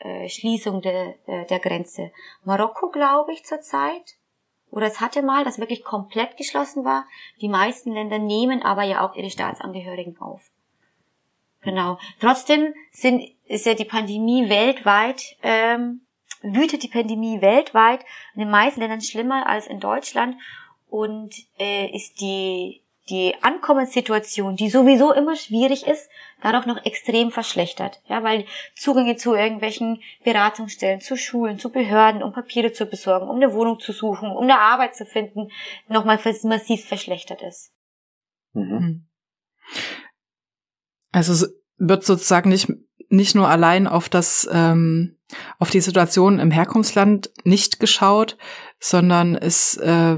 äh, 0.00 0.28
Schließung 0.28 0.82
de, 0.82 1.14
de, 1.26 1.46
der 1.46 1.60
Grenze. 1.60 2.10
Marokko, 2.44 2.90
glaube 2.90 3.32
ich, 3.32 3.44
zurzeit, 3.44 4.16
oder 4.70 4.86
es 4.86 5.00
hatte 5.00 5.22
mal, 5.22 5.44
das 5.44 5.58
wirklich 5.58 5.84
komplett 5.84 6.36
geschlossen 6.36 6.84
war. 6.84 7.06
Die 7.40 7.48
meisten 7.48 7.92
Länder 7.92 8.18
nehmen 8.18 8.62
aber 8.62 8.82
ja 8.82 9.06
auch 9.06 9.14
ihre 9.14 9.30
Staatsangehörigen 9.30 10.18
auf. 10.20 10.50
Genau. 11.60 11.98
Trotzdem 12.20 12.74
sind, 12.90 13.22
ist 13.46 13.66
ja 13.66 13.74
die 13.74 13.84
Pandemie 13.84 14.48
weltweit, 14.48 15.36
ähm, 15.42 16.00
wütet 16.40 16.82
die 16.82 16.88
Pandemie 16.88 17.40
weltweit, 17.40 18.04
in 18.34 18.40
den 18.40 18.50
meisten 18.50 18.80
Ländern 18.80 19.00
schlimmer 19.00 19.46
als 19.46 19.68
in 19.68 19.78
Deutschland 19.78 20.36
und 20.88 21.32
äh, 21.60 21.94
ist 21.94 22.20
die 22.20 22.81
die 23.10 23.34
Ankommenssituation, 23.42 24.56
die 24.56 24.70
sowieso 24.70 25.12
immer 25.12 25.34
schwierig 25.34 25.86
ist, 25.86 26.08
dadurch 26.40 26.66
noch 26.66 26.84
extrem 26.84 27.30
verschlechtert. 27.30 28.00
Ja, 28.06 28.22
weil 28.22 28.46
Zugänge 28.76 29.16
zu 29.16 29.34
irgendwelchen 29.34 30.02
Beratungsstellen, 30.24 31.00
zu 31.00 31.16
Schulen, 31.16 31.58
zu 31.58 31.70
Behörden, 31.70 32.22
um 32.22 32.32
Papiere 32.32 32.72
zu 32.72 32.86
besorgen, 32.86 33.28
um 33.28 33.36
eine 33.36 33.52
Wohnung 33.52 33.80
zu 33.80 33.92
suchen, 33.92 34.30
um 34.30 34.44
eine 34.44 34.58
Arbeit 34.58 34.94
zu 34.94 35.04
finden, 35.04 35.50
nochmal 35.88 36.20
massiv 36.44 36.84
verschlechtert 36.84 37.42
ist. 37.42 37.72
Mhm. 38.52 38.70
Hm. 38.70 39.08
Also 41.10 41.32
es 41.32 41.54
wird 41.76 42.04
sozusagen 42.04 42.50
nicht 42.50 42.68
nicht 43.08 43.34
nur 43.34 43.48
allein 43.48 43.86
auf 43.86 44.08
das 44.08 44.48
ähm, 44.50 45.18
auf 45.58 45.70
die 45.70 45.80
Situation 45.80 46.38
im 46.38 46.50
Herkunftsland 46.50 47.30
nicht 47.44 47.78
geschaut, 47.78 48.38
sondern 48.80 49.36
es 49.36 49.76
äh, 49.76 50.16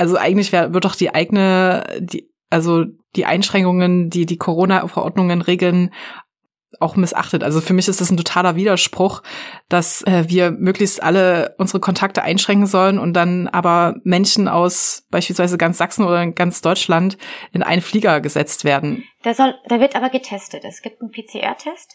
also 0.00 0.16
eigentlich 0.16 0.50
wär, 0.50 0.72
wird 0.72 0.86
doch 0.86 0.94
die 0.96 1.14
eigene, 1.14 1.84
die, 2.00 2.32
also 2.48 2.84
die 3.16 3.26
Einschränkungen, 3.26 4.08
die 4.08 4.24
die 4.24 4.38
Corona-Verordnungen 4.38 5.42
regeln, 5.42 5.90
auch 6.78 6.96
missachtet. 6.96 7.44
Also 7.44 7.60
für 7.60 7.74
mich 7.74 7.88
ist 7.88 8.00
das 8.00 8.10
ein 8.10 8.16
totaler 8.16 8.56
Widerspruch, 8.56 9.22
dass 9.68 10.02
äh, 10.02 10.24
wir 10.28 10.52
möglichst 10.52 11.02
alle 11.02 11.54
unsere 11.58 11.80
Kontakte 11.80 12.22
einschränken 12.22 12.66
sollen 12.66 12.98
und 12.98 13.12
dann 13.12 13.48
aber 13.48 13.96
Menschen 14.04 14.48
aus 14.48 15.04
beispielsweise 15.10 15.58
ganz 15.58 15.78
Sachsen 15.78 16.06
oder 16.06 16.26
ganz 16.28 16.62
Deutschland 16.62 17.18
in 17.52 17.62
einen 17.62 17.82
Flieger 17.82 18.20
gesetzt 18.20 18.64
werden. 18.64 19.04
Da 19.22 19.34
soll, 19.34 19.54
da 19.68 19.80
wird 19.80 19.96
aber 19.96 20.08
getestet. 20.08 20.64
Es 20.64 20.80
gibt 20.80 21.02
einen 21.02 21.10
PCR-Test. 21.10 21.94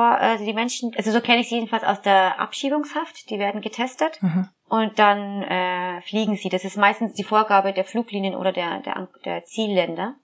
Also 0.00 0.44
die 0.44 0.52
Menschen, 0.52 0.92
also 0.96 1.10
so 1.10 1.20
kenne 1.20 1.40
ich 1.40 1.48
sie 1.48 1.56
jedenfalls 1.56 1.84
aus 1.84 2.00
der 2.02 2.40
Abschiebungshaft, 2.40 3.30
die 3.30 3.38
werden 3.38 3.60
getestet. 3.60 4.22
Mhm 4.22 4.48
und 4.68 4.98
dann 4.98 5.42
äh, 5.42 6.00
fliegen 6.02 6.36
sie. 6.36 6.48
Das 6.48 6.64
ist 6.64 6.76
meistens 6.76 7.14
die 7.14 7.24
Vorgabe 7.24 7.72
der 7.72 7.84
Fluglinien 7.84 8.34
oder 8.34 8.52
der, 8.52 8.80
der, 8.80 9.08
der 9.24 9.44
Zielländer. 9.44 10.16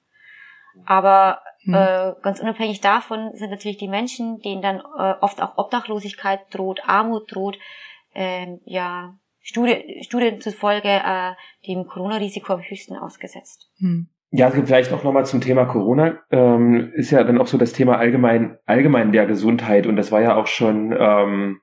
Aber 0.85 1.41
mhm. 1.63 1.75
äh, 1.75 2.13
ganz 2.23 2.41
unabhängig 2.41 2.81
davon 2.81 3.31
sind 3.35 3.51
natürlich 3.51 3.79
die 3.79 3.89
Menschen, 3.89 4.41
denen 4.41 4.61
dann 4.61 4.81
äh, 4.81 5.15
oft 5.21 5.41
auch 5.41 5.57
Obdachlosigkeit 5.57 6.41
droht, 6.51 6.81
Armut 6.87 7.35
droht, 7.35 7.59
äh, 8.13 8.59
ja, 8.65 9.17
Studie, 9.41 10.03
Studien 10.03 10.41
zufolge 10.41 10.89
äh, 10.89 11.33
dem 11.67 11.87
Corona-Risiko 11.87 12.55
am 12.55 12.63
höchsten 12.63 12.97
ausgesetzt. 12.97 13.71
Mhm. 13.79 14.09
Ja, 14.37 14.51
vielleicht 14.51 14.93
auch 14.93 15.05
nochmal 15.05 15.25
zum 15.27 15.41
Thema 15.41 15.65
Corona. 15.65 16.19
Ähm, 16.33 16.91
ist 16.95 17.13
ja 17.13 17.23
dann 17.23 17.41
auch 17.41 17.47
so 17.47 17.57
das 17.57 17.73
Thema 17.73 17.99
allgemein, 17.99 18.59
allgemein 18.67 19.13
der 19.13 19.27
Gesundheit. 19.27 19.87
Und 19.87 19.95
das 19.95 20.11
war 20.11 20.23
ja 20.23 20.35
auch 20.35 20.49
schon 20.49 20.93
ähm, 20.99 21.61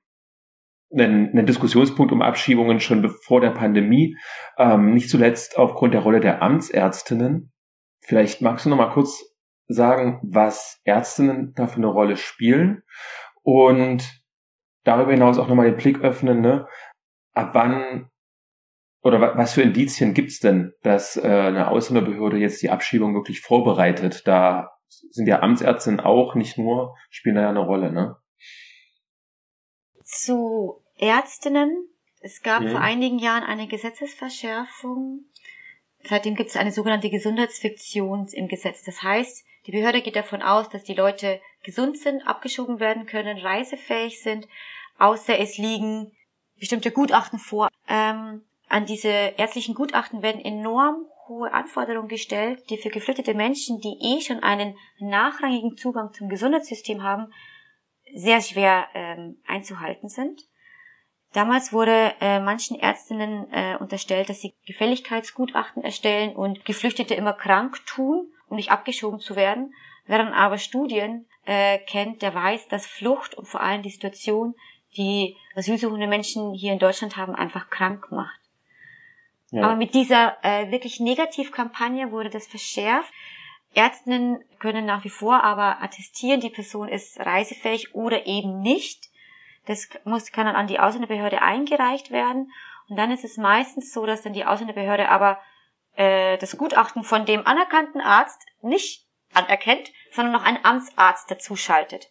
ein, 0.89 1.37
ein 1.37 1.45
Diskussionspunkt 1.45 2.13
um 2.13 2.21
Abschiebungen 2.21 2.79
schon 2.79 3.01
bevor 3.01 3.41
der 3.41 3.49
Pandemie, 3.49 4.15
ähm, 4.57 4.93
nicht 4.93 5.09
zuletzt 5.09 5.57
aufgrund 5.57 5.93
der 5.93 5.99
Rolle 5.99 6.21
der 6.21 6.41
Amtsärztinnen. 6.41 7.51
Vielleicht 7.99 8.41
magst 8.41 8.65
du 8.65 8.69
noch 8.69 8.77
mal 8.77 8.91
kurz 8.91 9.21
sagen, 9.67 10.21
was 10.23 10.79
Ärztinnen 10.85 11.51
da 11.57 11.67
für 11.67 11.75
eine 11.75 11.87
Rolle 11.87 12.15
spielen 12.15 12.83
und 13.43 14.21
darüber 14.85 15.11
hinaus 15.11 15.37
auch 15.37 15.49
nochmal 15.49 15.69
den 15.69 15.77
Blick 15.77 15.99
öffnen, 15.99 16.39
ne? 16.39 16.67
ab 17.33 17.49
wann 17.53 18.10
oder 19.03 19.35
was 19.35 19.53
für 19.53 19.63
Indizien 19.63 20.13
gibt's 20.13 20.39
denn, 20.39 20.73
dass 20.83 21.17
äh, 21.17 21.21
eine 21.21 21.69
Ausländerbehörde 21.69 22.37
jetzt 22.37 22.61
die 22.61 22.69
Abschiebung 22.69 23.15
wirklich 23.15 23.41
vorbereitet? 23.41 24.27
Da 24.27 24.71
sind 25.09 25.27
ja 25.27 25.41
Amtsärztinnen 25.41 25.99
auch 25.99 26.35
nicht 26.35 26.57
nur, 26.57 26.95
spielen 27.09 27.35
da 27.35 27.41
ja 27.41 27.49
eine 27.49 27.59
Rolle, 27.59 27.91
ne? 27.91 28.17
Zu 30.03 30.83
Ärztinnen. 30.97 31.87
Es 32.19 32.41
gab 32.43 32.61
mhm. 32.61 32.69
vor 32.69 32.81
einigen 32.81 33.17
Jahren 33.17 33.43
eine 33.43 33.67
Gesetzesverschärfung. 33.67 35.25
Seitdem 36.03 36.35
gibt 36.35 36.49
es 36.49 36.57
eine 36.57 36.71
sogenannte 36.71 37.09
Gesundheitsfiktion 37.09 38.27
im 38.33 38.47
Gesetz. 38.47 38.83
Das 38.83 39.01
heißt, 39.01 39.43
die 39.65 39.71
Behörde 39.71 40.01
geht 40.01 40.15
davon 40.15 40.41
aus, 40.41 40.69
dass 40.69 40.83
die 40.83 40.93
Leute 40.93 41.39
gesund 41.63 41.97
sind, 41.97 42.27
abgeschoben 42.27 42.79
werden 42.79 43.05
können, 43.05 43.37
reisefähig 43.37 44.21
sind, 44.21 44.47
außer 44.97 45.39
es 45.39 45.57
liegen 45.57 46.11
bestimmte 46.59 46.91
Gutachten 46.91 47.39
vor. 47.39 47.69
Ähm, 47.87 48.43
an 48.71 48.85
diese 48.85 49.09
ärztlichen 49.09 49.75
Gutachten 49.75 50.21
werden 50.21 50.43
enorm 50.43 51.05
hohe 51.27 51.53
Anforderungen 51.53 52.07
gestellt, 52.07 52.69
die 52.69 52.77
für 52.77 52.89
geflüchtete 52.89 53.33
Menschen, 53.33 53.79
die 53.81 53.97
eh 54.01 54.21
schon 54.21 54.39
einen 54.39 54.77
nachrangigen 54.99 55.75
Zugang 55.75 56.13
zum 56.13 56.29
Gesundheitssystem 56.29 57.03
haben, 57.03 57.33
sehr 58.13 58.41
schwer 58.41 58.87
ähm, 58.93 59.41
einzuhalten 59.45 60.07
sind. 60.07 60.41
Damals 61.33 61.71
wurde 61.71 62.13
äh, 62.19 62.39
manchen 62.39 62.79
Ärztinnen 62.79 63.51
äh, 63.51 63.77
unterstellt, 63.77 64.29
dass 64.29 64.41
sie 64.41 64.53
Gefälligkeitsgutachten 64.65 65.83
erstellen 65.83 66.35
und 66.35 66.65
Geflüchtete 66.65 67.13
immer 67.13 67.33
krank 67.33 67.85
tun, 67.85 68.31
um 68.47 68.55
nicht 68.55 68.71
abgeschoben 68.71 69.19
zu 69.19 69.35
werden, 69.35 69.73
während 70.05 70.33
aber 70.33 70.57
Studien 70.57 71.27
äh, 71.45 71.77
kennt, 71.77 72.21
der 72.21 72.33
weiß, 72.33 72.67
dass 72.67 72.85
Flucht 72.85 73.35
und 73.35 73.47
vor 73.47 73.61
allem 73.61 73.81
die 73.81 73.89
Situation, 73.89 74.55
die 74.97 75.37
asylsuchende 75.55 76.07
Menschen 76.07 76.53
hier 76.53 76.73
in 76.73 76.79
Deutschland 76.79 77.15
haben, 77.15 77.35
einfach 77.35 77.69
krank 77.69 78.11
macht. 78.11 78.40
Ja. 79.51 79.63
Aber 79.63 79.75
mit 79.75 79.93
dieser 79.93 80.37
äh, 80.43 80.71
wirklich 80.71 80.99
Negativkampagne 80.99 82.11
wurde 82.11 82.29
das 82.29 82.47
verschärft. 82.47 83.11
Ärztinnen 83.73 84.43
können 84.59 84.85
nach 84.85 85.03
wie 85.03 85.09
vor 85.09 85.43
aber 85.43 85.81
attestieren, 85.81 86.41
die 86.41 86.49
Person 86.49 86.87
ist 86.89 87.19
reisefähig 87.19 87.93
oder 87.95 88.25
eben 88.25 88.61
nicht. 88.61 89.09
Das 89.65 89.89
muss, 90.03 90.31
kann 90.31 90.45
dann 90.45 90.55
an 90.55 90.67
die 90.67 90.79
Ausländerbehörde 90.79 91.41
eingereicht 91.41 92.11
werden. 92.11 92.51
Und 92.89 92.97
dann 92.97 93.11
ist 93.11 93.23
es 93.23 93.37
meistens 93.37 93.93
so, 93.93 94.05
dass 94.05 94.21
dann 94.21 94.33
die 94.33 94.45
Ausländerbehörde 94.45 95.07
aber 95.09 95.39
äh, 95.95 96.37
das 96.37 96.57
Gutachten 96.57 97.03
von 97.03 97.25
dem 97.25 97.45
anerkannten 97.45 98.01
Arzt 98.01 98.45
nicht 98.61 99.05
anerkennt, 99.33 99.91
sondern 100.11 100.33
noch 100.33 100.43
einen 100.43 100.63
Amtsarzt 100.63 101.29
dazuschaltet. 101.29 102.09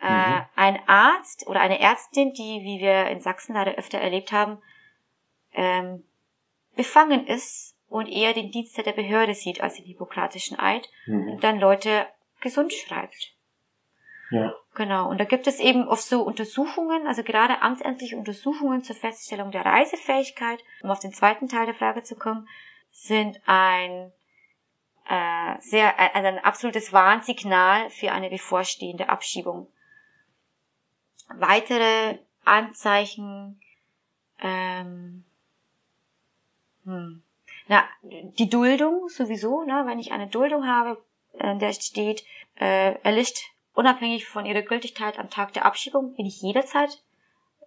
Äh, 0.00 0.10
mhm. 0.10 0.34
Äh, 0.34 0.42
ein 0.56 0.88
Arzt 0.88 1.46
oder 1.46 1.60
eine 1.60 1.80
Ärztin, 1.80 2.32
die, 2.32 2.60
wie 2.62 2.80
wir 2.80 3.06
in 3.06 3.20
Sachsen 3.20 3.54
leider 3.54 3.72
öfter 3.72 3.98
erlebt 3.98 4.32
haben, 4.32 4.58
ähm, 5.52 6.04
befangen 6.76 7.26
ist 7.26 7.76
und 7.88 8.08
eher 8.08 8.32
den 8.32 8.50
Dienst 8.50 8.76
der 8.76 8.92
Behörde 8.92 9.34
sieht 9.34 9.60
als 9.60 9.76
den 9.76 9.84
hippokratischen 9.84 10.58
Eid 10.58 10.88
mhm. 11.06 11.32
und 11.32 11.44
dann 11.44 11.58
Leute 11.58 12.06
gesund 12.40 12.72
schreibt. 12.72 13.34
Ja. 14.30 14.54
Genau. 14.74 15.08
Und 15.08 15.18
da 15.18 15.24
gibt 15.24 15.46
es 15.46 15.60
eben 15.60 15.86
oft 15.86 16.02
so 16.02 16.22
Untersuchungen, 16.22 17.06
also 17.06 17.22
gerade 17.22 17.62
amtsämtliche 17.62 18.16
Untersuchungen 18.16 18.82
zur 18.82 18.96
Feststellung 18.96 19.52
der 19.52 19.64
Reisefähigkeit, 19.64 20.58
um 20.82 20.90
auf 20.90 20.98
den 20.98 21.12
zweiten 21.12 21.48
Teil 21.48 21.66
der 21.66 21.74
Frage 21.74 22.02
zu 22.02 22.16
kommen, 22.16 22.48
sind 22.90 23.40
ein 23.46 24.12
äh, 25.08 25.60
sehr 25.60 25.94
äh, 25.98 26.10
also 26.14 26.28
ein 26.28 26.38
absolutes 26.38 26.92
Warnsignal 26.92 27.90
für 27.90 28.12
eine 28.12 28.30
bevorstehende 28.30 29.08
Abschiebung. 29.08 29.68
Weitere 31.28 32.18
Anzeichen, 32.44 33.60
ähm, 34.40 35.24
hm. 36.84 37.22
Na, 37.66 37.84
die 38.02 38.48
Duldung 38.48 39.08
sowieso, 39.08 39.62
ne, 39.64 39.84
wenn 39.86 39.98
ich 39.98 40.12
eine 40.12 40.26
Duldung 40.26 40.66
habe, 40.66 41.02
in 41.32 41.58
der 41.58 41.72
steht, 41.72 42.24
äh, 42.56 42.94
erlischt 43.02 43.38
unabhängig 43.74 44.26
von 44.26 44.46
ihrer 44.46 44.62
Gültigkeit 44.62 45.18
am 45.18 45.30
Tag 45.30 45.52
der 45.52 45.64
Abschiebung, 45.64 46.14
bin 46.14 46.26
ich 46.26 46.42
jederzeit 46.42 47.02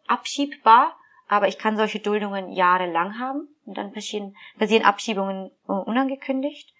abschiebbar, 0.08 0.96
aber 1.28 1.48
ich 1.48 1.58
kann 1.58 1.76
solche 1.76 2.00
Duldungen 2.00 2.52
jahrelang 2.52 3.20
haben 3.20 3.50
und 3.66 3.78
dann 3.78 3.92
passieren, 3.92 4.36
passieren 4.58 4.86
Abschiebungen 4.86 5.52
unangekündigt. 5.66 6.74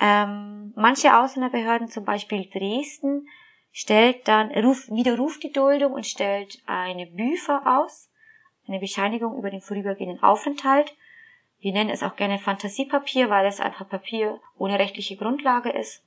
Ähm, 0.00 0.72
manche 0.74 1.16
Ausländerbehörden, 1.16 1.88
zum 1.88 2.04
Beispiel 2.04 2.48
Dresden, 2.50 3.28
stellt 3.70 4.26
dann, 4.26 4.50
ruf, 4.50 4.88
widerruft 4.88 5.42
die 5.44 5.52
Duldung 5.52 5.92
und 5.92 6.06
stellt 6.06 6.60
eine 6.66 7.06
Büfer 7.06 7.62
aus, 7.64 8.10
eine 8.66 8.80
Bescheinigung 8.80 9.38
über 9.38 9.50
den 9.50 9.60
vorübergehenden 9.60 10.22
Aufenthalt. 10.22 10.96
Wir 11.60 11.72
nennen 11.72 11.90
es 11.90 12.02
auch 12.02 12.16
gerne 12.16 12.38
Fantasiepapier, 12.38 13.30
weil 13.30 13.46
es 13.46 13.60
einfach 13.60 13.88
Papier 13.88 14.40
ohne 14.58 14.78
rechtliche 14.78 15.16
Grundlage 15.16 15.70
ist. 15.70 16.04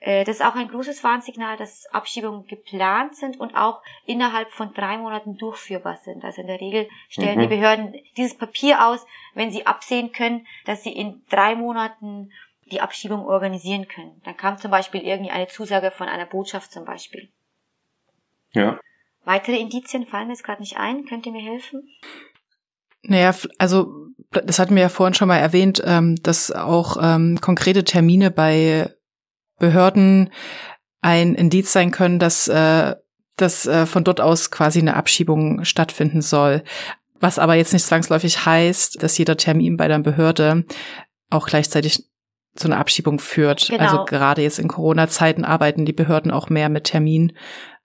Äh, 0.00 0.24
das 0.24 0.36
ist 0.36 0.44
auch 0.46 0.54
ein 0.54 0.68
großes 0.68 1.04
Warnsignal, 1.04 1.56
dass 1.56 1.86
Abschiebungen 1.92 2.46
geplant 2.46 3.16
sind 3.16 3.38
und 3.38 3.54
auch 3.54 3.82
innerhalb 4.06 4.50
von 4.50 4.72
drei 4.72 4.96
Monaten 4.96 5.36
durchführbar 5.36 5.96
sind. 5.96 6.24
Also 6.24 6.40
in 6.40 6.46
der 6.46 6.60
Regel 6.60 6.88
stellen 7.08 7.36
mhm. 7.36 7.42
die 7.42 7.48
Behörden 7.48 7.94
dieses 8.16 8.36
Papier 8.36 8.86
aus, 8.86 9.06
wenn 9.34 9.50
sie 9.50 9.66
absehen 9.66 10.12
können, 10.12 10.46
dass 10.64 10.82
sie 10.82 10.92
in 10.92 11.22
drei 11.28 11.54
Monaten 11.54 12.32
die 12.70 12.80
Abschiebung 12.80 13.26
organisieren 13.26 13.88
können. 13.88 14.20
Dann 14.24 14.36
kam 14.36 14.56
zum 14.58 14.70
Beispiel 14.70 15.02
irgendwie 15.02 15.32
eine 15.32 15.48
Zusage 15.48 15.90
von 15.90 16.08
einer 16.08 16.26
Botschaft 16.26 16.72
zum 16.72 16.84
Beispiel. 16.84 17.28
Ja. 18.52 18.80
Weitere 19.24 19.58
Indizien 19.58 20.06
fallen 20.06 20.28
mir 20.28 20.34
jetzt 20.34 20.44
gerade 20.44 20.62
nicht 20.62 20.78
ein. 20.78 21.04
Könnt 21.04 21.26
ihr 21.26 21.32
mir 21.32 21.42
helfen? 21.42 21.88
Naja, 23.02 23.34
also 23.58 24.09
das 24.30 24.58
hatten 24.58 24.74
wir 24.74 24.82
ja 24.82 24.88
vorhin 24.88 25.14
schon 25.14 25.28
mal 25.28 25.38
erwähnt, 25.38 25.82
ähm, 25.84 26.16
dass 26.22 26.52
auch 26.52 26.96
ähm, 27.00 27.40
konkrete 27.40 27.84
Termine 27.84 28.30
bei 28.30 28.94
Behörden 29.58 30.30
ein 31.00 31.34
Indiz 31.34 31.72
sein 31.72 31.90
können, 31.90 32.18
dass, 32.18 32.48
äh, 32.48 32.94
dass 33.36 33.66
äh, 33.66 33.86
von 33.86 34.04
dort 34.04 34.20
aus 34.20 34.50
quasi 34.50 34.80
eine 34.80 34.96
Abschiebung 34.96 35.64
stattfinden 35.64 36.22
soll. 36.22 36.62
Was 37.18 37.38
aber 37.38 37.54
jetzt 37.54 37.72
nicht 37.72 37.84
zwangsläufig 37.84 38.46
heißt, 38.46 39.02
dass 39.02 39.18
jeder 39.18 39.36
Termin 39.36 39.76
bei 39.76 39.88
der 39.88 39.98
Behörde 39.98 40.64
auch 41.28 41.46
gleichzeitig 41.46 42.04
zu 42.56 42.68
einer 42.68 42.78
Abschiebung 42.78 43.18
führt. 43.18 43.68
Genau. 43.68 43.82
Also 43.82 44.04
gerade 44.04 44.42
jetzt 44.42 44.58
in 44.58 44.68
Corona-Zeiten 44.68 45.44
arbeiten 45.44 45.84
die 45.84 45.92
Behörden 45.92 46.30
auch 46.30 46.48
mehr 46.48 46.68
mit 46.68 46.84
Termin. 46.84 47.36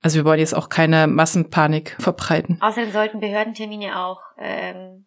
Also 0.01 0.17
wir 0.17 0.25
wollen 0.25 0.39
jetzt 0.39 0.55
auch 0.55 0.69
keine 0.69 1.07
Massenpanik 1.07 1.95
verbreiten. 1.99 2.57
Außerdem 2.61 2.91
sollten 2.91 3.19
Behördentermine 3.19 3.99
auch 3.99 4.21
ähm, 4.39 5.05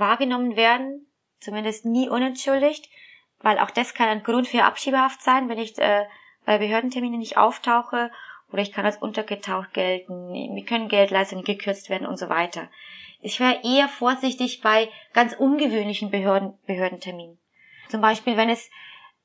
wahrgenommen 0.00 0.56
werden, 0.56 1.06
zumindest 1.38 1.84
nie 1.84 2.08
unentschuldigt, 2.08 2.88
weil 3.40 3.58
auch 3.58 3.70
das 3.70 3.94
kann 3.94 4.08
ein 4.08 4.22
Grund 4.22 4.48
für 4.48 4.64
Abschiebehaft 4.64 5.22
sein, 5.22 5.48
wenn 5.48 5.58
ich 5.58 5.78
äh, 5.78 6.06
bei 6.44 6.58
Behördenterminen 6.58 7.20
nicht 7.20 7.36
auftauche 7.36 8.10
oder 8.50 8.62
ich 8.62 8.72
kann 8.72 8.84
als 8.84 8.96
untergetaucht 8.96 9.72
gelten, 9.72 10.32
mir 10.32 10.64
können 10.64 10.88
Geldleistungen 10.88 11.44
gekürzt 11.44 11.88
werden 11.88 12.06
und 12.06 12.18
so 12.18 12.28
weiter. 12.28 12.68
Ich 13.20 13.38
wäre 13.38 13.60
eher 13.62 13.88
vorsichtig 13.88 14.60
bei 14.60 14.88
ganz 15.12 15.34
ungewöhnlichen 15.34 16.10
Behörden, 16.10 16.54
Behördenterminen. 16.66 17.38
Zum 17.88 18.00
Beispiel, 18.00 18.36
wenn 18.36 18.48
es 18.48 18.70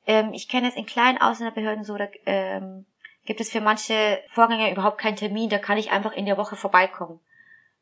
ähm, 0.06 0.32
ich 0.32 0.48
kenne 0.48 0.68
es 0.68 0.76
in 0.76 0.86
kleinen 0.86 1.20
Ausländerbehörden 1.20 1.84
so, 1.84 1.96
da 1.96 2.06
ähm, 2.26 2.86
gibt 3.24 3.40
es 3.40 3.50
für 3.50 3.60
manche 3.60 4.22
Vorgänge 4.28 4.70
überhaupt 4.70 4.98
keinen 4.98 5.16
Termin, 5.16 5.50
da 5.50 5.58
kann 5.58 5.78
ich 5.78 5.90
einfach 5.90 6.12
in 6.12 6.26
der 6.26 6.38
Woche 6.38 6.56
vorbeikommen. 6.56 7.20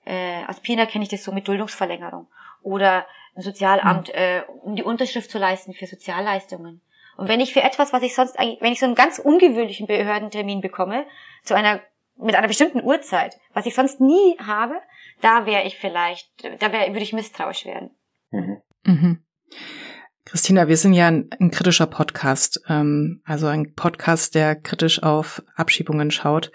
Äh, 0.05 0.43
als 0.47 0.61
Pina 0.61 0.87
kenne 0.87 1.05
ich 1.05 1.11
das 1.11 1.25
so 1.25 1.33
mit 1.33 1.47
Duldungsverlängerung. 1.47 2.27
Oder 2.65 3.07
im 3.37 3.43
Sozialamt, 3.43 4.09
mhm. 4.09 4.15
äh, 4.15 4.43
um 4.63 4.75
die 4.75 4.83
Unterschrift 4.83 5.31
zu 5.31 5.39
leisten 5.39 5.73
für 5.73 5.87
Sozialleistungen. 5.87 6.81
Und 7.17 7.29
wenn 7.29 7.41
ich 7.41 7.53
für 7.53 7.63
etwas, 7.63 7.93
was 7.93 8.03
ich 8.03 8.15
sonst 8.15 8.39
eigentlich, 8.39 8.61
wenn 8.61 8.73
ich 8.73 8.81
so 8.81 8.87
einen 8.87 8.97
ganz 8.97 9.19
ungewöhnlichen 9.19 9.87
Behördentermin 9.87 10.61
bekomme, 10.61 11.07
zu 11.45 11.55
einer, 11.55 11.81
mit 12.17 12.35
einer 12.35 12.49
bestimmten 12.49 12.83
Uhrzeit, 12.83 13.39
was 13.53 13.67
ich 13.67 13.75
sonst 13.75 14.01
nie 14.01 14.37
habe, 14.45 14.75
da 15.21 15.47
wäre 15.47 15.65
ich 15.65 15.79
vielleicht, 15.79 16.29
da 16.61 16.73
wäre, 16.73 16.89
würde 16.89 17.03
ich 17.03 17.13
misstrauisch 17.13 17.65
werden. 17.65 17.91
Mhm. 18.31 18.63
Mhm. 18.85 19.25
Christina, 20.25 20.69
wir 20.69 20.77
sind 20.77 20.95
ja 20.95 21.09
ein, 21.09 21.29
ein 21.39 21.51
kritischer 21.51 21.87
Podcast, 21.87 22.63
ähm, 22.69 23.21
also 23.25 23.47
ein 23.47 23.75
Podcast, 23.75 24.35
der 24.35 24.57
kritisch 24.57 25.03
auf 25.03 25.43
Abschiebungen 25.55 26.11
schaut. 26.11 26.51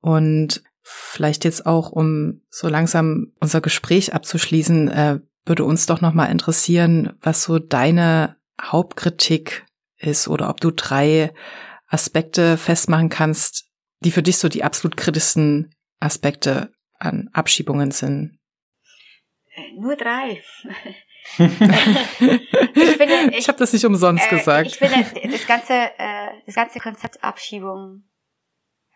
Und 0.00 0.62
vielleicht 0.82 1.44
jetzt 1.44 1.66
auch, 1.66 1.90
um 1.90 2.42
so 2.50 2.68
langsam 2.68 3.32
unser 3.40 3.60
Gespräch 3.60 4.14
abzuschließen, 4.14 4.88
äh, 4.88 5.18
würde 5.46 5.64
uns 5.64 5.86
doch 5.86 6.00
nochmal 6.00 6.30
interessieren, 6.30 7.16
was 7.20 7.44
so 7.44 7.58
deine 7.58 8.36
Hauptkritik 8.60 9.64
ist 9.96 10.28
oder 10.28 10.50
ob 10.50 10.60
du 10.60 10.70
drei 10.70 11.32
Aspekte 11.86 12.56
festmachen 12.56 13.08
kannst, 13.08 13.64
die 14.00 14.10
für 14.10 14.22
dich 14.22 14.38
so 14.38 14.48
die 14.48 14.64
absolut 14.64 14.96
kritischsten 14.96 15.74
Aspekte 16.00 16.72
an 16.98 17.30
Abschiebungen 17.32 17.92
sind. 17.92 18.38
Äh, 19.54 19.72
nur 19.80 19.96
drei. 19.96 20.42
ich 21.38 21.60
ich, 22.80 23.38
ich 23.38 23.48
habe 23.48 23.58
das 23.58 23.72
nicht 23.72 23.84
umsonst 23.84 24.26
äh, 24.26 24.36
gesagt. 24.36 24.66
Ich 24.66 24.78
finde, 24.78 25.04
das 25.30 25.46
ganze, 25.46 25.72
äh, 25.72 26.28
das 26.44 26.54
ganze 26.54 26.78
Konzept 26.78 27.22
Abschiebung, 27.22 28.04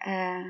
äh, 0.00 0.42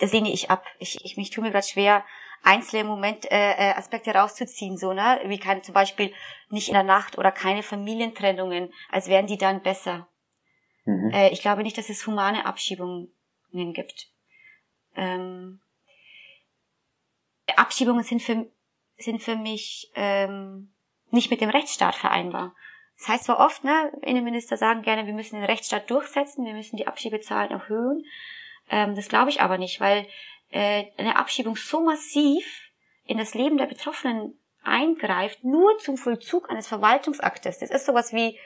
das 0.00 0.12
lehne 0.12 0.32
ich 0.32 0.50
ab. 0.50 0.64
Ich, 0.78 1.04
ich 1.04 1.16
mich 1.16 1.30
tue 1.30 1.42
mir 1.42 1.50
gerade 1.50 1.66
schwer, 1.66 2.04
einzelne 2.42 2.84
Moment 2.84 3.30
äh, 3.30 3.52
äh, 3.52 3.74
Aspekte 3.74 4.14
rauszuziehen, 4.14 4.76
so 4.76 4.92
ne, 4.92 5.20
wie 5.26 5.38
kann 5.38 5.62
zum 5.62 5.74
Beispiel 5.74 6.12
nicht 6.50 6.68
in 6.68 6.74
der 6.74 6.82
Nacht 6.82 7.18
oder 7.18 7.32
keine 7.32 7.62
Familientrennungen, 7.62 8.72
als 8.90 9.08
wären 9.08 9.26
die 9.26 9.38
dann 9.38 9.62
besser. 9.62 10.08
Mhm. 10.84 11.10
Äh, 11.12 11.30
ich 11.30 11.40
glaube 11.40 11.62
nicht, 11.62 11.78
dass 11.78 11.88
es 11.88 12.06
humane 12.06 12.46
Abschiebungen 12.46 13.10
gibt. 13.52 14.08
Ähm, 14.96 15.60
Abschiebungen 17.56 18.04
sind 18.04 18.22
für 18.22 18.46
sind 18.96 19.22
für 19.22 19.36
mich 19.36 19.90
ähm, 19.96 20.72
nicht 21.10 21.30
mit 21.30 21.40
dem 21.40 21.50
Rechtsstaat 21.50 21.94
vereinbar. 21.94 22.54
Das 22.98 23.08
heißt 23.08 23.24
zwar 23.24 23.40
oft, 23.40 23.64
ne, 23.64 23.92
Innenminister 24.02 24.56
sagen 24.56 24.82
gerne, 24.82 25.06
wir 25.06 25.14
müssen 25.14 25.36
den 25.36 25.44
Rechtsstaat 25.44 25.90
durchsetzen, 25.90 26.44
wir 26.44 26.54
müssen 26.54 26.76
die 26.76 26.86
Abschiebezahlen 26.86 27.50
erhöhen. 27.50 28.04
Ähm, 28.70 28.94
das 28.94 29.08
glaube 29.08 29.30
ich 29.30 29.40
aber 29.40 29.58
nicht, 29.58 29.80
weil 29.80 30.06
äh, 30.50 30.84
eine 30.96 31.16
Abschiebung 31.16 31.56
so 31.56 31.82
massiv 31.82 32.44
in 33.04 33.18
das 33.18 33.34
Leben 33.34 33.58
der 33.58 33.66
Betroffenen 33.66 34.38
eingreift, 34.62 35.44
nur 35.44 35.78
zum 35.78 35.96
Vollzug 35.96 36.50
eines 36.50 36.66
Verwaltungsaktes. 36.66 37.58
Das 37.58 37.70
ist 37.70 37.86
sowas 37.86 38.12
wie 38.12 38.38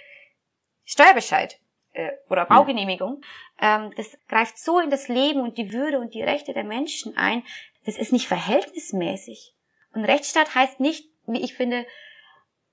Steuerbescheid 0.85 1.61
äh, 1.93 2.11
oder 2.29 2.47
Baugenehmigung. 2.47 3.23
Ähm, 3.61 3.93
das 3.97 4.19
greift 4.29 4.59
so 4.59 4.81
in 4.81 4.91
das 4.91 5.09
Leben 5.09 5.41
und 5.41 5.59
die 5.59 5.73
Würde 5.73 6.01
und 6.01 6.15
die 6.15 6.23
Rechte 6.23 6.53
der 6.53 6.65
Menschen 6.65 7.17
ein. 7.17 7.45
Das 7.85 7.97
ist 7.97 8.13
nicht 8.13 8.27
verhältnismäßig. 8.27 9.55
Und 9.95 10.05
Rechtsstaat 10.05 10.55
heißt 10.55 10.81
nicht, 10.81 11.09
wie 11.27 11.43
ich 11.43 11.55
finde, 11.55 11.87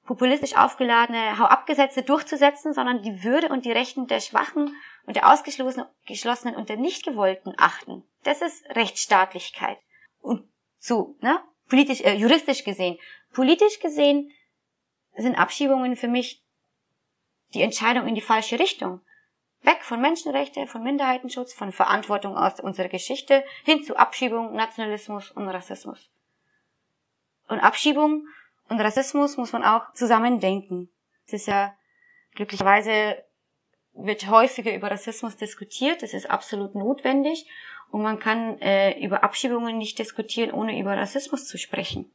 populistisch 0.05 0.55
aufgeladene 0.55 1.39
Hau-Abgesetze 1.39 2.03
durchzusetzen, 2.03 2.73
sondern 2.73 3.01
die 3.01 3.23
Würde 3.23 3.49
und 3.49 3.65
die 3.65 3.71
Rechten 3.71 4.07
der 4.07 4.19
Schwachen 4.19 4.75
und 5.05 5.15
der 5.15 5.31
Ausgeschlossenen 5.31 6.55
und 6.55 6.69
der 6.69 6.77
Nichtgewollten 6.77 7.53
achten. 7.57 8.03
Das 8.25 8.41
ist 8.41 8.65
Rechtsstaatlichkeit. 8.71 9.77
Und 10.19 10.49
so, 10.79 11.15
ne? 11.21 11.39
Politisch, 11.69 12.01
äh, 12.01 12.15
juristisch 12.15 12.63
gesehen. 12.63 12.97
Politisch 13.31 13.79
gesehen 13.79 14.31
sind 15.15 15.35
Abschiebungen 15.35 15.95
für 15.95 16.07
mich 16.07 16.43
die 17.53 17.61
Entscheidung 17.61 18.07
in 18.07 18.15
die 18.15 18.21
falsche 18.21 18.59
Richtung. 18.59 19.01
Weg 19.61 19.83
von 19.83 20.01
Menschenrechte, 20.01 20.65
von 20.65 20.83
Minderheitenschutz, 20.83 21.53
von 21.53 21.71
Verantwortung 21.71 22.35
aus 22.35 22.59
unserer 22.59 22.89
Geschichte 22.89 23.43
hin 23.63 23.83
zu 23.83 23.95
Abschiebung, 23.95 24.55
Nationalismus 24.55 25.31
und 25.31 25.47
Rassismus. 25.47 26.11
Und 27.47 27.59
Abschiebung 27.59 28.27
und 28.69 28.81
Rassismus 28.81 29.37
muss 29.37 29.53
man 29.53 29.63
auch 29.63 29.93
zusammen 29.93 30.39
denken. 30.39 30.89
Es 31.27 31.33
ist 31.33 31.47
ja 31.47 31.75
glücklicherweise 32.33 33.23
wird 33.95 34.29
häufiger 34.29 34.73
über 34.75 34.91
Rassismus 34.91 35.37
diskutiert. 35.37 36.03
Das 36.03 36.13
ist 36.13 36.29
absolut 36.29 36.75
notwendig. 36.75 37.47
Und 37.91 38.01
man 38.01 38.19
kann 38.19 38.59
äh, 38.59 38.99
über 38.99 39.23
Abschiebungen 39.23 39.77
nicht 39.77 39.97
diskutieren, 39.99 40.51
ohne 40.51 40.79
über 40.79 40.97
Rassismus 40.97 41.47
zu 41.47 41.57
sprechen. 41.57 42.11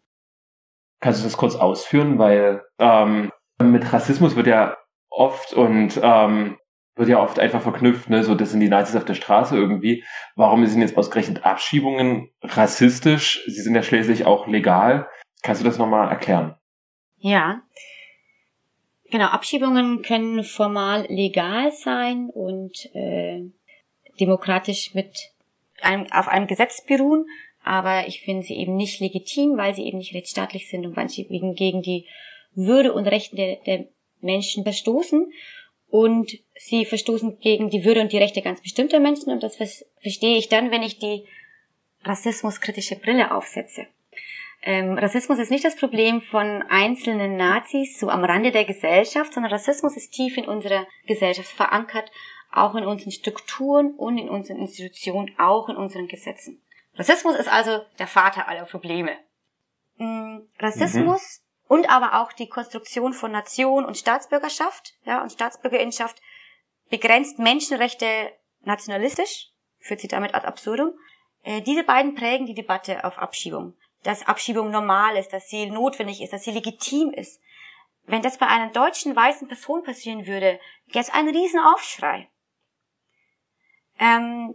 Kannst 1.00 1.20
du 1.20 1.24
das 1.24 1.36
kurz 1.36 1.56
ausführen? 1.56 2.18
Weil 2.18 2.62
ähm, 2.78 3.32
mit 3.62 3.92
Rassismus 3.92 4.36
wird 4.36 4.46
ja 4.46 4.76
oft 5.08 5.52
und 5.54 5.98
ähm, 6.02 6.58
wird 6.96 7.08
ja 7.08 7.20
oft 7.20 7.38
einfach 7.38 7.62
verknüpft, 7.62 8.10
ne, 8.10 8.22
so 8.24 8.34
das 8.34 8.50
sind 8.50 8.60
die 8.60 8.68
Nazis 8.68 8.94
auf 8.94 9.04
der 9.04 9.14
Straße 9.14 9.56
irgendwie. 9.56 10.04
Warum 10.36 10.64
sind 10.66 10.82
jetzt 10.82 10.96
ausgerechnet 10.96 11.44
Abschiebungen 11.44 12.30
rassistisch? 12.42 13.42
Sie 13.46 13.62
sind 13.62 13.74
ja 13.74 13.82
schließlich 13.82 14.26
auch 14.26 14.46
legal. 14.46 15.08
Kannst 15.42 15.62
du 15.62 15.64
das 15.64 15.78
nochmal 15.78 16.10
erklären? 16.10 16.56
Ja. 17.16 17.62
Genau, 19.10 19.26
Abschiebungen 19.26 20.02
können 20.02 20.44
formal 20.44 21.06
legal 21.08 21.72
sein 21.72 22.30
und 22.32 22.94
äh, 22.94 23.42
demokratisch 24.20 24.94
mit 24.94 25.32
einem, 25.82 26.06
auf 26.12 26.28
einem 26.28 26.46
Gesetz 26.46 26.84
beruhen, 26.86 27.26
aber 27.64 28.06
ich 28.06 28.22
finde 28.22 28.44
sie 28.44 28.56
eben 28.56 28.76
nicht 28.76 29.00
legitim, 29.00 29.56
weil 29.56 29.74
sie 29.74 29.84
eben 29.84 29.98
nicht 29.98 30.14
rechtsstaatlich 30.14 30.68
sind 30.68 30.86
und 30.86 30.96
manche 30.96 31.28
wegen 31.28 31.54
gegen 31.54 31.82
die 31.82 32.06
Würde 32.54 32.92
und 32.92 33.06
Rechte 33.06 33.36
der, 33.36 33.56
der 33.56 33.88
Menschen 34.20 34.62
verstoßen 34.62 35.32
und 35.88 36.38
sie 36.54 36.84
verstoßen 36.84 37.40
gegen 37.40 37.68
die 37.68 37.84
Würde 37.84 38.02
und 38.02 38.12
die 38.12 38.18
Rechte 38.18 38.42
ganz 38.42 38.62
bestimmter 38.62 39.00
Menschen 39.00 39.32
und 39.32 39.42
das 39.42 39.56
verstehe 39.56 40.38
ich 40.38 40.48
dann, 40.48 40.70
wenn 40.70 40.82
ich 40.82 40.98
die 40.98 41.24
rassismuskritische 42.04 42.96
Brille 42.96 43.34
aufsetze. 43.34 43.86
Ähm, 44.62 44.98
Rassismus 44.98 45.38
ist 45.38 45.50
nicht 45.50 45.64
das 45.64 45.76
Problem 45.76 46.20
von 46.20 46.62
einzelnen 46.68 47.36
Nazis 47.36 47.98
so 47.98 48.10
am 48.10 48.24
Rande 48.24 48.50
der 48.50 48.66
Gesellschaft, 48.66 49.32
sondern 49.32 49.52
Rassismus 49.52 49.96
ist 49.96 50.10
tief 50.10 50.36
in 50.36 50.46
unserer 50.46 50.86
Gesellschaft 51.06 51.48
verankert, 51.48 52.10
auch 52.52 52.74
in 52.74 52.84
unseren 52.84 53.12
Strukturen 53.12 53.94
und 53.94 54.18
in 54.18 54.28
unseren 54.28 54.58
Institutionen, 54.58 55.34
auch 55.38 55.68
in 55.70 55.76
unseren 55.76 56.08
Gesetzen. 56.08 56.60
Rassismus 56.94 57.36
ist 57.36 57.50
also 57.50 57.80
der 57.98 58.06
Vater 58.06 58.48
aller 58.48 58.64
Probleme. 58.66 59.16
Ähm, 59.98 60.46
Rassismus 60.58 61.40
mhm. 61.68 61.76
und 61.76 61.90
aber 61.90 62.20
auch 62.20 62.32
die 62.32 62.48
Konstruktion 62.48 63.14
von 63.14 63.32
Nation 63.32 63.86
und 63.86 63.96
Staatsbürgerschaft 63.96 64.94
ja, 65.04 65.22
und 65.22 65.32
Staatsbürgerinnenschaft 65.32 66.20
begrenzt 66.90 67.38
Menschenrechte 67.38 68.06
nationalistisch, 68.62 69.48
führt 69.78 70.00
sie 70.00 70.08
damit 70.08 70.34
ad 70.34 70.46
absurdum. 70.46 70.92
Äh, 71.44 71.62
diese 71.62 71.84
beiden 71.84 72.14
prägen 72.14 72.44
die 72.44 72.54
Debatte 72.54 73.04
auf 73.04 73.18
Abschiebung 73.18 73.74
dass 74.02 74.26
Abschiebung 74.26 74.70
normal 74.70 75.16
ist, 75.16 75.32
dass 75.32 75.48
sie 75.48 75.66
notwendig 75.66 76.22
ist, 76.22 76.32
dass 76.32 76.44
sie 76.44 76.52
legitim 76.52 77.12
ist. 77.12 77.40
Wenn 78.04 78.22
das 78.22 78.38
bei 78.38 78.46
einer 78.46 78.70
deutschen 78.70 79.14
weißen 79.14 79.46
Person 79.46 79.82
passieren 79.82 80.26
würde, 80.26 80.58
gäbe 80.88 81.00
es 81.00 81.10
einen 81.10 81.34
riesen. 81.34 81.60
Ähm, 83.98 84.54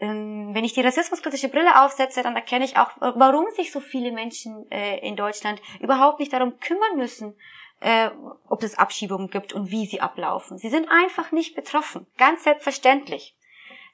ähm, 0.00 0.54
wenn 0.54 0.64
ich 0.64 0.74
die 0.74 0.82
rassismuskritische 0.82 1.48
Brille 1.48 1.82
aufsetze, 1.82 2.22
dann 2.22 2.36
erkenne 2.36 2.64
ich 2.64 2.76
auch, 2.76 2.90
warum 2.98 3.46
sich 3.50 3.72
so 3.72 3.80
viele 3.80 4.12
Menschen 4.12 4.70
äh, 4.70 4.98
in 4.98 5.16
Deutschland 5.16 5.62
überhaupt 5.80 6.20
nicht 6.20 6.32
darum 6.32 6.58
kümmern 6.60 6.96
müssen, 6.96 7.34
äh, 7.80 8.10
ob 8.48 8.62
es 8.62 8.78
Abschiebungen 8.78 9.30
gibt 9.30 9.52
und 9.52 9.70
wie 9.70 9.86
sie 9.86 10.00
ablaufen. 10.00 10.58
Sie 10.58 10.68
sind 10.68 10.88
einfach 10.90 11.32
nicht 11.32 11.54
betroffen. 11.54 12.06
Ganz 12.18 12.44
selbstverständlich. 12.44 13.36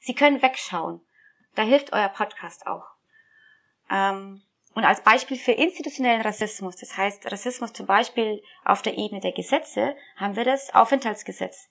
Sie 0.01 0.15
können 0.15 0.43
wegschauen. 0.43 1.01
Da 1.55 1.63
hilft 1.63 1.93
euer 1.93 2.09
Podcast 2.09 2.67
auch. 2.67 2.98
Ähm, 3.91 4.43
und 4.75 4.85
als 4.85 5.03
Beispiel 5.03 5.37
für 5.39 5.53
institutionellen 5.53 6.21
Rassismus, 6.21 6.77
das 6.77 6.97
heißt 6.97 7.33
Rassismus 7.33 7.73
zum 7.73 7.87
Beispiel 7.87 8.43
auf 8.65 8.81
der 8.83 8.97
Ebene 8.97 9.21
der 9.21 9.33
Gesetze, 9.33 9.97
haben 10.17 10.37
wir 10.37 10.45
das 10.45 10.73
Aufenthaltsgesetz. 10.75 11.69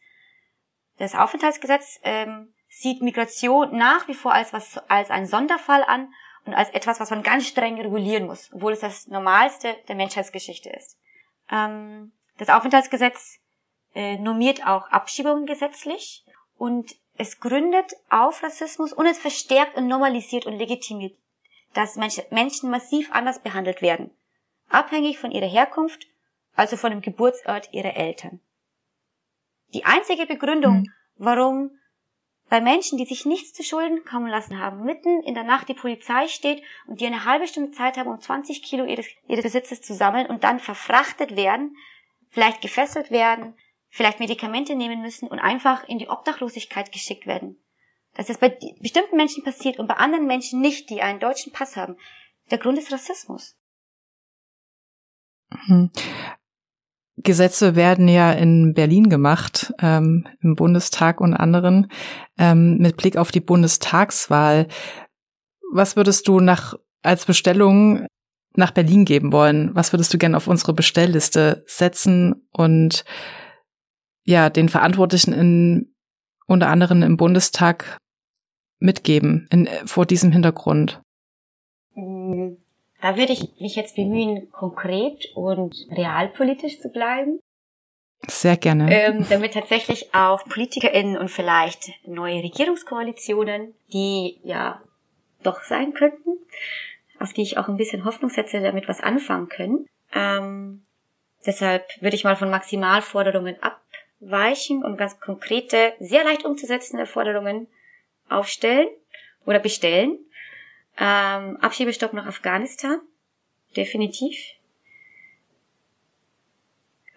Das 0.98 1.16
Aufenthaltsgesetz 1.16 2.00
ähm, 2.04 2.54
sieht 2.68 3.02
Migration 3.02 3.78
nach 3.78 4.08
wie 4.08 4.14
vor 4.14 4.34
als 4.34 4.52
was 4.52 4.78
als 4.90 5.10
ein 5.10 5.26
Sonderfall 5.26 5.84
an 5.84 6.12
und 6.46 6.54
als 6.54 6.70
etwas, 6.72 7.00
was 7.00 7.10
man 7.10 7.24
ganz 7.24 7.48
streng 7.48 7.80
regulieren 7.80 8.26
muss, 8.26 8.50
obwohl 8.54 8.74
es 8.74 8.80
das 8.80 9.08
Normalste 9.08 9.76
der 9.88 9.96
Menschheitsgeschichte 9.96 10.70
ist. 10.70 10.98
Ähm, 11.50 12.12
das 12.38 12.50
Aufenthaltsgesetz 12.50 13.40
äh, 13.96 14.18
normiert 14.18 14.68
auch 14.68 14.90
Abschiebungen 14.90 15.46
gesetzlich 15.46 16.26
und 16.58 16.96
es 17.16 17.40
gründet 17.40 17.94
auf 18.10 18.44
Rassismus 18.44 18.92
und 18.92 19.06
es 19.06 19.18
verstärkt 19.18 19.78
und 19.78 19.88
normalisiert 19.88 20.46
und 20.46 20.58
legitimiert 20.58 21.18
dass 21.78 21.96
Menschen 21.96 22.72
massiv 22.72 23.12
anders 23.12 23.40
behandelt 23.44 23.84
werden, 23.84 24.10
abhängig 24.68 25.20
von 25.20 25.30
ihrer 25.30 25.48
Herkunft, 25.48 26.08
also 26.56 26.76
von 26.76 26.90
dem 26.90 27.02
Geburtsort 27.02 27.72
ihrer 27.72 27.96
Eltern. 27.96 28.40
Die 29.76 29.86
einzige 29.86 30.26
Begründung, 30.26 30.80
mhm. 30.80 30.94
warum 31.18 31.70
bei 32.50 32.62
Menschen, 32.62 32.98
die 32.98 33.06
sich 33.06 33.28
nichts 33.28 33.54
zu 33.54 33.62
Schulden 33.62 34.04
kommen 34.06 34.26
lassen 34.26 34.58
haben, 34.58 34.86
mitten 34.86 35.22
in 35.22 35.36
der 35.36 35.44
Nacht 35.44 35.70
die 35.70 35.76
Polizei 35.76 36.28
steht 36.28 36.64
und 36.88 37.00
die 37.00 37.06
eine 37.06 37.26
halbe 37.26 37.48
Stunde 37.48 37.70
Zeit 37.70 37.98
haben, 37.98 38.10
um 38.10 38.20
20 38.20 38.64
Kilo 38.64 38.84
ihres, 38.84 39.06
ihres 39.28 39.44
Besitzes 39.44 39.84
zu 39.84 39.94
sammeln 39.94 40.26
und 40.26 40.44
dann 40.44 40.60
verfrachtet 40.60 41.36
werden, 41.36 41.78
vielleicht 42.30 42.62
gefesselt 42.62 43.12
werden, 43.12 43.56
vielleicht 43.90 44.20
Medikamente 44.20 44.76
nehmen 44.76 45.04
müssen 45.04 45.28
und 45.28 45.38
einfach 45.38 45.88
in 45.88 46.00
die 46.00 46.10
Obdachlosigkeit 46.10 46.92
geschickt 46.92 47.28
werden 47.28 47.62
dass 48.18 48.28
das 48.28 48.40
bei 48.40 48.58
bestimmten 48.82 49.16
Menschen 49.16 49.44
passiert 49.44 49.78
und 49.78 49.88
bei 49.88 49.94
anderen 49.94 50.26
Menschen 50.26 50.60
nicht, 50.60 50.90
die 50.90 51.02
einen 51.02 51.20
deutschen 51.20 51.54
Pass 51.54 51.78
haben. 51.78 51.98
Der 52.50 52.58
Grund 52.58 52.80
ist 52.80 52.92
Rassismus. 52.92 53.56
Mhm. 55.68 55.92
Gesetze 57.18 57.76
werden 57.76 58.08
ja 58.08 58.32
in 58.32 58.74
Berlin 58.74 59.10
gemacht, 59.10 59.74
ähm, 59.80 60.28
im 60.42 60.56
Bundestag 60.56 61.22
und 61.22 61.36
anderen, 61.36 61.92
ähm, 62.38 62.78
mit 62.80 62.98
Blick 62.98 63.18
auf 63.18 63.32
die 63.32 63.40
Bundestagswahl. 63.40 64.68
Was 65.72 65.96
würdest 65.96 66.28
du 66.28 66.40
nach, 66.40 66.74
als 67.04 67.26
Bestellung 67.26 68.08
nach 68.56 68.72
Berlin 68.72 69.06
geben 69.06 69.32
wollen? 69.32 69.76
Was 69.76 69.94
würdest 69.94 70.14
du 70.14 70.18
gerne 70.18 70.38
auf 70.38 70.48
unsere 70.48 70.74
Bestellliste 70.74 71.64
setzen 71.68 72.48
und 72.52 73.06
ja, 74.24 74.50
den 74.50 74.70
Verantwortlichen 74.70 75.34
in, 75.34 75.96
unter 76.48 76.70
anderem 76.70 77.04
im 77.04 77.18
Bundestag 77.18 78.00
mitgeben 78.80 79.48
in, 79.52 79.68
vor 79.86 80.06
diesem 80.06 80.32
Hintergrund? 80.32 81.02
Mm, 81.96 82.56
da 83.02 83.18
würde 83.18 83.34
ich 83.34 83.60
mich 83.60 83.76
jetzt 83.76 83.96
bemühen, 83.96 84.52
konkret 84.52 85.32
und 85.36 85.76
realpolitisch 85.92 86.80
zu 86.80 86.90
bleiben. 86.90 87.40
Sehr 88.28 88.58
gerne. 88.58 88.92
Ähm, 88.92 89.26
damit 89.30 89.54
tatsächlich 89.54 90.14
auch 90.14 90.44
PolitikerInnen 90.46 91.18
und 91.18 91.30
vielleicht 91.30 91.92
neue 92.06 92.42
Regierungskoalitionen, 92.42 93.76
die 93.94 94.40
ja 94.44 94.82
doch 95.44 95.64
sein 95.64 95.94
könnten, 95.94 96.32
auf 97.20 97.34
die 97.34 97.44
ich 97.44 97.58
auch 97.58 97.68
ein 97.68 97.78
bisschen 97.78 98.06
Hoffnung 98.06 98.32
setze, 98.32 98.60
damit 98.60 98.88
was 98.88 99.02
anfangen 99.02 99.50
können. 99.50 99.86
Ähm, 100.14 100.84
deshalb 101.46 101.86
würde 102.02 102.16
ich 102.16 102.24
mal 102.24 102.36
von 102.36 102.50
Maximalforderungen 102.50 103.58
abweichen 103.62 104.84
und 104.84 104.98
ganz 104.98 105.20
konkrete, 105.20 105.94
sehr 106.00 106.24
leicht 106.24 106.44
umzusetzende 106.44 107.06
Forderungen 107.06 107.68
aufstellen 108.30 108.88
oder 109.46 109.60
bestellen. 109.60 110.18
Ähm, 110.98 111.58
Abschiebestopp 111.58 112.14
nach 112.14 112.26
Afghanistan. 112.26 113.00
Definitiv. 113.76 114.38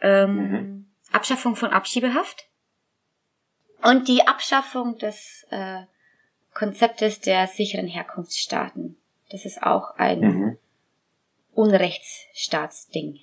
Ähm, 0.01 0.35
mhm. 0.35 0.91
Abschaffung 1.13 1.57
von 1.57 1.71
Abschiebehaft. 1.71 2.49
Und 3.83 4.09
die 4.09 4.27
Abschaffung 4.27 4.99
des 4.99 5.47
äh, 5.51 5.85
Konzeptes 6.53 7.21
der 7.21 7.47
sicheren 7.47 7.87
Herkunftsstaaten. 7.87 8.97
Das 9.31 9.45
ist 9.45 9.63
auch 9.63 9.97
ein 9.97 10.21
mhm. 10.21 10.59
Unrechtsstaatsding. 11.55 13.21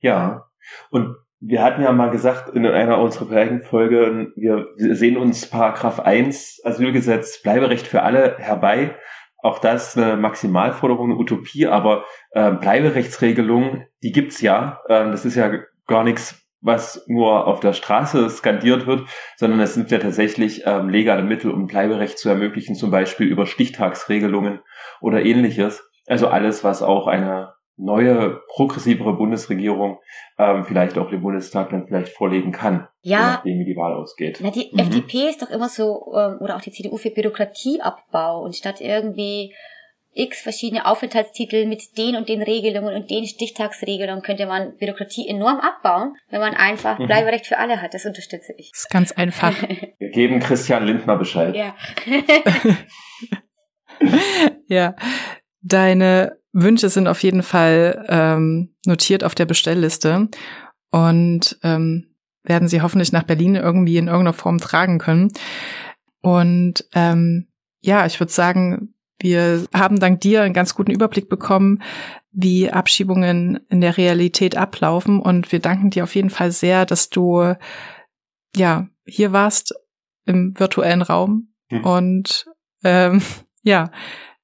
Ja, 0.00 0.48
und 0.90 1.16
wir 1.40 1.62
hatten 1.62 1.82
ja 1.82 1.92
mal 1.92 2.10
gesagt 2.10 2.54
in 2.54 2.66
einer 2.66 2.98
unserer 2.98 3.26
vorherigen 3.26 3.62
Folge, 3.62 4.32
wir 4.34 4.68
sehen 4.76 5.16
uns 5.16 5.46
Paragraph 5.46 6.00
1 6.00 6.62
Asylgesetz 6.64 7.42
Bleiberecht 7.42 7.86
für 7.86 8.02
alle 8.02 8.36
herbei. 8.38 8.96
Auch 9.40 9.60
das 9.60 9.96
eine 9.96 10.16
Maximalforderung, 10.16 11.12
eine 11.12 11.18
Utopie, 11.18 11.68
aber 11.68 12.04
äh, 12.32 12.50
Bleiberechtsregelung, 12.50 13.84
die 14.02 14.10
gibt's 14.10 14.40
ja. 14.40 14.80
Ähm, 14.88 15.12
das 15.12 15.24
ist 15.24 15.36
ja 15.36 15.52
gar 15.86 16.02
nichts, 16.02 16.44
was 16.60 17.04
nur 17.06 17.46
auf 17.46 17.60
der 17.60 17.72
Straße 17.72 18.28
skandiert 18.30 18.88
wird, 18.88 19.08
sondern 19.36 19.60
es 19.60 19.74
sind 19.74 19.92
ja 19.92 19.98
tatsächlich 19.98 20.62
ähm, 20.66 20.88
legale 20.88 21.22
Mittel, 21.22 21.52
um 21.52 21.68
Bleiberecht 21.68 22.18
zu 22.18 22.28
ermöglichen, 22.28 22.74
zum 22.74 22.90
Beispiel 22.90 23.28
über 23.28 23.46
Stichtagsregelungen 23.46 24.58
oder 25.00 25.24
ähnliches. 25.24 25.88
Also 26.08 26.26
alles, 26.26 26.64
was 26.64 26.82
auch 26.82 27.06
eine 27.06 27.52
neue, 27.78 28.40
progressivere 28.48 29.14
Bundesregierung 29.14 29.98
ähm, 30.38 30.64
vielleicht 30.64 30.98
auch 30.98 31.08
dem 31.10 31.22
Bundestag 31.22 31.70
dann 31.70 31.86
vielleicht 31.86 32.12
vorlegen 32.12 32.52
kann, 32.52 32.88
ja, 33.02 33.18
je 33.18 33.24
nachdem, 33.24 33.58
wie 33.60 33.64
die 33.64 33.76
Wahl 33.76 33.94
ausgeht. 33.94 34.38
Na, 34.42 34.50
die 34.50 34.70
mhm. 34.72 34.78
FDP 34.80 35.28
ist 35.28 35.42
doch 35.42 35.50
immer 35.50 35.68
so, 35.68 36.12
ähm, 36.16 36.38
oder 36.40 36.56
auch 36.56 36.60
die 36.60 36.72
CDU 36.72 36.96
für 36.96 37.10
Bürokratieabbau 37.10 38.42
und 38.42 38.56
statt 38.56 38.80
irgendwie 38.80 39.54
x 40.14 40.42
verschiedene 40.42 40.86
Aufenthaltstitel 40.86 41.66
mit 41.66 41.96
den 41.96 42.16
und 42.16 42.28
den 42.28 42.42
Regelungen 42.42 42.94
und 42.94 43.08
den 43.10 43.24
Stichtagsregelungen 43.26 44.22
könnte 44.22 44.46
man 44.46 44.76
Bürokratie 44.76 45.28
enorm 45.28 45.60
abbauen, 45.60 46.16
wenn 46.30 46.40
man 46.40 46.54
einfach 46.54 46.98
mhm. 46.98 47.06
Bleiberecht 47.06 47.46
für 47.46 47.58
alle 47.58 47.80
hat. 47.80 47.94
Das 47.94 48.04
unterstütze 48.04 48.52
ich. 48.56 48.72
Das 48.72 48.80
ist 48.80 48.90
ganz 48.90 49.12
einfach. 49.12 49.54
Wir 49.98 50.10
geben 50.10 50.40
Christian 50.40 50.86
Lindner 50.86 51.16
Bescheid. 51.16 51.54
Ja. 51.54 51.76
ja. 54.68 54.94
Deine 55.60 56.38
Wünsche 56.52 56.88
sind 56.88 57.08
auf 57.08 57.22
jeden 57.22 57.42
Fall 57.42 58.04
ähm, 58.08 58.74
notiert 58.86 59.24
auf 59.24 59.34
der 59.34 59.46
Bestellliste 59.46 60.28
und 60.90 61.58
ähm, 61.62 62.14
werden 62.42 62.68
sie 62.68 62.80
hoffentlich 62.80 63.12
nach 63.12 63.24
Berlin 63.24 63.54
irgendwie 63.54 63.98
in 63.98 64.06
irgendeiner 64.06 64.32
Form 64.32 64.58
tragen 64.58 64.98
können. 64.98 65.30
Und 66.20 66.86
ähm, 66.94 67.48
ja, 67.80 68.06
ich 68.06 68.18
würde 68.18 68.32
sagen, 68.32 68.94
wir 69.20 69.66
haben 69.74 69.98
dank 69.98 70.20
dir 70.20 70.42
einen 70.42 70.54
ganz 70.54 70.74
guten 70.74 70.90
Überblick 70.90 71.28
bekommen, 71.28 71.82
wie 72.30 72.70
Abschiebungen 72.70 73.60
in 73.68 73.80
der 73.80 73.96
Realität 73.96 74.56
ablaufen. 74.56 75.20
Und 75.20 75.50
wir 75.52 75.60
danken 75.60 75.90
dir 75.90 76.04
auf 76.04 76.14
jeden 76.14 76.30
Fall 76.30 76.52
sehr, 76.52 76.86
dass 76.86 77.10
du 77.10 77.54
ja 78.56 78.88
hier 79.04 79.32
warst 79.32 79.74
im 80.24 80.58
virtuellen 80.58 81.02
Raum. 81.02 81.52
Mhm. 81.70 81.84
Und 81.84 82.46
ähm, 82.84 83.22
ja, 83.62 83.90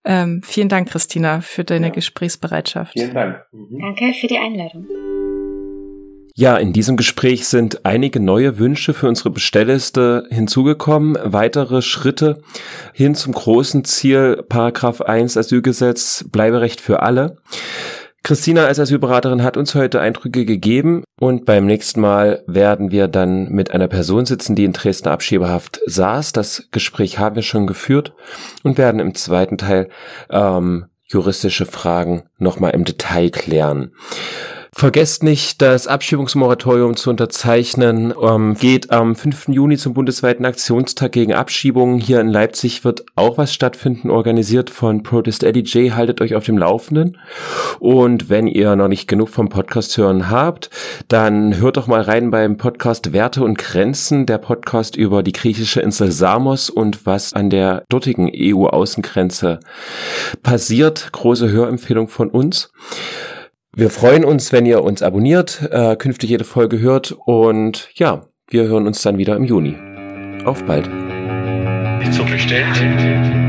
ähm, 0.05 0.43
vielen 0.45 0.69
Dank, 0.69 0.89
Christina, 0.89 1.41
für 1.41 1.65
deine 1.65 1.89
ja. 1.89 1.93
Gesprächsbereitschaft. 1.93 2.93
Vielen 2.93 3.15
Dank. 3.15 3.45
Mhm. 3.53 3.79
Danke 3.81 4.13
für 4.13 4.27
die 4.27 4.39
Einladung. 4.39 4.87
Ja, 6.37 6.57
in 6.57 6.73
diesem 6.73 6.97
Gespräch 6.97 7.47
sind 7.47 7.87
einige 7.87 8.19
neue 8.19 8.59
Wünsche 8.59 8.93
für 8.93 9.07
unsere 9.07 9.31
Bestellliste 9.31 10.27
hinzugekommen, 10.31 11.17
weitere 11.23 11.81
Schritte 11.81 12.43
hin 12.93 13.15
zum 13.15 13.33
großen 13.35 13.85
Ziel 13.85 14.45
Paragraph 14.49 15.01
1 15.01 15.37
Asylgesetz 15.37 16.25
Bleiberecht 16.33 16.81
für 16.81 17.03
alle. 17.03 17.37
Christina 18.27 18.65
als 18.65 18.81
Asylberaterin 18.81 19.43
hat 19.43 19.59
uns 19.59 19.75
heute 19.75 20.01
Eindrücke 20.01 20.47
gegeben 20.47 21.05
und 21.21 21.45
beim 21.45 21.67
nächsten 21.67 22.01
Mal 22.01 22.43
werden 22.47 22.91
wir 22.91 23.07
dann 23.07 23.51
mit 23.51 23.71
einer 23.71 23.87
Person 23.87 24.25
sitzen, 24.25 24.57
die 24.57 24.65
in 24.65 24.73
Dresdner 24.73 25.13
Abschiebehaft 25.13 25.83
saß. 25.85 26.33
Das 26.33 26.69
Gespräch 26.71 27.19
haben 27.19 27.37
wir 27.37 27.43
schon 27.43 27.67
geführt 27.67 28.15
und 28.63 28.79
werden 28.79 28.99
im 28.99 29.15
zweiten 29.15 29.59
Teil 29.59 29.91
ähm, 30.31 30.87
juristische 31.05 31.67
Fragen 31.67 32.23
nochmal 32.39 32.71
im 32.71 32.85
Detail 32.85 33.29
klären. 33.29 33.93
Vergesst 34.77 35.23
nicht, 35.23 35.63
das 35.63 35.87
Abschiebungsmoratorium 35.87 36.97
zu 36.97 37.09
unterzeichnen. 37.09 38.13
Ähm, 38.21 38.55
geht 38.55 38.91
am 38.91 39.15
5. 39.15 39.47
Juni 39.51 39.77
zum 39.77 39.95
bundesweiten 39.95 40.45
Aktionstag 40.45 41.13
gegen 41.13 41.33
Abschiebungen. 41.33 42.01
Hier 42.01 42.21
in 42.21 42.27
Leipzig 42.27 42.85
wird 42.85 43.05
auch 43.15 43.39
was 43.39 43.55
stattfinden, 43.55 44.11
organisiert 44.11 44.71
von 44.71 45.05
Protest 45.05 45.45
Eddie 45.45 45.61
J. 45.61 45.95
Haltet 45.95 46.21
euch 46.21 46.35
auf 46.35 46.45
dem 46.45 46.59
Laufenden. 46.59 47.19
Und 47.79 48.29
wenn 48.29 48.49
ihr 48.49 48.75
noch 48.75 48.89
nicht 48.89 49.07
genug 49.07 49.29
vom 49.29 49.49
Podcast 49.49 49.97
hören 49.97 50.29
habt, 50.29 50.71
dann 51.07 51.57
hört 51.57 51.77
doch 51.77 51.87
mal 51.87 52.01
rein 52.01 52.33
beim 52.33 52.57
Podcast 52.57 53.13
Werte 53.13 53.45
und 53.45 53.59
Grenzen, 53.59 54.27
der 54.27 54.39
Podcast 54.39 54.97
über 54.97 55.23
die 55.23 55.33
griechische 55.33 55.83
Insel 55.83 56.11
Samos 56.11 56.69
und 56.69 57.07
was 57.07 57.33
an 57.33 57.49
der 57.49 57.85
dortigen 57.89 58.29
EU-Außengrenze 58.35 59.61
passiert. 60.43 61.11
Große 61.13 61.49
Hörempfehlung 61.49 62.09
von 62.09 62.29
uns. 62.29 62.73
Wir 63.77 63.91
freuen 63.91 64.25
uns, 64.25 64.53
wenn 64.53 64.67
ihr 64.67 64.85
uns 64.85 65.03
abonniert, 65.03 65.69
äh, 65.73 65.97
künftig 65.97 66.31
jede 66.31 66.45
Folge 66.45 66.79
hört 66.79 67.17
und 67.27 67.89
ja, 67.95 68.27
wir 68.49 68.65
hören 68.65 68.87
uns 68.87 69.03
dann 69.03 69.19
wieder 69.19 69.35
im 69.35 69.43
Juni. 69.43 69.75
Auf 70.45 70.63
bald. 70.65 70.89
Nicht 71.99 72.15
so 72.15 72.23
bestellt. 72.25 73.44